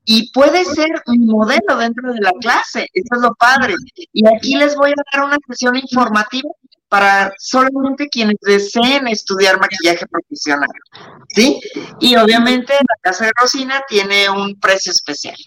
y 0.03 0.31
puede 0.31 0.65
ser 0.65 0.89
un 1.05 1.27
modelo 1.27 1.77
dentro 1.77 2.11
de 2.11 2.21
la 2.21 2.31
clase, 2.41 2.87
eso 2.91 3.15
es 3.15 3.21
lo 3.21 3.35
padre. 3.35 3.75
Y 4.11 4.27
aquí 4.27 4.55
les 4.55 4.75
voy 4.75 4.89
a 4.89 5.03
dar 5.13 5.25
una 5.25 5.37
sesión 5.47 5.75
informativa 5.75 6.49
para 6.91 7.33
solamente 7.39 8.09
quienes 8.09 8.35
deseen 8.41 9.07
estudiar 9.07 9.57
maquillaje 9.57 10.05
profesional, 10.07 10.67
¿sí? 11.29 11.61
Y 12.01 12.17
obviamente 12.17 12.73
la 12.73 12.95
Casa 13.01 13.27
de 13.27 13.31
Rosina 13.33 13.81
tiene 13.87 14.29
un 14.29 14.59
precio 14.59 14.91
especial. 14.91 15.37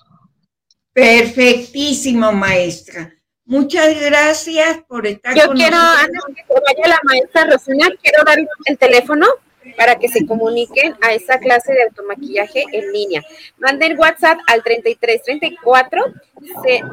Perfectísimo, 0.95 2.33
maestra. 2.33 3.13
Muchas 3.45 4.01
gracias 4.01 4.79
por 4.89 5.07
estar 5.07 5.37
Yo 5.37 5.53
quiero, 5.53 5.77
antes 5.77 6.23
de 6.29 6.35
que 6.35 6.55
vaya 6.55 6.89
la 6.89 7.01
maestra 7.03 7.45
Rosina, 7.45 7.89
quiero 8.03 8.25
dar 8.25 8.39
el 8.65 8.79
teléfono 8.79 9.27
para 9.77 9.99
que 9.99 10.09
se 10.09 10.27
comuniquen 10.27 10.95
a 11.01 11.13
esa 11.13 11.39
clase 11.39 11.73
de 11.73 11.85
automaquillaje 11.85 12.65
en 12.73 12.93
línea. 12.93 13.23
Manden 13.59 13.99
WhatsApp 13.99 14.39
al 14.47 14.63
33 14.63 15.23
34 15.23 16.03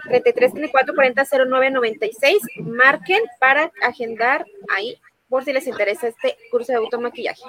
33 0.09 0.53
34 0.53 0.95
40 0.95 1.23
09 1.47 1.71
96. 1.71 2.37
Marquen 2.57 3.21
para 3.39 3.71
agendar 3.81 4.45
ahí 4.75 4.97
por 5.29 5.43
si 5.45 5.53
les 5.53 5.67
interesa 5.67 6.07
este 6.07 6.37
curso 6.49 6.71
de 6.71 6.79
automaquillaje. 6.79 7.41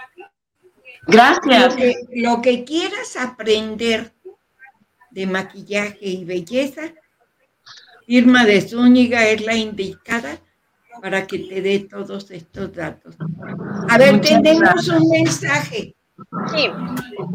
Gracias. 1.06 1.76
Lo 2.12 2.40
que, 2.40 2.64
quieras 2.64 3.16
aprender 3.16 4.12
de 5.10 5.26
maquillaje 5.26 6.06
y 6.06 6.24
belleza, 6.24 6.92
Irma 8.06 8.44
de 8.44 8.60
Zúñiga 8.60 9.26
es 9.28 9.44
la 9.44 9.54
indicada 9.54 10.38
para 11.02 11.26
que 11.26 11.40
te 11.40 11.60
dé 11.60 11.80
todos 11.80 12.30
estos 12.30 12.72
datos. 12.72 13.16
A 13.88 13.98
ver, 13.98 14.20
tenemos 14.20 14.86
un 14.86 15.08
mensaje. 15.10 15.96
Sí. 16.54 16.70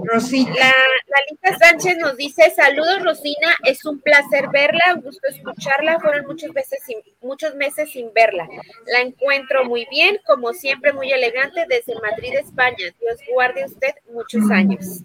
Rosita. 0.05 0.53
La, 0.53 1.17
Lita 1.29 1.57
Sánchez 1.59 1.97
nos 1.97 2.15
dice, 2.15 2.49
saludos 2.55 3.03
Rosina, 3.03 3.57
es 3.65 3.83
un 3.83 3.99
placer 3.99 4.47
verla, 4.53 4.93
gusto 5.03 5.27
escucharla, 5.27 5.99
fueron 5.99 6.25
muchos 6.27 6.53
meses 6.53 6.79
sin, 6.85 6.99
muchos 7.21 7.55
meses 7.55 7.91
sin 7.91 8.13
verla. 8.13 8.47
La 8.85 9.01
encuentro 9.01 9.65
muy 9.65 9.85
bien, 9.91 10.17
como 10.25 10.53
siempre 10.53 10.93
muy 10.93 11.11
elegante 11.11 11.65
desde 11.67 11.99
Madrid, 11.99 12.35
España. 12.39 12.77
Dios 13.01 13.19
guarde 13.33 13.65
usted 13.65 13.95
muchos 14.13 14.49
años. 14.49 15.03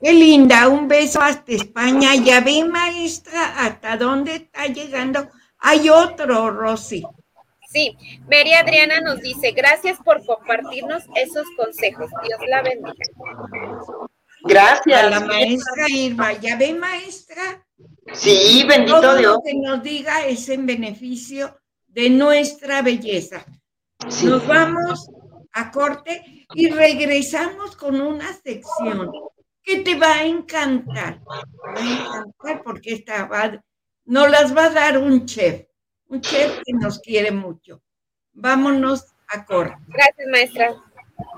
Qué 0.00 0.14
linda, 0.14 0.68
un 0.68 0.88
beso 0.88 1.20
hasta 1.20 1.52
España. 1.52 2.14
Ya 2.14 2.40
ve, 2.40 2.64
maestra, 2.64 3.66
hasta 3.66 3.98
dónde 3.98 4.36
está 4.36 4.66
llegando. 4.66 5.28
Hay 5.58 5.90
otro, 5.90 6.50
Rosy. 6.50 7.04
Sí, 7.78 7.96
Mary 8.28 8.54
Adriana 8.54 9.00
nos 9.00 9.20
dice, 9.20 9.52
gracias 9.52 9.98
por 10.04 10.26
compartirnos 10.26 11.04
esos 11.14 11.46
consejos. 11.56 12.10
Dios 12.26 12.40
la 12.48 12.62
bendiga. 12.62 13.04
Gracias. 14.42 15.04
A 15.04 15.10
la 15.10 15.20
maestra 15.20 15.86
Irma. 15.88 16.32
¿Ya 16.32 16.56
ve, 16.56 16.74
maestra? 16.74 17.64
Sí, 18.12 18.64
bendito 18.68 19.00
Todo 19.00 19.16
Dios. 19.16 19.32
lo 19.34 19.42
que 19.44 19.54
nos 19.54 19.80
diga 19.80 20.26
es 20.26 20.48
en 20.48 20.66
beneficio 20.66 21.56
de 21.86 22.10
nuestra 22.10 22.82
belleza. 22.82 23.44
Sí. 24.08 24.26
Nos 24.26 24.44
vamos 24.44 25.08
a 25.52 25.70
corte 25.70 26.46
y 26.54 26.70
regresamos 26.70 27.76
con 27.76 28.00
una 28.00 28.32
sección 28.32 29.12
que 29.62 29.82
te 29.82 29.94
va 29.94 30.14
a 30.14 30.24
encantar. 30.24 31.20
Te 31.20 31.80
va 31.80 31.80
a 31.80 32.06
encantar 32.06 32.62
porque 32.64 32.94
esta 32.94 33.26
va, 33.26 33.62
nos 34.04 34.28
las 34.28 34.56
va 34.56 34.64
a 34.64 34.70
dar 34.70 34.98
un 34.98 35.26
chef, 35.26 35.67
un 36.08 36.20
chef 36.20 36.60
que 36.64 36.72
nos 36.72 36.98
quiere 36.98 37.30
mucho. 37.30 37.80
Vámonos 38.32 39.04
a 39.28 39.44
corte. 39.44 39.76
Gracias, 39.88 40.28
maestra. 40.30 40.74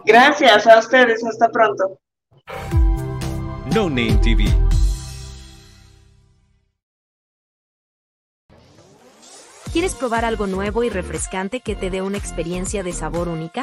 Gracias 0.05 0.67
a 0.67 0.79
ustedes. 0.79 1.25
Hasta 1.25 1.49
pronto. 1.51 1.99
No 3.75 3.89
Name 3.89 4.19
TV. 4.23 4.45
¿Quieres 9.73 9.95
probar 9.95 10.25
algo 10.25 10.49
nuevo 10.49 10.83
y 10.83 10.91
refrescante 10.91 11.61
que 11.61 11.77
te 11.77 11.91
dé 11.91 12.03
una 12.03 12.19
experiencia 12.19 12.83
de 12.83 12.93
sabor 12.93 13.29
única? 13.29 13.63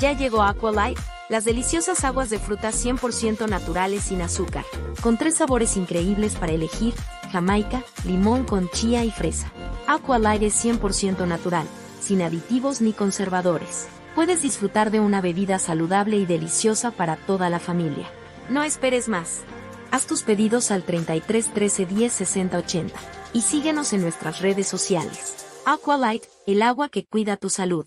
Ya 0.00 0.14
llegó 0.14 0.42
Aqualight, 0.42 0.98
las 1.28 1.44
deliciosas 1.44 2.04
aguas 2.04 2.30
de 2.30 2.38
frutas 2.38 2.82
100% 2.82 3.46
naturales 3.50 4.04
sin 4.04 4.22
azúcar, 4.22 4.64
con 5.02 5.18
tres 5.18 5.34
sabores 5.34 5.76
increíbles 5.76 6.36
para 6.36 6.52
elegir, 6.52 6.94
jamaica, 7.30 7.84
limón 8.06 8.44
con 8.44 8.70
chía 8.70 9.04
y 9.04 9.10
fresa. 9.10 9.52
Aqualight 9.86 10.42
es 10.42 10.64
100% 10.64 11.26
natural, 11.26 11.66
sin 12.00 12.22
aditivos 12.22 12.80
ni 12.80 12.92
conservadores. 12.92 13.88
Puedes 14.14 14.42
disfrutar 14.42 14.90
de 14.90 15.00
una 15.00 15.20
bebida 15.20 15.58
saludable 15.58 16.16
y 16.16 16.26
deliciosa 16.26 16.90
para 16.90 17.16
toda 17.16 17.50
la 17.50 17.58
familia. 17.58 18.06
No 18.48 18.62
esperes 18.62 19.08
más. 19.08 19.42
Haz 19.90 20.06
tus 20.06 20.22
pedidos 20.22 20.70
al 20.70 20.84
33 20.84 21.52
13 21.52 21.86
10 21.86 22.12
60 22.12 22.58
80 22.58 23.00
y 23.32 23.42
síguenos 23.42 23.92
en 23.92 24.02
nuestras 24.02 24.40
redes 24.40 24.66
sociales. 24.66 25.46
Aqualight, 25.64 26.24
el 26.46 26.62
agua 26.62 26.88
que 26.88 27.04
cuida 27.04 27.36
tu 27.36 27.50
salud. 27.50 27.86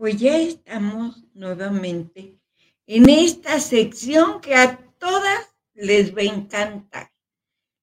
Pues 0.00 0.16
ya 0.16 0.38
estamos 0.38 1.26
nuevamente 1.34 2.40
en 2.86 3.10
esta 3.10 3.60
sección 3.60 4.40
que 4.40 4.54
a 4.54 4.78
todas 4.96 5.54
les 5.74 6.16
va 6.16 6.22
a 6.22 6.24
encantar. 6.24 7.12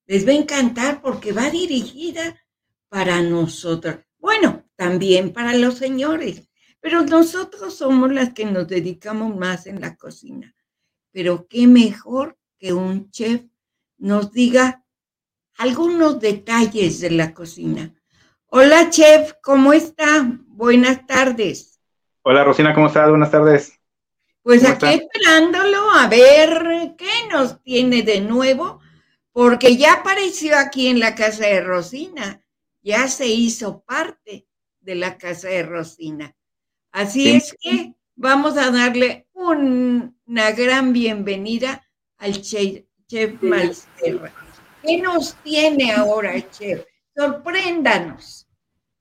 Les 0.07 0.26
va 0.26 0.32
a 0.32 0.38
encantar 0.38 1.03
porque 1.03 1.32
va 1.32 1.51
dirigida 1.51 2.43
para 2.89 3.22
nosotros. 3.22 3.97
Bueno, 4.18 4.68
también 4.76 5.32
para 5.32 5.53
los 5.53 5.76
señores, 5.76 6.49
pero 6.80 7.03
nosotros 7.03 7.76
somos 7.76 8.11
las 8.11 8.34
que 8.34 8.45
nos 8.45 8.68
dedicamos 8.68 9.38
más 9.38 9.68
en 9.68 9.80
la 9.80 9.95
cocina. 9.95 10.55
Pero 11.11 11.47
qué 11.47 11.68
mejor 11.68 12.36
que 12.57 12.74
un 12.74 13.11
chef 13.11 13.43
nos 13.99 14.32
diga 14.32 14.84
algunos 15.59 16.20
detalles 16.20 16.99
de 16.99 17.11
la 17.11 17.36
cocina. 17.36 17.93
Hola, 18.47 18.89
chef, 18.89 19.34
¿cómo 19.43 19.72
está? 19.72 20.28
Buenas 20.47 21.05
tardes. 21.05 21.76
Hola 22.30 22.43
Rosina, 22.43 22.73
¿cómo 22.73 22.88
estás? 22.88 23.09
Buenas 23.09 23.32
tardes. 23.32 23.80
Pues 24.43 24.61
¿Cómo 24.61 24.73
aquí 24.73 24.86
está? 24.86 24.91
esperándolo 25.01 25.91
a 25.91 26.07
ver 26.09 26.95
qué 26.97 27.09
nos 27.32 27.63
tiene 27.63 28.01
de 28.01 28.19
nuevo, 28.19 28.82
porque 29.32 29.78
ya 29.78 29.93
apareció 29.93 30.57
aquí 30.57 30.88
en 30.88 30.99
la 30.99 31.15
casa 31.15 31.45
de 31.45 31.61
Rosina, 31.61 32.43
ya 32.82 33.07
se 33.07 33.28
hizo 33.28 33.80
parte 33.84 34.45
de 34.82 34.95
la 34.95 35.17
casa 35.17 35.47
de 35.47 35.63
Rosina. 35.63 36.36
Así 36.91 37.23
Sí. 37.23 37.36
es 37.38 37.55
que 37.61 37.93
vamos 38.17 38.57
a 38.57 38.71
darle 38.71 39.28
un- 39.32 40.19
una 40.25 40.51
gran 40.51 40.91
bienvenida 40.91 41.82
al 42.17 42.41
chef, 42.41 42.84
chef 43.07 43.41
Malsterra. 43.41 44.34
¿Qué 44.84 44.97
nos 44.97 45.34
tiene 45.43 45.93
ahora, 45.93 46.34
chef? 46.51 46.84
Sorpréndanos. 47.15 48.46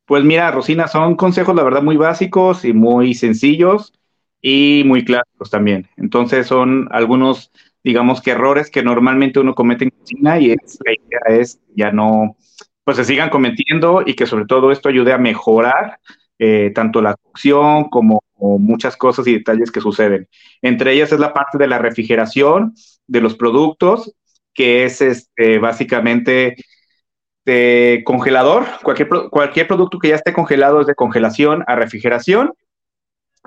Pues 0.07 0.25
mira, 0.25 0.51
Rosina, 0.53 0.87
son 0.89 1.17
consejos, 1.17 1.55
la 1.57 1.65
verdad, 1.65 1.83
muy 1.83 1.97
básicos 1.97 2.65
y 2.65 2.73
muy 2.73 3.15
sencillos 3.15 3.93
y 4.41 4.83
muy 4.87 5.05
clásicos 5.05 5.51
también. 5.51 5.89
Entonces 5.97 6.47
son 6.47 6.89
algunos, 6.93 7.51
digamos 7.83 8.21
que 8.23 8.31
errores 8.33 8.71
que 8.71 8.83
normalmente 8.85 9.41
uno 9.41 9.55
comete 9.55 9.85
en 9.85 9.91
cocina 9.91 10.39
y 10.39 10.53
es- 10.53 10.79
la 10.85 10.93
idea 10.93 11.41
es 11.41 11.61
ya 11.75 11.91
no, 11.93 12.37
pues 12.85 12.97
se 12.99 13.05
sigan 13.05 13.31
cometiendo 13.31 14.03
y 14.07 14.15
que 14.15 14.27
sobre 14.27 14.47
todo 14.47 14.71
esto 14.71 14.89
ayude 14.89 15.13
a 15.13 15.19
mejorar 15.19 15.99
eh, 16.39 16.71
tanto 16.75 17.01
la 17.03 17.15
cocción 17.17 17.85
como, 17.89 18.21
muchas 18.39 18.97
cosas 18.99 19.27
y 19.27 19.33
detalles 19.33 19.71
que 19.73 19.81
suceden. 19.81 20.29
Entre 20.61 20.93
ellas 20.93 21.11
es 21.11 21.19
la 21.19 21.33
parte 21.33 21.57
de 21.57 21.67
la 21.67 21.79
refrigeración 21.79 22.75
de 23.07 23.21
los 23.23 23.35
productos, 23.35 24.15
que 24.53 24.85
es 24.85 25.01
este, 25.01 25.59
básicamente 25.59 26.57
de 27.47 28.03
congelador, 28.05 28.67
cualquier, 28.83 29.09
cualquier 29.31 29.69
producto 29.69 29.99
que 29.99 30.09
ya 30.09 30.17
esté 30.17 30.33
congelado 30.33 30.81
es 30.81 30.87
de 30.87 30.97
congelación 30.97 31.65
a 31.69 31.77
refrigeración 31.77 32.53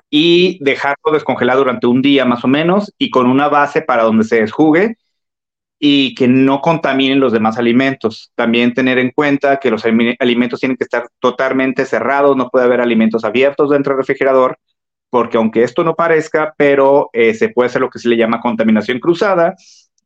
y 0.09 0.57
dejarlo 0.63 1.11
descongelado 1.11 1.59
durante 1.59 1.85
un 1.85 2.01
día 2.01 2.23
más 2.25 2.43
o 2.45 2.47
menos 2.47 2.93
y 2.97 3.11
con 3.11 3.27
una 3.27 3.49
base 3.49 3.81
para 3.81 4.03
donde 4.03 4.23
se 4.23 4.39
desjugue 4.39 4.95
y 5.77 6.15
que 6.15 6.27
no 6.27 6.61
contaminen 6.61 7.19
los 7.19 7.33
demás 7.33 7.57
alimentos. 7.57 8.31
También 8.35 8.73
tener 8.73 8.97
en 8.97 9.11
cuenta 9.11 9.59
que 9.59 9.69
los 9.69 9.85
alime- 9.85 10.15
alimentos 10.19 10.61
tienen 10.61 10.77
que 10.77 10.85
estar 10.85 11.07
totalmente 11.19 11.85
cerrados, 11.85 12.37
no 12.37 12.49
puede 12.49 12.65
haber 12.65 12.81
alimentos 12.81 13.25
abiertos 13.25 13.69
dentro 13.69 13.93
del 13.93 13.99
refrigerador, 13.99 14.57
porque 15.09 15.37
aunque 15.37 15.63
esto 15.63 15.83
no 15.83 15.95
parezca, 15.95 16.53
pero 16.57 17.09
eh, 17.11 17.33
se 17.33 17.49
puede 17.49 17.67
hacer 17.67 17.81
lo 17.81 17.89
que 17.89 17.99
se 17.99 18.07
le 18.09 18.17
llama 18.17 18.39
contaminación 18.39 18.99
cruzada, 18.99 19.55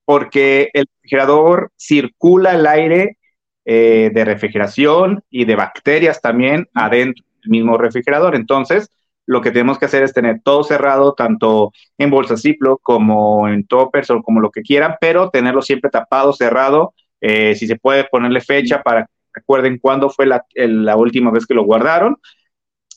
porque 0.03 0.69
el 0.73 0.85
refrigerador 0.95 1.71
circula 1.77 2.53
el 2.53 2.65
aire 2.65 3.17
eh, 3.65 4.11
de 4.13 4.25
refrigeración 4.25 5.23
y 5.29 5.45
de 5.45 5.55
bacterias 5.55 6.21
también 6.21 6.67
adentro 6.73 7.23
del 7.41 7.49
mismo 7.49 7.77
refrigerador. 7.77 8.35
Entonces, 8.35 8.89
lo 9.25 9.41
que 9.41 9.51
tenemos 9.51 9.79
que 9.79 9.85
hacer 9.85 10.03
es 10.03 10.13
tener 10.13 10.41
todo 10.43 10.63
cerrado, 10.63 11.13
tanto 11.13 11.71
en 11.97 12.09
bolsas 12.09 12.41
Ziploc 12.41 12.81
como 12.81 13.47
en 13.47 13.65
toppers 13.65 14.09
o 14.09 14.21
como 14.21 14.41
lo 14.41 14.51
que 14.51 14.61
quieran, 14.61 14.95
pero 14.99 15.29
tenerlo 15.29 15.61
siempre 15.61 15.89
tapado, 15.89 16.33
cerrado, 16.33 16.93
eh, 17.21 17.55
si 17.55 17.67
se 17.67 17.77
puede 17.77 18.03
ponerle 18.03 18.41
fecha 18.41 18.81
para 18.81 19.05
que 19.05 19.11
recuerden 19.35 19.79
cuándo 19.79 20.09
fue 20.09 20.25
la, 20.25 20.45
la 20.55 20.97
última 20.97 21.31
vez 21.31 21.45
que 21.45 21.53
lo 21.53 21.63
guardaron 21.63 22.17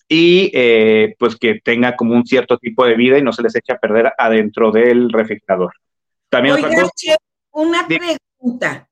y 0.09 0.51
eh, 0.55 1.14
pues 1.19 1.37
que 1.37 1.61
tenga 1.62 1.97
como 1.97 2.14
un 2.14 2.27
cierto 2.27 2.59
tipo 2.59 2.85
de 2.85 2.95
vida 2.95 3.19
y 3.19 3.23
no 3.23 3.33
se 3.33 3.43
les 3.43 3.55
eche 3.55 3.73
a 3.73 3.79
perder 3.79 4.12
adentro 4.19 4.71
del 4.71 5.11
refrigerador. 5.11 5.73
También 6.29 6.57
Oiga, 6.57 6.89
chef, 6.95 7.17
una 7.53 7.87
pregunta 7.87 8.89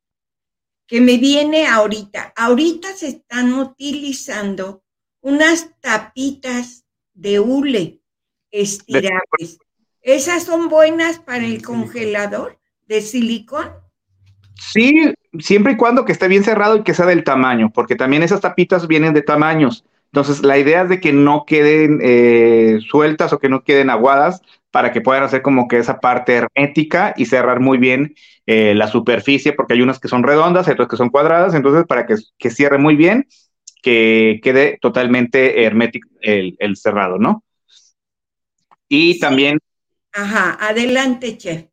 que 0.87 1.01
me 1.01 1.17
viene 1.19 1.67
ahorita. 1.67 2.33
Ahorita 2.37 2.93
se 2.93 3.09
están 3.09 3.55
utilizando 3.55 4.83
unas 5.21 5.71
tapitas 5.81 6.85
de 7.15 7.41
hule 7.41 8.01
estirables. 8.51 9.59
¿Esas 10.03 10.45
son 10.45 10.69
buenas 10.69 11.19
para 11.19 11.45
el 11.45 11.63
congelador 11.63 12.59
de 12.87 13.01
silicón? 13.01 13.71
Sí, 14.55 15.15
siempre 15.39 15.73
y 15.73 15.77
cuando 15.77 16.05
que 16.05 16.13
esté 16.13 16.29
bien 16.29 16.45
cerrado 16.45 16.77
y 16.77 16.83
que 16.83 16.95
sea 16.95 17.07
del 17.07 17.25
tamaño, 17.25 17.73
porque 17.73 17.97
también 17.97 18.23
esas 18.23 18.41
tapitas 18.41 18.87
vienen 18.87 19.15
de 19.15 19.23
tamaños. 19.23 19.85
Entonces, 20.15 20.45
la 20.45 20.57
idea 20.59 20.83
es 20.83 20.89
de 20.89 21.01
que 21.01 21.13
no 21.13 21.45
queden 21.45 21.99
eh, 22.01 22.79
sueltas 22.89 23.33
o 23.33 23.41
que 23.41 23.49
no 23.49 23.65
queden 23.65 23.91
aguadas 23.91 24.43
para 24.71 24.93
que 24.93 25.01
puedan 25.01 25.25
hacer 25.25 25.43
como 25.43 25.67
que 25.67 25.79
esa 25.79 25.99
parte 25.99 26.35
hermética 26.35 27.15
y 27.17 27.27
cerrar 27.27 27.59
muy 27.59 27.79
bien 27.79 28.15
eh, 28.47 28.77
la 28.77 28.87
superficie, 28.87 29.55
porque 29.55 29.73
hay 29.73 29.83
unas 29.83 29.99
que 29.99 30.07
son 30.07 30.23
redondas 30.23 30.69
y 30.69 30.71
otras 30.71 30.87
que 30.87 30.97
son 30.97 31.09
cuadradas. 31.09 31.53
Entonces, 31.55 31.85
para 31.89 32.07
que, 32.07 32.15
que 32.39 32.51
cierre 32.51 32.79
muy 32.79 32.95
bien, 32.95 33.27
que 33.83 34.39
quede 34.41 34.79
totalmente 34.81 35.65
hermético 35.65 36.09
el, 36.21 36.55
el 36.61 36.77
cerrado, 36.77 37.19
¿no? 37.19 37.43
Y 38.89 39.19
también... 39.19 39.59
Ajá, 40.13 40.57
adelante, 40.61 41.37
chef. 41.37 41.65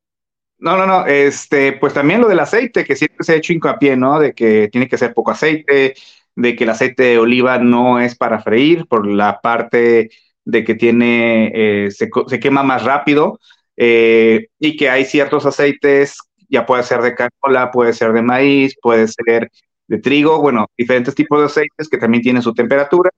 No, 0.58 0.78
no, 0.78 0.88
no, 0.88 1.06
este, 1.06 1.74
pues 1.74 1.94
también 1.94 2.22
lo 2.22 2.28
del 2.28 2.40
aceite, 2.40 2.86
que 2.86 2.96
siempre 2.96 3.24
se 3.24 3.34
ha 3.34 3.36
hecho 3.36 3.54
hincapié, 3.54 3.96
¿no? 3.96 4.20
De 4.20 4.34
que 4.34 4.68
tiene 4.72 4.88
que 4.88 4.98
ser 4.98 5.14
poco 5.14 5.30
aceite, 5.30 5.94
de 6.36 6.56
que 6.56 6.64
el 6.64 6.70
aceite 6.70 7.04
de 7.04 7.20
oliva 7.20 7.58
no 7.58 8.00
es 8.00 8.16
para 8.16 8.42
freír 8.42 8.86
por 8.88 9.08
la 9.08 9.42
parte 9.42 10.10
de 10.46 10.64
que 10.64 10.76
tiene, 10.76 11.52
eh, 11.54 11.92
se, 11.92 12.10
se, 12.28 12.40
quema 12.40 12.64
más 12.64 12.84
rápido 12.84 13.40
eh, 13.78 14.48
y 14.60 14.76
que 14.78 14.90
hay 14.90 15.06
ciertos 15.06 15.46
aceites, 15.46 16.18
ya 16.50 16.66
puede 16.66 16.84
ser 16.84 17.02
de 17.02 17.16
canola, 17.16 17.72
puede 17.72 17.94
ser 17.94 18.14
de 18.14 18.22
maíz, 18.22 18.76
puede 18.82 19.08
ser 19.08 19.50
de 19.88 19.98
trigo, 20.00 20.40
bueno, 20.42 20.68
diferentes 20.78 21.16
tipos 21.16 21.40
de 21.40 21.46
aceites 21.46 21.90
que 21.90 21.98
también 21.98 22.24
tienen 22.24 22.42
su 22.42 22.54
temperatura 22.54 23.12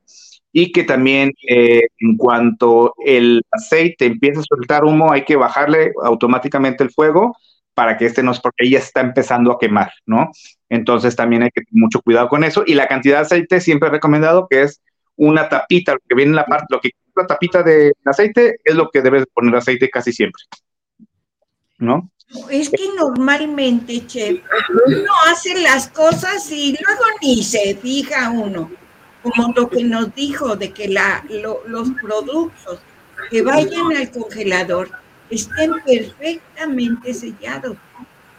y 0.52 0.72
que 0.72 0.84
también 0.84 1.32
eh, 1.48 1.88
en 2.00 2.18
cuanto 2.18 2.94
el 3.06 3.44
aceite 3.52 4.06
empieza 4.06 4.42
a 4.42 4.44
soltar 4.44 4.86
humo, 4.86 5.12
hay 5.12 5.24
que 5.26 5.36
bajarle 5.36 5.92
automáticamente 6.04 6.84
el 6.84 6.92
fuego 6.92 7.36
para 7.74 7.98
que 7.98 8.06
este 8.06 8.24
no, 8.24 8.34
porque 8.42 8.70
ya 8.70 8.80
está 8.80 9.02
empezando 9.02 9.52
a 9.52 9.60
quemar, 9.60 9.92
¿no? 10.06 10.32
Entonces 10.70 11.16
también 11.16 11.44
hay 11.44 11.50
que 11.50 11.62
tener 11.62 11.82
mucho 11.82 12.02
cuidado 12.02 12.30
con 12.30 12.44
eso. 12.44 12.64
Y 12.66 12.74
la 12.74 12.88
cantidad 12.88 13.18
de 13.18 13.22
aceite 13.24 13.62
siempre 13.62 13.90
he 13.90 13.92
recomendado 13.92 14.48
que 14.50 14.64
es 14.64 14.82
una 15.16 15.50
tapita, 15.50 15.94
lo 15.94 16.00
que 16.08 16.16
viene 16.16 16.32
en 16.32 16.36
la 16.36 16.46
parte, 16.46 16.66
lo 16.70 16.80
que 16.80 16.92
la 17.16 17.28
tapita 17.28 17.62
de 17.64 17.94
aceite 18.06 18.58
es 18.64 18.76
lo 18.76 18.90
que 18.90 19.02
debes 19.02 19.26
poner 19.34 19.56
aceite 19.56 19.90
casi 19.90 20.12
siempre, 20.12 20.42
¿no? 21.78 22.10
Es 22.50 22.70
que 22.70 22.88
normalmente, 22.98 24.08
chef, 24.08 24.40
uno 24.88 25.12
hace 25.32 25.62
las 25.62 25.88
cosas 25.90 26.50
y 26.52 26.72
luego 26.72 27.04
ni 27.22 27.44
se 27.44 27.76
fija 27.76 28.32
uno 28.32 28.72
como 29.24 29.54
lo 29.56 29.70
que 29.70 29.84
nos 29.84 30.14
dijo 30.14 30.56
de 30.56 30.72
que 30.72 30.90
la, 30.90 31.24
lo, 31.30 31.62
los 31.66 31.90
productos 31.92 32.80
que 33.30 33.42
vayan 33.42 33.96
al 33.96 34.12
congelador 34.12 34.90
estén 35.36 35.72
perfectamente 35.86 37.14
sellados. 37.14 37.78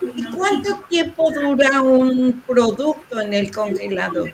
¿Y 0.01 0.25
cuánto 0.25 0.81
tiempo 0.89 1.31
dura 1.31 1.83
un 1.83 2.43
producto 2.47 3.21
en 3.21 3.33
el 3.33 3.51
congelador? 3.51 4.33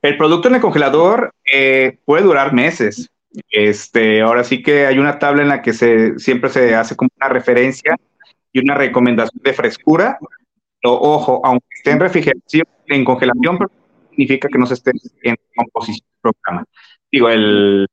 El 0.00 0.16
producto 0.16 0.48
en 0.48 0.54
el 0.56 0.60
congelador 0.60 1.32
eh, 1.50 1.98
puede 2.04 2.24
durar 2.24 2.52
meses. 2.52 3.10
Este, 3.48 4.20
ahora 4.20 4.44
sí 4.44 4.62
que 4.62 4.86
hay 4.86 4.98
una 4.98 5.18
tabla 5.18 5.42
en 5.42 5.48
la 5.48 5.62
que 5.62 5.72
se, 5.72 6.18
siempre 6.18 6.50
se 6.50 6.74
hace 6.74 6.96
como 6.96 7.10
una 7.16 7.28
referencia 7.28 7.96
y 8.52 8.60
una 8.60 8.74
recomendación 8.74 9.40
de 9.42 9.52
frescura. 9.52 10.18
Pero, 10.80 10.94
ojo, 10.94 11.40
aunque 11.44 11.66
esté 11.76 11.92
en 11.92 12.00
refrigeración, 12.00 12.66
en 12.86 13.04
congelación, 13.04 13.58
significa 14.10 14.48
que 14.48 14.58
no 14.58 14.66
se 14.66 14.74
esté 14.74 14.92
en 15.22 15.36
composición 15.54 16.06
del 16.22 16.32
programa. 16.32 16.64
Digo, 17.10 17.28
el, 17.28 17.86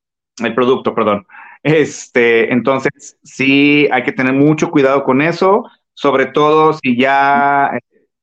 el 0.44 0.56
producto, 0.56 0.94
perdón. 0.94 1.26
Este, 1.64 2.52
entonces, 2.54 3.18
sí 3.24 3.88
hay 3.92 4.04
que 4.04 4.12
tener 4.12 4.34
mucho 4.34 4.72
cuidado 4.72 5.04
con 5.04 5.22
eso, 5.22 5.66
sobre 5.94 6.28
todo 6.28 6.74
si 6.74 6.98
ya 6.98 7.72
eh, 7.76 7.80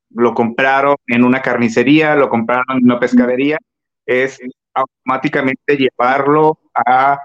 lo 0.09 0.33
compraron 0.33 0.95
en 1.07 1.23
una 1.23 1.41
carnicería, 1.41 2.15
lo 2.15 2.29
compraron 2.29 2.77
en 2.77 2.85
una 2.85 2.99
pescadería, 2.99 3.59
es 4.05 4.39
automáticamente 4.73 5.77
llevarlo 5.77 6.59
a 6.73 7.19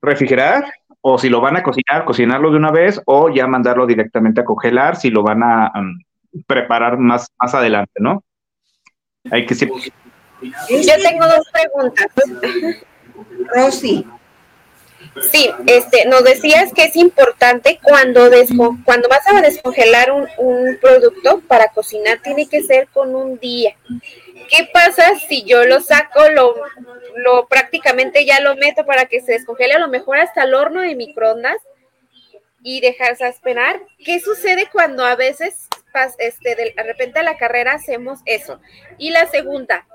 refrigerar 0.00 0.72
o 1.00 1.18
si 1.18 1.28
lo 1.28 1.40
van 1.40 1.56
a 1.56 1.62
cocinar, 1.62 2.04
cocinarlo 2.04 2.50
de 2.50 2.56
una 2.56 2.70
vez 2.70 3.00
o 3.06 3.28
ya 3.28 3.46
mandarlo 3.46 3.86
directamente 3.86 4.40
a 4.40 4.44
congelar 4.44 4.96
si 4.96 5.10
lo 5.10 5.22
van 5.22 5.42
a 5.42 5.72
um, 5.74 5.98
preparar 6.46 6.98
más, 6.98 7.28
más 7.40 7.54
adelante, 7.54 7.92
¿no? 7.98 8.22
Hay 9.30 9.46
que 9.46 9.54
Yo 9.54 9.68
tengo 11.02 11.26
dos 11.26 11.48
preguntas. 11.52 12.06
Rosy. 13.54 14.06
Sí, 15.30 15.50
este, 15.66 16.06
nos 16.06 16.24
decías 16.24 16.72
que 16.72 16.84
es 16.84 16.96
importante 16.96 17.78
cuando, 17.82 18.30
cuando 18.84 19.08
vas 19.08 19.26
a 19.26 19.40
descongelar 19.40 20.10
un, 20.10 20.26
un, 20.38 20.78
producto 20.80 21.40
para 21.46 21.68
cocinar, 21.68 22.20
tiene 22.22 22.48
que 22.48 22.62
ser 22.62 22.88
con 22.88 23.14
un 23.14 23.38
día. 23.38 23.76
¿Qué 24.48 24.68
pasa 24.72 25.12
si 25.28 25.44
yo 25.44 25.64
lo 25.64 25.80
saco, 25.80 26.28
lo, 26.30 26.54
lo 27.16 27.46
prácticamente 27.46 28.24
ya 28.24 28.40
lo 28.40 28.56
meto 28.56 28.86
para 28.86 29.06
que 29.06 29.20
se 29.20 29.32
descongele, 29.32 29.74
a 29.74 29.78
lo 29.78 29.88
mejor 29.88 30.18
hasta 30.18 30.44
el 30.44 30.54
horno 30.54 30.80
de 30.80 30.94
microondas 30.94 31.58
y 32.62 32.80
dejarse 32.80 33.28
esperar? 33.28 33.82
¿Qué 34.04 34.18
sucede 34.18 34.68
cuando 34.72 35.04
a 35.04 35.14
veces 35.14 35.68
este, 36.18 36.54
de, 36.54 36.74
repente 36.82 37.18
a 37.18 37.22
la 37.22 37.36
carrera 37.36 37.74
hacemos 37.74 38.20
eso. 38.24 38.60
Y 38.98 39.10
la 39.10 39.26
segunda, 39.26 39.86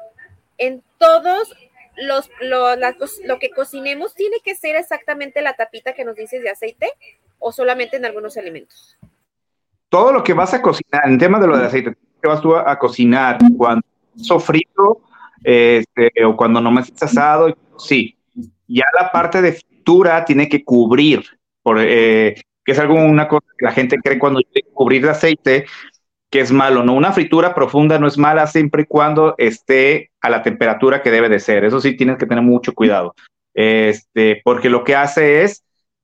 en 0.57 0.83
todos 0.97 1.55
los, 1.97 2.29
lo, 2.41 3.39
que 3.39 3.49
cocinemos, 3.49 4.13
¿tiene 4.13 4.37
que 4.43 4.55
ser 4.55 4.75
exactamente 4.75 5.41
la 5.41 5.55
tapita 5.55 5.93
que 5.93 6.05
nos 6.05 6.15
dices 6.15 6.41
de 6.41 6.49
aceite 6.49 6.91
o 7.39 7.51
solamente 7.51 7.97
en 7.97 8.05
algunos 8.05 8.37
alimentos? 8.37 8.97
Todo 9.89 10.11
lo 10.11 10.23
que 10.23 10.33
vas 10.33 10.53
a 10.53 10.61
cocinar, 10.61 11.07
en 11.07 11.17
tema 11.17 11.39
de 11.39 11.47
lo 11.47 11.57
de 11.57 11.65
aceite, 11.65 11.95
que 12.21 12.27
vas 12.27 12.41
tú 12.41 12.55
a, 12.55 12.77
cocinar 12.77 13.39
cuando 13.57 13.85
sofrito 14.15 15.01
este, 15.43 16.11
o 16.25 16.35
cuando 16.35 16.61
no 16.61 16.71
me 16.71 16.81
has 16.81 16.91
asado, 17.01 17.55
sí. 17.77 18.15
Ya 18.67 18.85
la 18.99 19.11
parte 19.11 19.41
de 19.41 19.53
fritura 19.53 20.25
tiene 20.25 20.49
que 20.49 20.63
cubrir, 20.63 21.23
por, 21.63 21.77
eh, 21.79 22.35
que 22.65 22.71
es 22.71 22.79
algo, 22.79 22.95
una 22.95 23.27
cosa 23.27 23.47
que 23.57 23.65
la 23.65 23.71
gente 23.71 23.97
cree 24.03 24.19
cuando 24.19 24.41
que 24.53 24.61
cubrir 24.73 25.03
de 25.03 25.11
aceite, 25.11 25.65
que 26.29 26.41
es 26.41 26.51
malo, 26.51 26.83
¿no? 26.83 26.93
Una 26.93 27.13
fritura 27.13 27.55
profunda 27.55 27.99
no 27.99 28.07
es 28.07 28.17
mala 28.17 28.47
siempre 28.47 28.83
y 28.83 28.85
cuando 28.85 29.35
esté 29.37 30.11
a 30.21 30.29
la 30.29 30.43
temperatura 30.43 31.01
que 31.01 31.11
debe 31.11 31.29
de 31.29 31.39
ser. 31.39 31.63
Eso 31.63 31.79
sí 31.79 31.95
tienes 31.95 32.17
que 32.17 32.25
tener 32.25 32.43
mucho 32.43 32.73
cuidado. 32.73 33.15
Este, 33.53 34.41
porque 34.43 34.69
lo 34.69 34.83
que 34.83 34.95
hace 34.95 35.43
es 35.43 35.63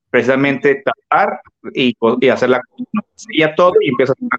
precisamente 0.10 0.84
tapar 0.84 1.42
y, 1.74 1.96
y 2.22 2.30
hacer 2.30 2.50
la 2.50 2.62
ya 3.38 3.54
todo 3.56 3.74
y 3.82 3.90
empieza 3.90 4.14
a 4.14 4.38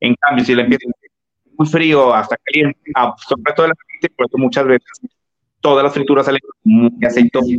En 0.00 0.14
cambio, 0.14 0.44
si 0.44 0.54
la 0.54 0.62
empieza 0.62 0.86
muy 1.56 1.66
frío 1.66 2.14
hasta 2.14 2.36
caliente, 2.44 2.78
sobre 3.26 3.52
todo 3.54 3.66
la 3.68 3.74
gente, 3.90 4.14
por 4.16 4.26
eso 4.26 4.38
muchas 4.38 4.66
veces 4.66 5.00
todas 5.60 5.84
las 5.84 5.92
frituras 5.92 6.26
salen 6.26 6.40
muy 6.64 6.92
aceitosas, 7.04 7.58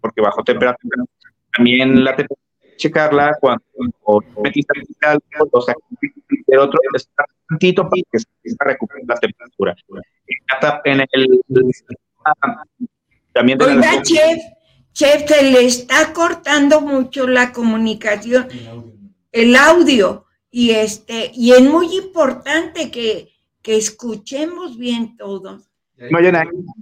porque 0.00 0.20
bajo 0.20 0.42
temperatura. 0.42 1.04
También 1.54 2.04
la 2.04 2.16
temperatura 2.16 2.43
checarla 2.76 3.36
cuando 3.40 3.62
metiste 4.42 4.72
algo, 5.02 5.22
o 5.52 5.62
sea, 5.62 5.74
el 6.46 6.58
otro 6.58 6.78
está 6.94 7.24
tantito 7.48 7.82
para 7.88 8.02
que 8.10 8.18
se 8.18 8.56
recupere 8.60 9.02
la 9.06 9.16
temperatura. 9.16 9.74
En 10.84 11.00
el, 11.00 11.40
también 13.32 13.58
de 13.58 13.64
Oiga, 13.64 14.02
chef, 14.02 14.38
chef, 14.92 15.28
se 15.28 15.50
le 15.50 15.64
está 15.64 16.12
cortando 16.12 16.80
mucho 16.80 17.26
la 17.26 17.52
comunicación, 17.52 18.48
el 19.32 19.56
audio, 19.56 20.26
y 20.50 20.70
este, 20.70 21.32
y 21.34 21.52
es 21.52 21.62
muy 21.62 21.96
importante 21.96 22.90
que, 22.90 23.32
que 23.60 23.76
escuchemos 23.76 24.78
bien 24.78 25.16
todos. 25.16 25.68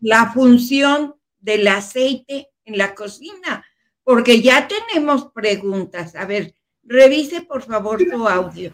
La 0.01 0.33
función 0.33 1.15
del 1.41 1.67
aceite 1.69 2.51
en 2.65 2.79
la 2.79 2.95
cocina 2.95 3.65
porque 4.05 4.41
ya 4.41 4.69
tenemos 4.69 5.31
preguntas. 5.33 6.15
A 6.15 6.25
ver, 6.25 6.55
revise 6.85 7.43
por 7.43 7.63
favor 7.63 7.99
tu 8.11 8.29
audio. 8.29 8.73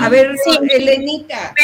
A 0.00 0.08
ver, 0.08 0.36
sí. 0.44 0.58
Elenita. 0.70 1.54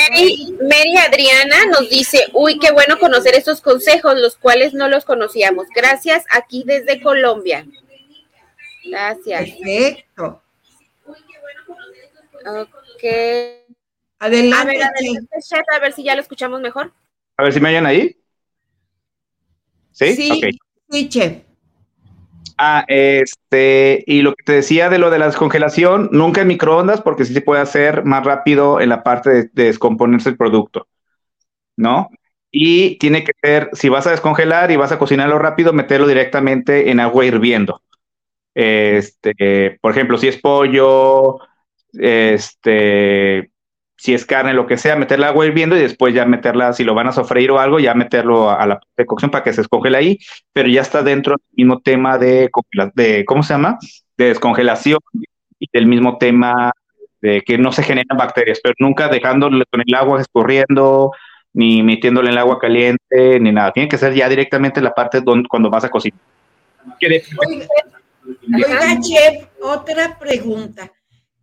Mary, 0.61 0.97
Adriana 0.97 1.66
nos 1.66 1.89
dice, 1.91 2.26
uy, 2.32 2.59
qué 2.59 2.72
bueno 2.72 2.99
conocer 2.99 3.34
estos 3.34 3.61
consejos, 3.61 4.18
los 4.18 4.37
cuales 4.37 4.72
no 4.72 4.89
los 4.89 5.05
conocíamos. 5.05 5.66
Gracias, 5.74 6.24
aquí 6.30 6.64
desde 6.66 7.01
Colombia. 7.01 7.66
Gracias. 8.84 9.51
Perfecto. 9.51 10.43
Ok. 12.47 13.05
Adelante. 14.18 14.57
A 14.57 14.64
ver, 14.64 14.82
adelante, 14.82 15.28
a 15.74 15.78
ver 15.78 15.93
si 15.93 16.03
ya 16.05 16.14
lo 16.14 16.22
escuchamos 16.22 16.61
mejor. 16.61 16.93
A 17.37 17.43
ver 17.43 17.53
si 17.53 17.61
me 17.61 17.68
oyen 17.68 17.84
ahí. 17.87 18.16
¿Sí? 19.93 20.14
Sí, 20.14 20.30
Ok. 20.32 20.57
sí, 20.91 21.09
chef. 21.09 21.43
Ah, 22.59 22.84
este, 22.88 24.02
y 24.07 24.22
lo 24.22 24.34
que 24.34 24.42
te 24.42 24.52
decía 24.52 24.88
de 24.88 24.98
lo 24.98 25.11
de 25.11 25.18
la 25.18 25.26
descongelación, 25.26 26.09
nunca 26.12 26.40
en 26.40 26.48
microondas, 26.48 27.02
porque 27.02 27.26
sí 27.26 27.34
se 27.34 27.42
puede 27.42 27.61
hacer 27.61 28.04
más 28.04 28.24
rápido 28.24 28.80
en 28.80 28.88
la 28.88 29.02
parte 29.02 29.30
de, 29.30 29.50
de 29.52 29.64
descomponerse 29.64 30.30
el 30.30 30.38
producto, 30.38 30.88
¿no? 31.76 32.11
Y 32.52 32.96
tiene 32.98 33.24
que 33.24 33.32
ser, 33.42 33.70
si 33.74 33.88
vas 33.90 34.07
a 34.07 34.12
descongelar 34.12 34.70
y 34.70 34.76
vas 34.76 34.92
a 34.92 34.98
cocinarlo 34.98 35.38
rápido, 35.38 35.72
meterlo 35.74 36.07
directamente 36.09 36.90
en 36.90 37.00
agua 37.00 37.26
hirviendo. 37.26 37.82
Este, 38.54 39.78
por 39.82 39.92
ejemplo, 39.92 40.18
si 40.18 40.28
es 40.28 40.38
pollo, 40.38 41.38
este, 41.92 43.50
si 43.97 44.14
es 44.14 44.26
carne, 44.26 44.53
lo 44.53 44.66
que 44.66 44.76
sea, 44.76 44.97
meterla 44.97 45.28
agua 45.28 45.47
hirviendo 45.47 45.76
y 45.76 45.80
después 45.80 46.14
ya 46.14 46.26
meterla, 46.26 46.72
si 46.72 46.84
lo 46.84 46.94
van 46.94 47.09
a 47.09 47.12
sofreír 47.12 47.51
o 47.51 47.59
algo, 47.59 47.80
ya 47.80 47.94
meterlo 47.94 48.51
a, 48.51 48.57
a 48.62 48.66
la 48.66 48.80
de 48.97 49.07
cocción 49.07 49.30
para 49.30 49.42
que 49.42 49.53
se 49.53 49.62
descongele 49.62 49.97
ahí, 49.97 50.18
pero 50.53 50.68
ya 50.68 50.82
está 50.82 51.03
dentro 51.03 51.36
del 51.36 51.64
mismo 51.64 51.80
tema 51.80 52.18
de, 52.18 52.51
de 52.94 53.24
¿cómo 53.24 53.42
se 53.42 53.55
llama? 53.55 53.78
De 54.16 54.26
descongelación 54.26 54.99
y 55.59 55.66
del 55.72 55.86
mismo 55.86 56.18
tema 56.18 56.72
de 57.22 57.42
que 57.42 57.57
no 57.57 57.72
se 57.72 57.82
generan 57.82 58.18
bacterias, 58.18 58.61
pero 58.62 58.74
nunca 58.78 59.09
dejándole 59.09 59.64
con 59.70 59.82
el 59.84 59.94
agua 59.94 60.20
escurriendo, 60.20 61.11
ni 61.55 61.82
metiéndole 61.82 62.28
en 62.28 62.34
el 62.34 62.38
agua 62.38 62.59
caliente, 62.59 63.40
ni 63.40 63.51
nada. 63.51 63.72
Tiene 63.72 63.88
que 63.88 63.97
ser 63.97 64.12
ya 64.12 64.28
directamente 64.28 64.82
la 64.82 64.92
parte 64.92 65.22
donde, 65.22 65.49
cuando 65.49 65.70
vas 65.70 65.84
a 65.84 65.88
cocinar. 65.88 66.20
Oiga, 68.55 69.01
chef, 69.01 69.49
otra 69.62 70.18
pregunta. 70.18 70.92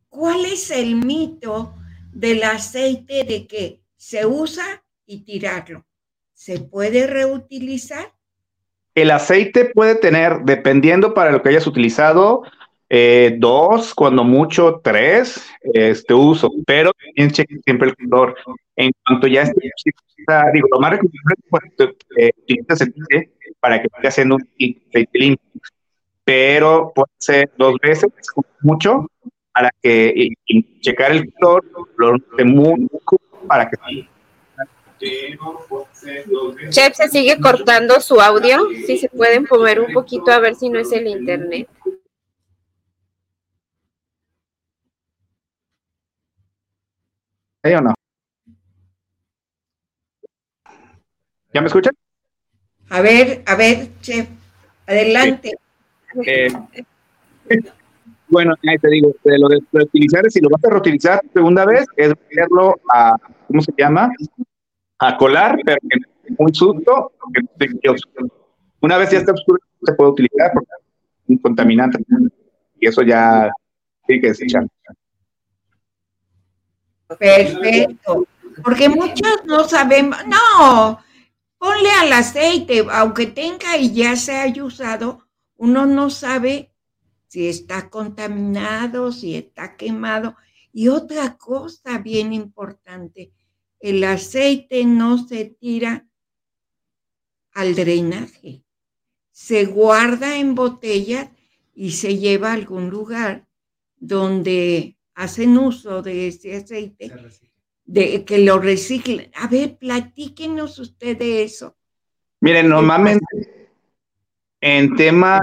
¿Cuál 0.09 0.45
es 0.45 0.69
el 0.69 0.95
mito 0.95 1.73
del 2.13 2.43
aceite 2.43 3.23
de 3.23 3.47
que 3.47 3.81
se 3.95 4.25
usa 4.25 4.83
y 5.05 5.23
tirarlo? 5.23 5.85
¿Se 6.33 6.59
puede 6.59 7.07
reutilizar? 7.07 8.13
El 8.95 9.11
aceite 9.11 9.65
puede 9.73 9.95
tener, 9.95 10.39
dependiendo 10.43 11.13
para 11.13 11.31
lo 11.31 11.41
que 11.41 11.49
hayas 11.49 11.65
utilizado, 11.65 12.43
eh, 12.89 13.35
dos, 13.39 13.95
cuando 13.95 14.23
mucho, 14.23 14.79
tres, 14.83 15.43
este 15.61 16.13
uso, 16.13 16.51
pero 16.67 16.91
siempre 17.65 17.89
el 17.89 17.95
color. 17.95 18.35
En 18.75 18.91
cuanto 19.03 19.25
ya 19.27 19.41
esté, 19.41 19.71
digo, 20.53 20.67
lo 20.71 20.79
más 20.79 20.91
recomendable 20.91 21.35
es 21.37 21.49
cuando 21.49 21.97
eh, 22.17 22.31
utilizas 22.43 22.81
el 22.81 22.93
para 23.59 23.81
que 23.81 23.87
vaya 23.93 24.09
haciendo 24.09 24.35
un 24.35 24.43
aceite 24.43 25.19
limpio, 25.19 25.61
pero 26.23 26.91
puede 26.93 27.11
ser 27.17 27.51
dos 27.57 27.77
veces, 27.81 28.11
mucho, 28.61 29.07
para 29.53 29.69
que 29.81 30.13
y- 30.15 30.33
y 30.47 30.79
checar 30.81 31.11
el 31.11 31.31
color, 31.33 31.63
lo 31.97 32.13
de 32.37 32.87
para 33.47 33.69
que 33.69 33.77
Chef, 36.69 36.95
se 36.95 37.09
sigue 37.09 37.39
cortando 37.39 37.99
su 37.99 38.21
audio. 38.21 38.69
Si 38.85 38.97
se 38.97 39.09
pueden 39.09 39.45
mover 39.49 39.79
un 39.81 39.93
poquito 39.93 40.31
a 40.31 40.39
ver 40.39 40.55
si 40.55 40.69
no 40.69 40.79
es 40.79 40.91
el 40.91 41.07
internet. 41.07 41.67
¿Sí 47.63 47.73
o 47.73 47.81
no? 47.81 47.93
¿Ya 51.53 51.61
me 51.61 51.67
escuchan? 51.67 51.93
A 52.89 53.01
ver, 53.01 53.43
a 53.45 53.55
ver, 53.55 53.89
chef, 54.01 54.27
adelante. 54.87 55.53
Eh, 56.25 56.47
bueno, 58.33 58.53
ahí 58.67 58.77
te 58.77 58.89
digo, 58.89 59.13
de 59.23 59.39
lo 59.39 59.47
de 59.47 59.61
reutilizar, 59.71 60.29
si 60.29 60.41
lo 60.41 60.49
vas 60.49 60.63
a 60.65 60.69
reutilizar 60.69 61.21
segunda 61.33 61.65
vez, 61.65 61.85
es 61.95 62.09
meterlo 62.09 62.75
a, 62.93 63.15
¿cómo 63.47 63.61
se 63.61 63.71
llama? 63.77 64.11
A 64.99 65.17
colar, 65.17 65.57
pero 65.63 65.77
que 65.89 66.33
muy 66.37 66.53
sucio, 66.53 67.11
que. 67.33 67.67
Una 68.81 68.97
vez 68.97 69.11
ya 69.11 69.19
está 69.19 69.31
oscuro, 69.31 69.59
se 69.81 69.93
puede 69.93 70.11
utilizar 70.11 70.51
porque 70.53 70.69
es 71.23 71.29
un 71.29 71.37
contaminante. 71.37 72.03
Y 72.79 72.87
eso 72.87 73.01
ya 73.01 73.49
tiene 74.05 74.21
que 74.21 74.27
desechar. 74.29 74.67
Perfecto. 77.17 78.27
Porque 78.61 78.89
muchos 78.89 79.45
no 79.45 79.63
sabemos. 79.63 80.17
No, 80.27 80.99
ponle 81.57 81.91
al 82.01 82.11
aceite, 82.11 82.85
aunque 82.91 83.27
tenga 83.27 83.77
y 83.77 83.93
ya 83.93 84.17
se 84.17 84.35
haya 84.35 84.63
usado, 84.63 85.25
uno 85.55 85.85
no 85.85 86.09
sabe 86.09 86.72
si 87.33 87.47
está 87.47 87.89
contaminado, 87.89 89.11
si 89.11 89.33
está 89.33 89.75
quemado. 89.75 90.35
Y 90.71 90.89
otra 90.89 91.35
cosa 91.35 91.97
bien 91.97 92.31
importante, 92.31 93.31
el 93.79 94.03
aceite 94.03 94.85
no 94.85 95.17
se 95.17 95.45
tira 95.45 96.05
al 97.53 97.73
drenaje, 97.73 98.61
se 99.31 99.65
guarda 99.65 100.37
en 100.37 100.53
botellas 100.53 101.31
y 101.73 101.93
se 101.93 102.19
lleva 102.19 102.51
a 102.51 102.53
algún 102.53 102.91
lugar 102.91 103.47
donde 103.97 104.99
hacen 105.15 105.57
uso 105.57 106.03
de 106.03 106.27
ese 106.27 106.57
aceite, 106.57 107.11
de 107.83 108.23
que 108.25 108.37
lo 108.37 108.59
reciclen. 108.59 109.31
A 109.33 109.47
ver, 109.47 109.75
platíquenos 109.79 110.77
usted 110.77 111.17
de 111.17 111.41
eso. 111.41 111.75
Miren, 112.41 112.69
normalmente 112.69 113.71
en 114.61 114.95
tema 114.95 115.41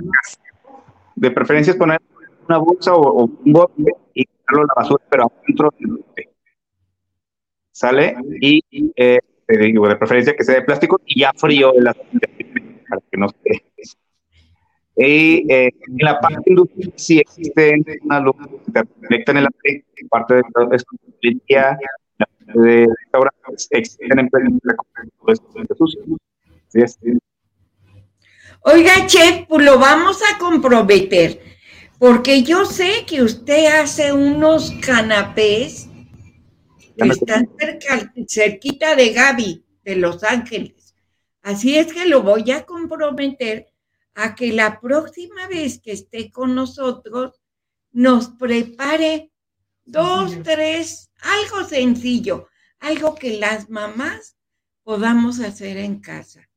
de 1.20 1.30
preferencia 1.30 1.72
es 1.72 1.76
poner 1.76 2.00
una 2.48 2.58
bolsa 2.58 2.94
o, 2.94 3.00
o 3.00 3.24
un 3.24 3.52
bote 3.52 3.92
y 4.14 4.24
tirarlo 4.24 4.62
a 4.62 4.66
la 4.66 4.74
basura, 4.76 5.04
pero 5.10 5.32
adentro 5.42 5.70
del 5.78 5.92
bote. 5.92 6.30
¿Sale? 7.70 8.16
Y 8.40 8.62
eh, 8.96 9.18
te 9.46 9.56
de 9.58 9.96
preferencia 9.96 10.34
que 10.34 10.44
sea 10.44 10.56
de 10.56 10.62
plástico 10.62 11.00
y 11.04 11.20
ya 11.20 11.32
frío 11.34 11.72
el 11.74 11.84
para 11.84 13.02
que 13.10 13.16
no 13.16 13.28
se 13.28 13.36
y 14.96 15.50
eh, 15.50 15.70
en 15.88 16.04
la 16.04 16.20
parte 16.20 16.42
industrial 16.44 16.92
sí 16.96 17.20
existen 17.20 17.84
unas 18.02 18.22
luces 18.22 18.46
que 18.66 18.72
te 18.72 18.86
conectan 18.86 19.36
el 19.38 19.46
aceite, 19.46 19.86
parte 20.10 20.34
de 20.34 20.42
la 20.42 20.50
parte 22.18 22.58
de 22.60 22.86
restaurantes, 22.98 23.68
existen 23.70 24.18
empresas 24.18 24.50
todo 25.18 25.32
esto 25.32 25.48
de 25.54 25.74
sucio. 25.74 26.02
Sí, 26.68 26.80
Oiga, 28.62 29.06
chef, 29.06 29.46
pues 29.48 29.64
lo 29.64 29.78
vamos 29.78 30.18
a 30.22 30.36
comprometer, 30.36 31.40
porque 31.98 32.42
yo 32.42 32.66
sé 32.66 33.06
que 33.06 33.22
usted 33.22 33.80
hace 33.80 34.12
unos 34.12 34.70
canapés 34.82 35.88
que 36.94 37.08
están 37.08 37.48
cerca, 37.58 38.12
cerquita 38.28 38.94
de 38.96 39.14
Gaby, 39.14 39.64
de 39.82 39.96
Los 39.96 40.22
Ángeles. 40.24 40.94
Así 41.40 41.78
es 41.78 41.90
que 41.90 42.04
lo 42.04 42.22
voy 42.22 42.50
a 42.50 42.66
comprometer 42.66 43.72
a 44.14 44.34
que 44.34 44.52
la 44.52 44.78
próxima 44.78 45.46
vez 45.46 45.80
que 45.80 45.92
esté 45.92 46.30
con 46.30 46.54
nosotros 46.54 47.40
nos 47.92 48.28
prepare 48.28 49.30
dos, 49.86 50.36
tres, 50.42 51.11
algo 51.22 51.66
sencillo, 51.66 52.48
algo 52.78 53.14
que 53.14 53.38
las 53.38 53.70
mamás 53.70 54.36
podamos 54.82 55.40
hacer 55.40 55.78
en 55.78 56.00
casa. 56.00 56.49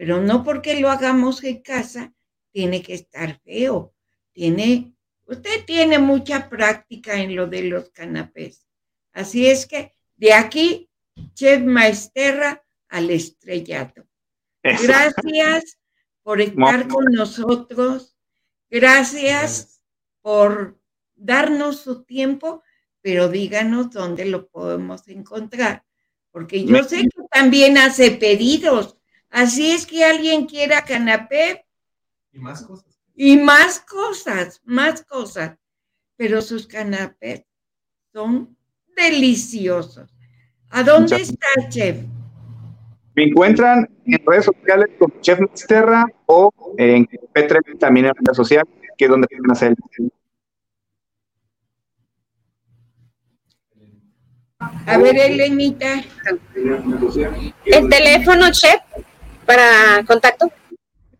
Pero 0.00 0.18
no 0.18 0.42
porque 0.42 0.80
lo 0.80 0.88
hagamos 0.88 1.44
en 1.44 1.60
casa, 1.60 2.14
tiene 2.52 2.80
que 2.80 2.94
estar 2.94 3.38
feo. 3.40 3.94
Tiene, 4.32 4.94
usted 5.26 5.66
tiene 5.66 5.98
mucha 5.98 6.48
práctica 6.48 7.20
en 7.20 7.36
lo 7.36 7.46
de 7.46 7.64
los 7.64 7.90
canapés. 7.90 8.66
Así 9.12 9.46
es 9.46 9.66
que 9.66 9.94
de 10.16 10.32
aquí, 10.32 10.88
Chef 11.34 11.62
Maesterra 11.62 12.64
al 12.88 13.10
estrellato. 13.10 14.06
Eso. 14.62 14.84
Gracias 14.84 15.78
por 16.22 16.40
estar 16.40 16.88
con 16.88 17.04
nosotros. 17.12 18.16
Gracias 18.70 19.82
por 20.22 20.80
darnos 21.14 21.80
su 21.80 22.04
tiempo, 22.04 22.62
pero 23.02 23.28
díganos 23.28 23.90
dónde 23.90 24.24
lo 24.24 24.48
podemos 24.48 25.06
encontrar, 25.08 25.84
porque 26.30 26.64
yo 26.64 26.84
sé 26.84 27.02
que 27.02 27.22
también 27.30 27.76
hace 27.76 28.12
pedidos. 28.12 28.96
Así 29.30 29.70
es 29.72 29.86
que 29.86 30.04
alguien 30.04 30.46
quiera 30.46 30.84
canapé 30.84 31.64
Y 32.32 32.38
más 32.38 32.62
cosas. 32.62 32.98
y 33.14 33.36
más 33.36 33.80
cosas, 33.80 34.60
más 34.64 35.02
cosas, 35.04 35.56
pero 36.16 36.42
sus 36.42 36.66
canapés 36.66 37.44
son 38.12 38.56
deliciosos. 38.96 40.10
¿A 40.70 40.82
dónde 40.82 41.14
Muchas- 41.16 41.30
está, 41.30 41.68
chef? 41.68 42.04
Me 43.14 43.24
encuentran 43.24 43.88
en 44.06 44.24
redes 44.26 44.44
sociales 44.46 44.86
como 44.98 45.20
Chef 45.20 45.40
Masterra 45.40 46.04
o 46.26 46.52
en 46.78 47.06
Petre 47.32 47.58
también 47.78 48.06
en 48.06 48.12
redes 48.14 48.36
sociales, 48.36 48.72
que 48.96 49.04
es 49.04 49.10
donde 49.10 49.26
pueden 49.26 49.50
hacer 49.50 49.74
el 49.98 50.10
A 54.86 54.98
ver, 54.98 55.16
Elenita. 55.16 56.02
El 57.64 57.88
teléfono, 57.88 58.50
chef, 58.52 58.80
para 59.50 60.04
contacto. 60.06 60.52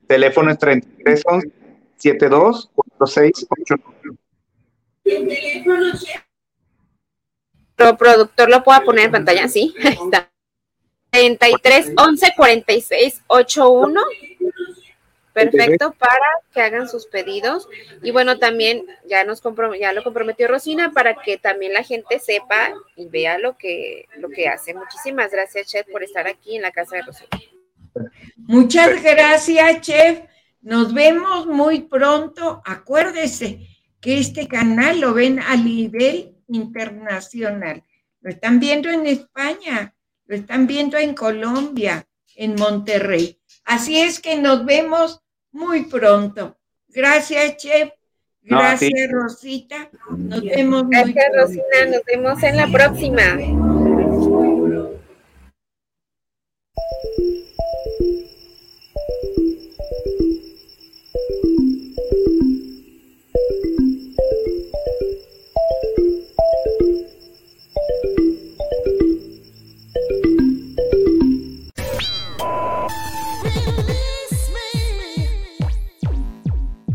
teléfono 0.07 0.53
es 0.53 0.59
3311 0.59 1.51
72 1.97 2.71
4689. 2.97 4.17
El 5.05 5.27
teléfono, 5.27 5.93
productor 7.99 8.49
lo 8.49 8.63
pueda 8.63 8.83
poner 8.83 9.07
en 9.07 9.11
pantalla, 9.11 9.49
sí, 9.49 9.75
ahí 9.85 9.99
está. 10.05 10.31
33 11.11 11.95
11 11.97 12.33
46 12.37 13.23
81 13.27 14.01
Perfecto 15.33 15.93
para 15.93 16.27
que 16.53 16.61
hagan 16.61 16.89
sus 16.89 17.07
pedidos. 17.07 17.69
Y 18.03 18.13
bueno, 18.13 18.39
también 18.39 18.87
ya 19.07 19.25
nos 19.25 19.43
ya 19.79 19.93
lo 19.93 20.05
comprometió 20.05 20.47
Rosina 20.47 20.93
para 20.93 21.17
que 21.17 21.37
también 21.39 21.73
la 21.73 21.83
gente 21.83 22.21
sepa 22.21 22.75
y 22.95 23.07
vea 23.07 23.39
lo 23.39 23.57
que, 23.57 24.07
lo 24.19 24.29
que 24.29 24.47
hace. 24.49 24.75
Muchísimas 24.75 25.33
gracias, 25.33 25.67
Chef, 25.69 25.89
por 25.91 26.05
estar 26.05 26.29
aquí 26.29 26.57
en 26.57 26.63
la 26.63 26.73
casa 26.73 26.97
de 26.97 27.03
Rosina. 27.03 27.29
Muchas 28.37 29.03
gracias, 29.03 29.81
Chef. 29.81 30.21
Nos 30.63 30.93
vemos 30.93 31.47
muy 31.47 31.83
pronto. 31.83 32.63
Acuérdese 32.65 33.67
que 34.01 34.19
este 34.19 34.49
canal 34.49 35.01
lo 35.01 35.15
ven 35.15 35.41
a 35.41 35.57
nivel 35.57 36.37
internacional. 36.49 37.83
Lo 38.21 38.31
están 38.31 38.61
viendo 38.61 38.91
en 38.91 39.07
España, 39.07 39.95
lo 40.27 40.37
están 40.37 40.67
viendo 40.67 40.99
en 40.99 41.15
Colombia, 41.15 42.07
en 42.37 42.55
Monterrey. 42.55 43.39
Así 43.65 43.99
es 43.99 44.21
que 44.21 44.37
nos 44.37 44.65
vemos 44.65 45.23
muy 45.53 45.85
pronto. 45.85 46.59
Gracias, 46.89 47.57
Chef. 47.57 47.91
Gracias, 48.43 49.11
Rosita. 49.11 49.91
Nos 50.11 50.43
vemos 50.43 50.85
Gracias, 50.89 51.27
Rosina. 51.35 51.87
Nos 51.91 52.05
vemos 52.05 52.43
en 52.43 52.57
la 52.57 52.67
próxima. 52.69 53.80